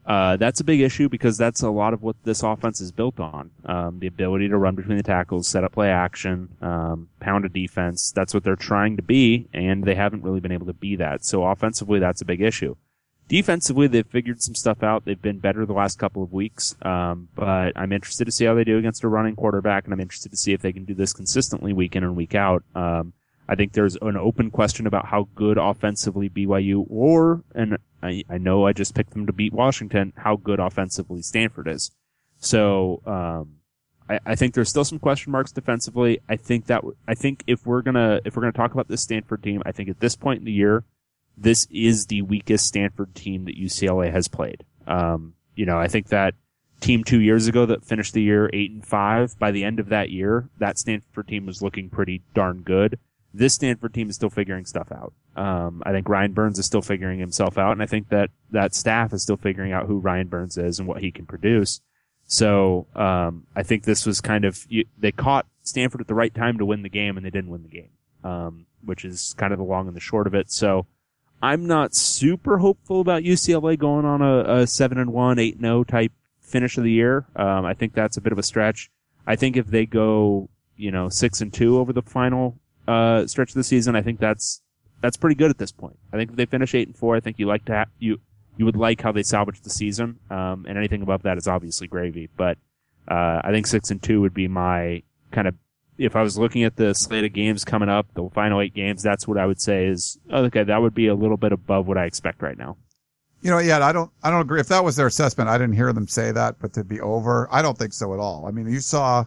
uh, 0.07 0.37
that's 0.37 0.61
a 0.61 0.65
big 0.65 0.81
issue 0.81 1.09
because 1.09 1.37
that's 1.37 1.63
a 1.63 1.71
lot 1.71 1.93
of 1.93 2.03
what 2.03 2.17
this 2.23 2.43
offense 2.43 2.81
is 2.81 2.93
built 2.93 3.19
on. 3.19 3.51
Um, 3.65 3.99
the 3.99 4.07
ability 4.07 4.49
to 4.49 4.57
run 4.57 4.77
between 4.77 4.97
the 4.97 5.03
tackles, 5.03 5.49
set 5.49 5.65
up 5.65 5.73
play 5.73 5.91
action, 5.91 6.57
um, 6.61 7.09
pound 7.19 7.45
a 7.45 7.49
defense. 7.49 8.13
That's 8.15 8.33
what 8.33 8.45
they're 8.45 8.57
trying 8.57 8.97
to 8.97 9.03
be, 9.03 9.49
and 9.53 9.85
they 9.85 9.97
haven't 9.97 10.23
really 10.23 10.41
been 10.41 10.53
able 10.53 10.67
to 10.67 10.73
be 10.73 10.97
that. 10.97 11.25
So 11.25 11.45
offensively, 11.45 11.99
that's 11.99 12.21
a 12.21 12.25
big 12.25 12.41
issue. 12.41 12.77
Defensively, 13.29 13.89
they've 13.89 14.07
figured 14.07 14.41
some 14.41 14.55
stuff 14.55 14.85
out. 14.85 15.05
They've 15.05 15.21
been 15.21 15.41
better 15.41 15.67
the 15.67 15.73
last 15.73 15.99
couple 15.99 16.23
of 16.23 16.33
weeks, 16.33 16.77
um, 16.83 17.29
but 17.35 17.73
I'm 17.75 17.91
interested 17.91 18.27
to 18.27 18.31
see 18.31 18.45
how 18.45 18.55
they 18.55 18.63
do 18.63 18.79
against 18.79 19.03
a 19.03 19.09
running 19.09 19.35
quarterback, 19.35 19.85
and 19.85 19.93
I'm 19.93 20.01
interested 20.01 20.31
to 20.31 20.37
see 20.37 20.53
if 20.53 20.63
they 20.63 20.73
can 20.73 20.85
do 20.85 20.95
this 20.95 21.13
consistently 21.13 21.73
week 21.73 21.97
in 21.97 22.05
and 22.05 22.15
week 22.15 22.37
out. 22.37 22.63
Um, 22.77 23.15
I 23.49 23.57
think 23.57 23.73
there's 23.73 23.97
an 23.97 24.17
open 24.17 24.51
question 24.51 24.87
about 24.87 25.07
how 25.07 25.29
good 25.35 25.59
offensively 25.59 26.29
BYU 26.29 26.87
or, 26.89 27.43
and 27.55 27.79
I, 28.01 28.23
I 28.31 28.39
know 28.39 28.67
I 28.67 28.73
just 28.73 28.95
picked 28.95 29.11
them 29.11 29.27
to 29.27 29.33
beat 29.33 29.53
Washington, 29.53 30.13
how 30.17 30.37
good 30.37 30.61
offensively 30.61 31.23
Stanford 31.23 31.67
is. 31.67 31.91
So, 32.39 33.03
um, 33.07 33.57
I, 34.09 34.21
I 34.25 34.35
think 34.37 34.55
there's 34.55 34.69
still 34.69 34.85
some 34.85 35.01
question 35.01 35.33
marks 35.33 35.51
defensively. 35.51 36.21
I 36.29 36.37
think 36.37 36.67
that, 36.67 36.85
I 37.09 37.15
think 37.15 37.43
if 37.49 37.67
we're 37.67 37.83
gonna, 37.83 38.21
if 38.25 38.37
we're 38.37 38.43
gonna 38.43 38.53
talk 38.53 38.73
about 38.73 38.87
this 38.87 39.03
Stanford 39.03 39.43
team, 39.43 39.63
I 39.67 39.73
think 39.73 39.89
at 39.89 39.99
this 39.99 40.15
point 40.15 40.41
in 40.41 40.45
the 40.45 40.53
year, 40.53 40.85
this 41.37 41.67
is 41.71 42.07
the 42.07 42.23
weakest 42.23 42.67
Stanford 42.67 43.15
team 43.15 43.45
that 43.45 43.59
UCLA 43.59 44.11
has 44.11 44.29
played. 44.29 44.65
Um, 44.87 45.35
you 45.55 45.67
know, 45.67 45.79
I 45.79 45.89
think 45.89 46.09
that 46.09 46.35
team 46.81 47.05
two 47.05 47.21
years 47.21 47.47
ago 47.47 47.67
that 47.67 47.85
finished 47.85 48.15
the 48.15 48.23
year 48.23 48.51
eight 48.53 48.71
and 48.71 48.87
five, 48.87 49.39
by 49.39 49.51
the 49.51 49.65
end 49.65 49.81
of 49.81 49.89
that 49.89 50.11
year, 50.11 50.49
that 50.59 50.79
Stanford 50.79 51.29
team 51.29 51.47
was 51.47 51.63
looking 51.63 51.91
pretty 51.91 52.23
darn 52.35 52.63
good. 52.63 52.99
This 53.35 53.55
Stanford 53.55 53.93
team 53.93 54.09
is 54.09 54.17
still 54.17 54.31
figuring 54.31 54.65
stuff 54.65 54.91
out. 54.91 55.13
Um, 55.37 55.83
I 55.85 55.93
think 55.93 56.09
Ryan 56.09 56.33
Burns 56.33 56.59
is 56.59 56.65
still 56.65 56.81
figuring 56.81 57.19
himself 57.19 57.59
out, 57.59 57.73
and 57.73 57.83
I 57.83 57.87
think 57.87 58.09
that 58.09 58.31
that 58.51 58.75
staff 58.75 59.13
is 59.13 59.23
still 59.23 59.37
figuring 59.37 59.73
out 59.73 59.87
who 59.87 59.99
Ryan 59.99 60.29
Burns 60.29 60.57
is 60.57 60.79
and 60.79 60.89
what 60.89 61.03
he 61.03 61.11
can 61.11 61.27
produce. 61.27 61.81
So 62.27 62.87
um, 62.95 63.47
I 63.55 63.63
think 63.63 63.85
this 63.85 64.07
was 64.07 64.21
kind 64.21 64.45
of 64.45 64.65
you, 64.69 64.87
they 64.97 65.13
caught 65.13 65.47
Stanford 65.63 66.01
at 66.01 66.07
the 66.09 66.15
right 66.15 66.35
time 66.35 66.59
to 66.59 66.65
win 66.65 66.83
the 66.83 66.89
game, 66.89 67.17
and 67.17 67.27
they 67.27 67.31
didn't 67.31 67.51
win 67.51 67.63
the 67.63 67.69
game, 67.69 67.91
um, 68.25 68.67
which 68.83 69.05
is 69.05 69.35
kind 69.37 69.53
of 69.53 69.59
the 69.59 69.65
long 69.65 69.87
and 69.87 69.97
the 69.97 70.01
short 70.01 70.27
of 70.27 70.35
it. 70.35 70.51
So 70.51 70.87
I'm 71.43 71.67
not 71.67 71.95
super 71.95 72.59
hopeful 72.59 73.01
about 73.01 73.23
UCLA 73.23 73.79
going 73.79 74.05
on 74.05 74.23
a, 74.23 74.63
a 74.63 74.67
seven 74.67 74.99
and 74.99 75.13
one, 75.13 75.39
eight 75.39 75.55
and 75.55 75.65
zero 75.65 75.85
type 75.85 76.13
finish 76.41 76.79
of 76.79 76.85
the 76.85 76.91
year. 76.91 77.27
Um, 77.37 77.65
I 77.65 77.75
think 77.75 77.95
that's 77.95 78.17
a 78.17 78.21
bit 78.21 78.33
of 78.33 78.39
a 78.39 78.43
stretch. 78.43 78.91
I 79.27 79.37
think 79.37 79.57
if 79.57 79.67
they 79.67 79.87
go, 79.87 80.49
you 80.77 80.91
know, 80.91 81.09
six 81.09 81.41
and 81.41 81.53
two 81.53 81.79
over 81.79 81.93
the 81.93 82.03
final 82.03 82.59
uh, 82.89 83.27
stretch 83.27 83.51
of 83.51 83.55
the 83.55 83.65
season, 83.65 83.97
I 83.97 84.03
think 84.03 84.21
that's 84.21 84.63
that's 85.03 85.17
pretty 85.17 85.37
good 85.37 85.51
at 85.51 85.59
this 85.59 85.73
point. 85.73 85.99
I 86.13 86.17
think 86.17 86.31
if 86.31 86.37
they 86.37 86.47
finish 86.47 86.75
eight 86.75 86.89
and 86.89 86.97
four, 86.97 87.17
I 87.17 87.21
think 87.21 87.39
you 87.39 87.47
like 87.47 87.65
to 87.67 87.75
ha- 87.75 87.91
you 87.99 88.21
you 88.57 88.65
would 88.65 88.77
like 88.77 89.03
how 89.03 89.13
they 89.13 89.23
salvaged 89.23 89.65
the 89.65 89.71
season. 89.71 90.19
Um, 90.31 90.65
and 90.67 90.79
anything 90.79 91.03
above 91.03 91.23
that 91.23 91.37
is 91.37 91.47
obviously 91.47 91.87
gravy. 91.89 92.31
But 92.37 92.59
uh, 93.09 93.41
I 93.45 93.51
think 93.53 93.67
six 93.67 93.91
and 93.91 94.03
two 94.03 94.21
would 94.23 94.35
be 94.35 94.49
my 94.49 95.03
kind 95.33 95.49
of 95.49 95.55
if 95.99 96.17
I 96.17 96.23
was 96.23 96.39
looking 96.39 96.65
at 96.65 96.77
the 96.77 96.95
slate 96.95 97.25
of 97.25 97.33
games 97.33 97.65
coming 97.65 97.89
up, 97.89 98.07
the 98.15 98.29
final 98.35 98.61
eight 98.61 98.75
games, 98.75 99.03
that's 99.03 99.27
what 99.27 99.39
I 99.39 99.47
would 99.47 99.61
say 99.61 99.87
is 99.87 100.19
oh, 100.31 100.45
okay. 100.45 100.65
That 100.65 100.81
would 100.83 100.95
be 100.95 101.07
a 101.07 101.15
little 101.15 101.37
bit 101.37 101.53
above 101.53 101.87
what 101.87 101.99
I 101.99 102.05
expect 102.05 102.43
right 102.43 102.59
now. 102.59 102.77
You 103.43 103.51
know, 103.51 103.59
yeah, 103.59 103.85
I 103.85 103.93
don't, 103.93 104.11
I 104.23 104.31
don't 104.31 104.41
agree. 104.41 104.61
If 104.61 104.69
that 104.69 104.83
was 104.83 104.97
their 104.97 105.07
assessment, 105.07 105.49
I 105.49 105.59
didn't 105.59 105.77
hear 105.77 105.93
them 105.93 106.09
say 106.09 106.33
that, 106.33 106.57
but 106.59 106.73
to 106.73 106.85
be 106.85 107.01
over, 107.01 107.49
I 107.53 107.63
don't 107.63 107.79
think 107.79 107.93
so 107.93 108.13
at 108.13 108.19
all. 108.19 108.47
I 108.47 108.51
mean, 108.51 108.71
you 108.71 108.81
saw, 108.81 109.25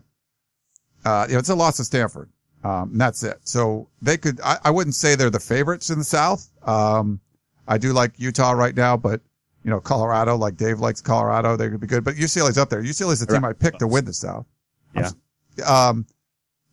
uh, 1.05 1.25
you 1.27 1.33
know, 1.33 1.39
it's 1.39 1.49
a 1.49 1.55
loss 1.55 1.77
to 1.77 1.85
Stanford. 1.85 2.29
Um, 2.63 2.91
and 2.91 2.99
that's 2.99 3.23
it. 3.23 3.39
So 3.43 3.87
they 4.01 4.17
could, 4.17 4.41
I, 4.41 4.57
I 4.65 4.71
wouldn't 4.71 4.95
say 4.95 5.15
they're 5.15 5.29
the 5.29 5.39
favorites 5.39 5.89
in 5.89 5.99
the 5.99 6.03
South. 6.03 6.49
Um, 6.67 7.21
I 7.67 7.77
do 7.77 7.93
like 7.93 8.11
Utah 8.17 8.51
right 8.51 8.75
now, 8.75 8.97
but 8.97 9.21
you 9.63 9.69
know, 9.69 9.79
Colorado, 9.79 10.35
like 10.35 10.57
Dave 10.57 10.79
likes 10.79 11.01
Colorado, 11.01 11.55
they 11.55 11.69
could 11.69 11.79
be 11.79 11.87
good, 11.87 12.03
but 12.03 12.15
UCLA's 12.15 12.57
up 12.57 12.69
there. 12.69 12.81
UCLA's 12.81 13.19
the 13.19 13.27
team 13.27 13.45
I 13.45 13.53
picked 13.53 13.79
to 13.79 13.87
win 13.87 14.05
the 14.05 14.13
South. 14.13 14.45
Yeah. 14.95 15.11
Um, 15.65 16.05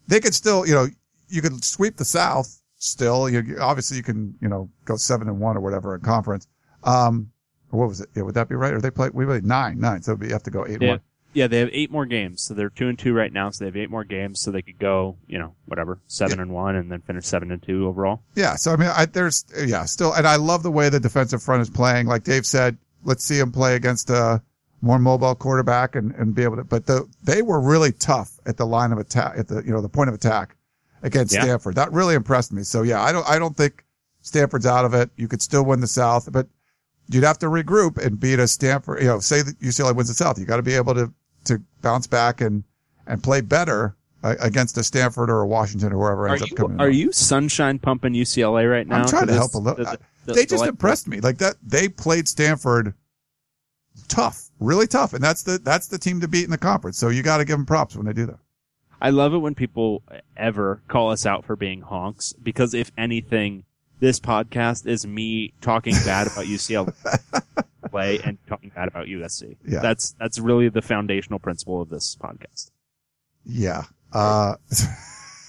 they 0.09 0.21
could 0.21 0.35
still, 0.35 0.67
you 0.67 0.75
know, 0.75 0.87
you 1.29 1.43
could 1.43 1.65
sweep 1.65 1.97
the 1.97 2.05
South 2.05 2.61
still. 2.79 3.29
You, 3.29 3.57
obviously 3.61 3.97
you 3.97 4.03
can, 4.03 4.35
you 4.41 4.49
know, 4.49 4.71
go 4.85 4.97
seven 4.97 5.29
and 5.29 5.41
one 5.41 5.57
or 5.57 5.61
whatever 5.61 5.95
in 5.95 6.01
conference. 6.03 6.47
Um, 6.85 7.31
what 7.71 7.89
was 7.89 8.01
it? 8.01 8.09
Yeah, 8.15 8.23
would 8.23 8.35
that 8.35 8.49
be 8.49 8.55
right? 8.55 8.73
Or 8.73 8.81
they 8.81 8.91
play, 8.91 9.11
we 9.13 9.25
played 9.25 9.45
nine, 9.45 9.81
nine. 9.81 10.03
So 10.03 10.17
you 10.21 10.29
have 10.31 10.43
to 10.45 10.51
go 10.51 10.67
eight 10.67 10.81
Yeah. 10.81 10.89
one. 10.91 11.01
Yeah, 11.33 11.49
they 11.49 11.59
have 11.59 11.69
eight 11.73 11.91
more 11.91 12.07
games, 12.07 12.41
so 12.41 12.55
they're 12.55 12.71
two 12.71 12.89
and 12.89 12.99
two 12.99 13.13
right 13.13 13.31
now. 13.31 13.51
So 13.51 13.65
they 13.65 13.69
have 13.69 13.77
eight 13.77 13.91
more 13.91 14.05
games, 14.05 14.41
so 14.41 14.51
they 14.51 14.63
could 14.63 14.79
go, 14.79 15.19
you 15.27 15.39
know, 15.39 15.55
whatever, 15.67 15.99
seven 16.07 16.41
and 16.41 16.51
one, 16.51 16.77
and 16.77 16.91
then 16.91 17.03
finish 17.03 17.27
seven 17.27 17.51
and 17.53 17.63
two 17.63 17.87
overall. 17.87 18.23
Yeah. 18.35 18.55
So 18.57 18.73
I 18.73 18.77
mean, 18.77 18.89
I, 18.89 19.05
there's, 19.05 19.45
yeah, 19.67 19.85
still, 19.85 20.15
and 20.15 20.27
I 20.27 20.37
love 20.37 20.63
the 20.63 20.71
way 20.71 20.89
the 20.89 20.99
defensive 20.99 21.43
front 21.43 21.61
is 21.61 21.69
playing. 21.69 22.07
Like 22.07 22.25
Dave 22.25 22.47
said, 22.47 22.79
let's 23.05 23.23
see 23.23 23.39
him 23.39 23.53
play 23.53 23.75
against 23.75 24.09
a 24.09 24.41
more 24.83 24.99
mobile 24.99 25.35
quarterback 25.35 25.95
and, 25.97 26.13
and 26.17 26.35
be 26.35 26.43
able 26.43 26.57
to, 26.57 26.65
but 26.65 26.87
the, 26.87 27.07
they 27.25 27.43
were 27.43 27.61
really 27.61 27.93
tough 27.93 28.39
at 28.47 28.57
the 28.57 28.67
line 28.67 28.93
of 28.93 28.99
attack, 28.99 29.35
at 29.39 29.49
the, 29.49 29.63
you 29.65 29.73
know, 29.73 29.81
the 29.81 29.89
point 29.89 30.09
of 30.09 30.15
attack 30.15 30.57
against 31.03 31.35
Yeah. 31.35 31.43
Stanford. 31.43 31.75
That 31.77 31.93
really 31.93 32.15
impressed 32.15 32.53
me. 32.53 32.63
So 32.63 32.83
yeah, 32.83 33.03
I 33.03 33.11
don't, 33.13 33.27
I 33.29 33.39
don't 33.39 33.57
think 33.57 33.85
Stanford's 34.21 34.67
out 34.67 34.85
of 34.85 34.93
it. 34.95 35.11
You 35.17 35.29
could 35.29 35.41
still 35.43 35.65
win 35.65 35.81
the 35.81 35.87
South, 35.87 36.31
but 36.31 36.47
you'd 37.09 37.25
have 37.25 37.39
to 37.39 37.47
regroup 37.47 37.97
and 38.05 38.19
beat 38.21 38.39
a 38.39 38.47
Stanford, 38.49 39.01
you 39.01 39.07
know, 39.09 39.19
say 39.21 39.43
that 39.43 39.59
UCLA 39.61 39.95
wins 39.95 40.09
the 40.09 40.15
South. 40.15 40.39
You 40.39 40.45
got 40.45 40.57
to 40.57 40.63
be 40.63 40.75
able 40.75 40.95
to, 40.95 41.13
to 41.45 41.63
bounce 41.81 42.07
back 42.07 42.41
and, 42.41 42.63
and 43.07 43.23
play 43.23 43.41
better 43.41 43.97
uh, 44.25 44.35
against 44.41 44.77
a 44.79 44.83
Stanford 44.85 45.31
or 45.31 45.41
a 45.41 45.47
Washington 45.47 45.93
or 45.93 46.07
whoever 46.09 46.25
Are 46.27 46.29
ends 46.31 46.43
up 46.43 46.51
you, 46.51 46.57
coming. 46.57 46.81
are 46.81 46.89
in. 46.89 46.95
you 46.97 47.13
sunshine 47.13 47.79
pumping 47.79 48.13
UCLA 48.13 48.71
right 48.71 48.87
now? 48.87 49.03
I'm 49.03 49.09
trying 49.09 49.23
to 49.27 49.33
this- 49.33 49.37
help 49.39 49.55
a 49.55 49.59
little. 49.59 49.85
the- 49.85 49.99
the- 50.27 50.33
they 50.35 50.41
the 50.43 50.47
just 50.47 50.61
like- 50.63 50.71
impressed 50.71 51.07
me. 51.09 51.21
Like 51.21 51.39
that, 51.39 51.55
they 51.63 51.89
played 51.89 52.27
Stanford 52.27 52.95
tough, 54.09 54.46
really 54.61 54.87
tough, 54.87 55.13
and 55.13 55.23
that's 55.23 55.43
the 55.43 55.59
that's 55.59 55.89
the 55.89 55.99
team 55.99 56.21
to 56.21 56.29
beat 56.29 56.45
in 56.45 56.51
the 56.51 56.59
conference. 56.59 56.99
So 56.99 57.09
you 57.09 57.23
got 57.23 57.39
to 57.39 57.45
give 57.45 57.57
them 57.57 57.67
props 57.67 57.97
when 57.97 58.07
they 58.07 58.13
do 58.13 58.27
that. 58.27 58.39
I 59.01 59.11
love 59.11 59.35
it 59.35 59.39
when 59.39 59.55
people 59.55 60.03
ever 60.37 60.81
call 60.89 61.11
us 61.11 61.27
out 61.27 61.45
for 61.45 61.55
being 61.55 61.83
honks 61.83 62.33
because 62.33 62.73
if 62.73 62.91
anything, 62.97 63.65
this 64.01 64.19
podcast 64.21 64.87
is 64.87 65.07
me 65.07 65.53
talking 65.61 65.95
bad 66.05 66.27
about 66.27 66.45
UCLA 66.47 66.95
play 67.91 68.19
and 68.25 68.39
talking 68.47 68.71
bad 68.75 68.89
about 68.89 69.07
USC. 69.07 69.57
Yeah. 69.67 69.81
That's 69.81 70.15
that's 70.19 70.39
really 70.39 70.69
the 70.69 70.83
foundational 70.83 71.39
principle 71.39 71.83
of 71.83 71.89
this 71.89 72.17
podcast. 72.17 72.71
Yeah. 73.45 73.85
Uh, 74.13 74.55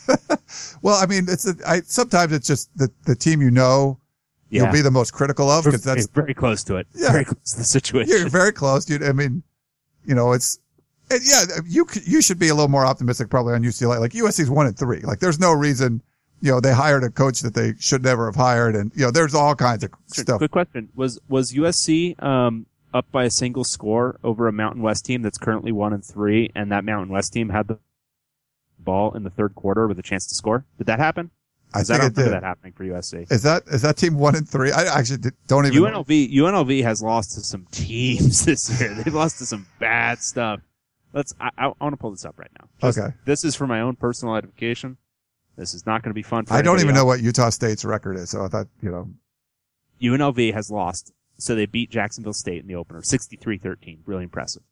well, 0.82 0.96
I 1.02 1.06
mean, 1.06 1.26
it's 1.28 1.48
a, 1.48 1.56
I, 1.66 1.82
sometimes 1.82 2.34
it's 2.34 2.48
just 2.48 2.76
the 2.78 2.92
the 3.06 3.16
team 3.16 3.42
you 3.42 3.52
know 3.52 4.00
Yeah. 4.50 4.64
you'll 4.64 4.72
be 4.74 4.82
the 4.82 4.92
most 4.92 5.12
critical 5.14 5.50
of 5.50 5.66
because 5.66 5.84
that's 5.84 6.08
very 6.08 6.34
close 6.34 6.64
to 6.66 6.78
it. 6.78 6.88
Yeah. 6.96 7.12
Very 7.12 7.26
close 7.26 7.52
to 7.52 7.58
the 7.58 7.64
situation. 7.64 8.10
you're 8.18 8.30
very 8.30 8.52
close. 8.52 8.90
You, 8.90 9.00
I 9.06 9.12
mean, 9.12 9.44
you 10.06 10.16
know, 10.16 10.32
it's. 10.34 10.60
And 11.10 11.22
yeah, 11.24 11.44
you 11.66 11.88
you 12.04 12.22
should 12.22 12.38
be 12.40 12.50
a 12.50 12.54
little 12.56 12.70
more 12.70 12.86
optimistic 12.86 13.30
probably 13.30 13.54
on 13.54 13.64
UCLA. 13.64 14.00
Like 14.00 14.12
USC's 14.12 14.50
one 14.50 14.68
and 14.68 14.78
three. 14.78 15.00
Like 15.02 15.20
there's 15.20 15.40
no 15.40 15.54
reason, 15.54 16.02
you 16.42 16.52
know, 16.52 16.60
they 16.60 16.74
hired 16.74 17.04
a 17.04 17.10
coach 17.10 17.40
that 17.42 17.54
they 17.54 17.76
should 17.80 18.04
never 18.04 18.26
have 18.26 18.36
hired, 18.36 18.76
and 18.76 18.92
you 18.94 19.06
know, 19.06 19.12
there's 19.12 19.34
all 19.34 19.56
kinds 19.56 19.86
of 19.86 19.92
Sure, 20.14 20.24
stuff. 20.24 20.38
Quick 20.40 20.52
question: 20.52 20.90
Was 20.96 21.18
was 21.30 21.54
USC 21.54 22.22
um, 22.22 22.66
up 22.94 23.10
by 23.10 23.24
a 23.24 23.30
single 23.30 23.64
score 23.64 24.20
over 24.22 24.50
a 24.50 24.52
Mountain 24.52 24.82
West 24.82 25.06
team 25.06 25.22
that's 25.22 25.38
currently 25.38 25.72
one 25.72 25.94
and 25.94 26.04
three, 26.04 26.52
and 26.54 26.72
that 26.74 26.84
Mountain 26.84 27.10
West 27.14 27.32
team 27.32 27.50
had 27.50 27.70
the 27.70 27.80
ball 28.80 29.16
in 29.16 29.24
the 29.24 29.30
third 29.30 29.56
quarter 29.56 29.88
with 29.88 29.98
a 30.00 30.04
chance 30.04 30.28
to 30.28 30.36
score? 30.36 30.66
Did 30.78 30.88
that 30.88 31.00
happen? 31.00 31.32
I 31.74 31.84
think 31.84 31.90
I 31.90 32.04
don't 32.04 32.18
remember 32.18 32.24
did. 32.24 32.34
that 32.34 32.44
happening 32.44 32.74
for 32.74 32.84
USC. 32.86 33.32
Is 33.32 33.44
that 33.44 33.64
is 33.68 33.82
that 33.82 33.98
team 33.98 34.16
one 34.16 34.36
and 34.36 34.48
three? 34.48 34.72
I 34.72 34.84
actually 35.00 35.32
don't 35.48 35.66
even. 35.66 35.84
UNLV 35.84 36.34
UNLV 36.34 36.84
has 36.84 37.02
lost 37.02 37.34
to 37.34 37.42
some 37.42 37.66
teams 37.72 38.46
this 38.46 38.80
year. 38.80 38.94
They've 38.94 39.14
lost 39.14 39.40
to 39.40 39.46
some 39.46 39.68
bad 39.80 40.20
stuff. 40.20 40.62
Let's. 41.14 41.34
I, 41.40 41.50
I, 41.58 41.68
want 41.80 41.94
to 41.94 41.98
pull 41.98 42.12
this 42.12 42.26
up 42.26 42.38
right 42.38 42.52
now. 42.60 42.68
Just- 42.82 42.98
Okay. 42.98 43.14
This 43.26 43.44
is 43.44 43.56
for 43.56 43.68
my 43.68 43.82
own 43.82 43.96
personal 43.96 44.36
edification. 44.36 44.98
This 45.58 45.74
is 45.74 45.86
not 45.86 46.04
going 46.04 46.12
to 46.12 46.16
be 46.16 46.24
fun 46.24 46.46
for. 46.46 46.54
I 46.54 46.62
don't 46.62 46.80
even 46.80 46.96
know 46.96 47.06
what 47.06 47.22
Utah 47.22 47.50
State's 47.50 47.84
record 47.84 48.18
is, 48.18 48.30
so 48.30 48.44
I 48.44 48.48
thought 48.48 48.68
you 48.82 48.92
know. 48.92 49.10
UNLV 50.02 50.54
has 50.54 50.70
lost. 50.70 51.12
So 51.40 51.54
they 51.54 51.66
beat 51.68 51.92
Jacksonville 51.92 52.34
State 52.34 52.62
in 52.62 52.68
the 52.68 52.76
opener, 52.76 53.02
63-13. 53.02 54.00
Really 54.06 54.24
impressive. 54.24 54.64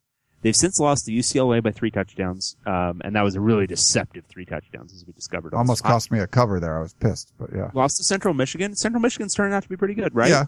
They've 0.46 0.54
since 0.54 0.78
lost 0.78 1.06
to 1.06 1.10
UCLA 1.10 1.60
by 1.60 1.72
three 1.72 1.90
touchdowns, 1.90 2.54
um, 2.66 3.02
and 3.04 3.16
that 3.16 3.22
was 3.22 3.34
a 3.34 3.40
really 3.40 3.66
deceptive 3.66 4.26
three 4.26 4.44
touchdowns, 4.44 4.94
as 4.94 5.04
we 5.04 5.12
discovered. 5.12 5.52
Almost 5.54 5.82
podcast. 5.82 5.88
cost 5.88 6.12
me 6.12 6.20
a 6.20 6.28
cover 6.28 6.60
there. 6.60 6.78
I 6.78 6.82
was 6.82 6.94
pissed, 6.94 7.32
but 7.36 7.50
yeah. 7.52 7.72
Lost 7.74 7.96
to 7.96 8.04
Central 8.04 8.32
Michigan. 8.32 8.76
Central 8.76 9.00
Michigan's 9.00 9.34
turning 9.34 9.54
out 9.54 9.64
to 9.64 9.68
be 9.68 9.76
pretty 9.76 9.94
good, 9.94 10.14
right? 10.14 10.30
Yeah. 10.30 10.44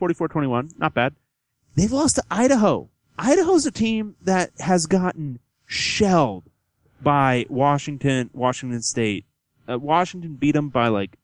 44-21. 0.00 0.78
Not 0.78 0.94
bad. 0.94 1.14
They've 1.74 1.92
lost 1.92 2.14
to 2.14 2.22
Idaho. 2.30 2.88
Idaho's 3.18 3.66
a 3.66 3.70
team 3.70 4.16
that 4.22 4.52
has 4.60 4.86
gotten 4.86 5.40
shelled 5.66 6.44
by 7.02 7.44
Washington, 7.50 8.30
Washington 8.32 8.80
State. 8.80 9.26
Uh, 9.68 9.78
Washington 9.78 10.36
beat 10.36 10.52
them 10.52 10.70
by 10.70 10.88
like, 10.88 11.18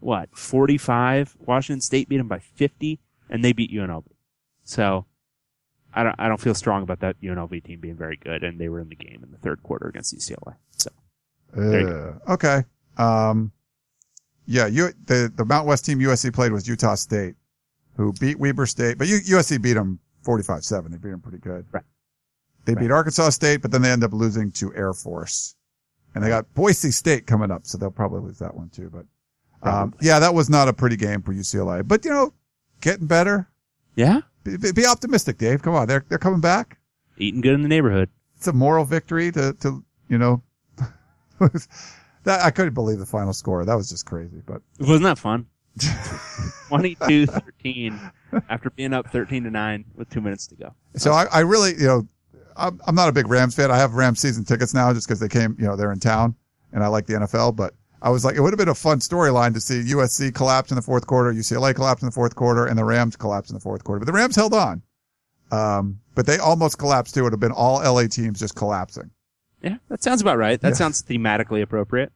what, 0.00 0.30
45? 0.32 1.36
Washington 1.38 1.82
State 1.82 2.08
beat 2.08 2.16
them 2.16 2.28
by 2.28 2.38
50, 2.38 2.98
and 3.28 3.44
they 3.44 3.52
beat 3.52 3.70
UNLV. 3.70 4.04
So, 4.64 5.04
I 5.94 6.02
don't, 6.04 6.16
I 6.18 6.28
don't 6.28 6.40
feel 6.40 6.54
strong 6.54 6.82
about 6.82 7.00
that 7.00 7.20
UNLV 7.22 7.64
team 7.64 7.80
being 7.80 7.96
very 7.96 8.16
good, 8.16 8.44
and 8.44 8.58
they 8.58 8.68
were 8.68 8.80
in 8.80 8.88
the 8.88 8.94
game 8.94 9.20
in 9.22 9.30
the 9.30 9.38
third 9.38 9.62
quarter 9.62 9.88
against 9.88 10.14
UCLA. 10.14 10.54
So, 10.76 10.90
Uh, 11.56 12.32
okay. 12.32 12.64
Um, 12.98 13.52
yeah, 14.46 14.66
you, 14.66 14.90
the, 15.06 15.32
the 15.34 15.44
Mount 15.44 15.66
West 15.66 15.84
team 15.84 15.98
USC 15.98 16.32
played 16.32 16.52
was 16.52 16.68
Utah 16.68 16.94
State, 16.94 17.34
who 17.96 18.12
beat 18.14 18.38
Weber 18.38 18.66
State, 18.66 18.98
but 18.98 19.08
U, 19.08 19.18
USC 19.18 19.60
beat 19.60 19.74
them 19.74 19.98
45-7. 20.24 20.90
They 20.90 20.96
beat 20.98 21.10
them 21.10 21.20
pretty 21.20 21.38
good. 21.38 21.66
Right. 21.72 21.84
They 22.64 22.74
beat 22.74 22.90
Arkansas 22.90 23.30
State, 23.30 23.62
but 23.62 23.70
then 23.70 23.80
they 23.80 23.90
end 23.90 24.04
up 24.04 24.12
losing 24.12 24.52
to 24.52 24.74
Air 24.74 24.92
Force. 24.92 25.54
And 26.14 26.22
they 26.22 26.28
got 26.28 26.52
Boise 26.54 26.90
State 26.90 27.26
coming 27.26 27.50
up, 27.50 27.66
so 27.66 27.78
they'll 27.78 27.90
probably 27.90 28.20
lose 28.20 28.38
that 28.40 28.54
one 28.54 28.68
too. 28.68 28.90
But, 28.92 29.06
um, 29.68 29.94
yeah, 30.00 30.18
that 30.18 30.34
was 30.34 30.50
not 30.50 30.68
a 30.68 30.72
pretty 30.72 30.96
game 30.96 31.22
for 31.22 31.32
UCLA, 31.32 31.86
but 31.86 32.04
you 32.04 32.10
know, 32.10 32.34
getting 32.80 33.06
better. 33.06 33.48
yeah, 33.94 34.20
Be, 34.56 34.72
be 34.72 34.86
optimistic, 34.86 35.38
Dave. 35.38 35.62
Come 35.62 35.74
on. 35.74 35.86
They're, 35.86 36.04
they're 36.08 36.18
coming 36.18 36.40
back. 36.40 36.78
eating 37.18 37.40
good 37.40 37.54
in 37.54 37.62
the 37.62 37.68
neighborhood. 37.68 38.08
It's 38.36 38.46
a 38.46 38.52
moral 38.52 38.84
victory 38.84 39.30
to, 39.32 39.52
to, 39.60 39.84
you 40.08 40.18
know, 40.18 40.42
that 42.24 42.40
I 42.42 42.50
couldn't 42.50 42.74
believe 42.74 42.98
the 42.98 43.06
final 43.06 43.32
score. 43.32 43.64
That 43.64 43.74
was 43.74 43.88
just 43.88 44.06
crazy. 44.06 44.42
But 44.46 44.62
Wasn't 44.78 45.02
that 45.02 45.18
fun? 45.18 45.46
22-13 46.68 48.12
after 48.48 48.70
being 48.70 48.92
up 48.92 49.08
13 49.10 49.44
to 49.44 49.50
9 49.50 49.84
with 49.94 50.10
two 50.10 50.20
minutes 50.20 50.46
to 50.48 50.56
go. 50.56 50.74
so 50.96 51.12
I, 51.12 51.26
I 51.26 51.40
really, 51.40 51.72
you 51.74 51.86
know, 51.86 52.08
I'm, 52.56 52.80
I'm 52.86 52.94
not 52.94 53.08
a 53.08 53.12
big 53.12 53.28
Rams 53.28 53.54
fan. 53.54 53.70
I 53.70 53.76
have 53.78 53.94
Rams 53.94 54.20
season 54.20 54.44
tickets 54.44 54.74
now 54.74 54.92
just 54.92 55.06
because 55.06 55.20
they 55.20 55.28
came, 55.28 55.56
you 55.58 55.66
know, 55.66 55.76
they're 55.76 55.92
in 55.92 56.00
town 56.00 56.34
and 56.72 56.82
I 56.82 56.88
like 56.88 57.06
the 57.06 57.14
NFL. 57.14 57.54
But 57.56 57.74
I 58.00 58.10
was 58.10 58.24
like, 58.24 58.36
it 58.36 58.40
would 58.40 58.52
have 58.52 58.58
been 58.58 58.68
a 58.68 58.74
fun 58.74 59.00
storyline 59.00 59.54
to 59.54 59.60
see 59.60 59.80
USC 59.92 60.32
collapse 60.34 60.70
in 60.70 60.76
the 60.76 60.82
fourth 60.82 61.06
quarter, 61.06 61.32
UCLA 61.32 61.74
collapse 61.74 62.02
in 62.02 62.06
the 62.06 62.12
fourth 62.12 62.34
quarter, 62.36 62.66
and 62.66 62.78
the 62.78 62.84
Rams 62.84 63.16
collapse 63.16 63.50
in 63.50 63.54
the 63.54 63.60
fourth 63.60 63.82
quarter. 63.82 63.98
But 64.00 64.06
the 64.06 64.12
Rams 64.12 64.36
held 64.36 64.54
on. 64.54 64.82
Um, 65.50 66.00
but 66.14 66.26
they 66.26 66.38
almost 66.38 66.78
collapsed 66.78 67.14
too. 67.14 67.20
It 67.20 67.22
would 67.24 67.32
have 67.32 67.40
been 67.40 67.52
all 67.52 67.80
LA 67.82 68.06
teams 68.06 68.38
just 68.38 68.54
collapsing. 68.54 69.10
Yeah, 69.62 69.78
that 69.88 70.02
sounds 70.02 70.20
about 70.20 70.38
right. 70.38 70.60
That 70.60 70.68
Yeah. 70.68 70.74
sounds 70.74 71.02
thematically 71.02 71.62
appropriate. 71.62 72.12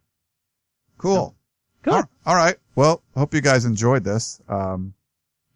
Cool. 0.98 1.34
Good. 1.82 1.94
All- 1.94 2.10
all 2.26 2.36
right. 2.36 2.56
Well, 2.76 3.02
hope 3.16 3.34
you 3.34 3.40
guys 3.40 3.64
enjoyed 3.64 4.04
this. 4.04 4.40
Um, 4.48 4.94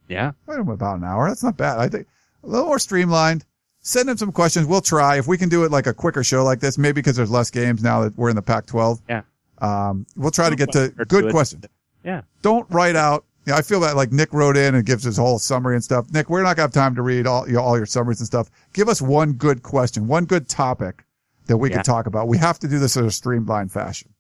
Yeah. 0.08 0.32
wait 0.46 0.58
about 0.58 0.98
an 0.98 1.04
hour. 1.04 1.28
That's 1.28 1.42
not 1.44 1.56
bad. 1.56 1.78
I 1.78 1.88
think 1.88 2.06
a 2.42 2.46
little 2.48 2.66
more 2.66 2.78
streamlined. 2.80 3.44
Send 3.80 4.10
in 4.10 4.16
some 4.16 4.32
questions. 4.32 4.66
We'll 4.66 4.80
try 4.80 5.16
if 5.18 5.28
we 5.28 5.38
can 5.38 5.48
do 5.48 5.62
it 5.62 5.70
like 5.70 5.86
a 5.86 5.94
quicker 5.94 6.24
show 6.24 6.42
like 6.42 6.58
this. 6.58 6.76
Maybe 6.78 6.94
because 6.94 7.14
there's 7.16 7.30
less 7.30 7.50
games 7.50 7.82
now 7.82 8.02
that 8.02 8.16
we're 8.18 8.30
in 8.30 8.36
the 8.36 8.42
Pac-12. 8.42 9.00
Yeah. 9.08 9.22
Um, 9.58 10.06
we'll 10.16 10.30
try 10.30 10.50
to 10.50 10.56
get 10.56 10.72
to 10.72 10.88
good 11.08 11.30
question. 11.30 11.62
Yeah. 12.04 12.22
Don't 12.42 12.70
write 12.70 12.96
out. 12.96 13.24
Yeah, 13.46 13.56
I 13.56 13.62
feel 13.62 13.78
that 13.80 13.94
like 13.96 14.10
Nick 14.12 14.32
wrote 14.32 14.56
in 14.56 14.74
and 14.74 14.84
gives 14.84 15.04
his 15.04 15.16
whole 15.16 15.38
summary 15.38 15.76
and 15.76 15.84
stuff. 15.84 16.10
Nick, 16.12 16.28
we're 16.28 16.42
not 16.42 16.56
gonna 16.56 16.64
have 16.64 16.72
time 16.72 16.94
to 16.96 17.02
read 17.02 17.26
all 17.26 17.46
you 17.46 17.54
know, 17.54 17.60
all 17.62 17.76
your 17.76 17.86
summaries 17.86 18.20
and 18.20 18.26
stuff. 18.26 18.50
Give 18.72 18.88
us 18.88 19.00
one 19.00 19.34
good 19.34 19.62
question, 19.62 20.08
one 20.08 20.24
good 20.24 20.48
topic 20.48 21.04
that 21.46 21.56
we 21.56 21.70
Yeah. 21.70 21.76
can 21.76 21.84
talk 21.84 22.06
about. 22.06 22.26
We 22.28 22.38
have 22.38 22.58
to 22.60 22.68
do 22.68 22.78
this 22.80 22.96
in 22.96 23.04
a 23.04 23.10
streamlined 23.10 23.70
fashion. 23.72 24.12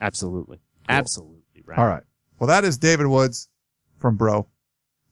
Absolutely. 0.00 0.58
Absolutely. 0.88 1.62
Right. 1.64 1.78
All 1.78 1.86
right. 1.86 2.02
Well, 2.38 2.48
that 2.48 2.64
is 2.64 2.76
David 2.76 3.06
Woods 3.06 3.48
from 3.98 4.16
Bro. 4.16 4.48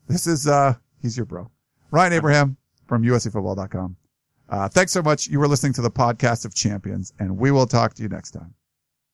This 0.08 0.26
is, 0.26 0.46
uh, 0.48 0.74
he's 1.00 1.16
your 1.16 1.24
bro. 1.24 1.50
Ryan 1.92 2.12
Abraham 2.14 2.56
from 2.88 3.04
USCFootball.com. 3.04 3.96
Uh, 4.48 4.68
thanks 4.68 4.92
so 4.92 5.02
much. 5.02 5.28
You 5.28 5.38
were 5.38 5.48
listening 5.48 5.72
to 5.74 5.82
the 5.82 5.90
podcast 5.90 6.44
of 6.44 6.52
champions 6.52 7.12
and 7.20 7.38
we 7.38 7.50
will 7.52 7.66
talk 7.66 7.94
to 7.94 8.02
you 8.02 8.08
next 8.08 8.32
time. 8.32 8.52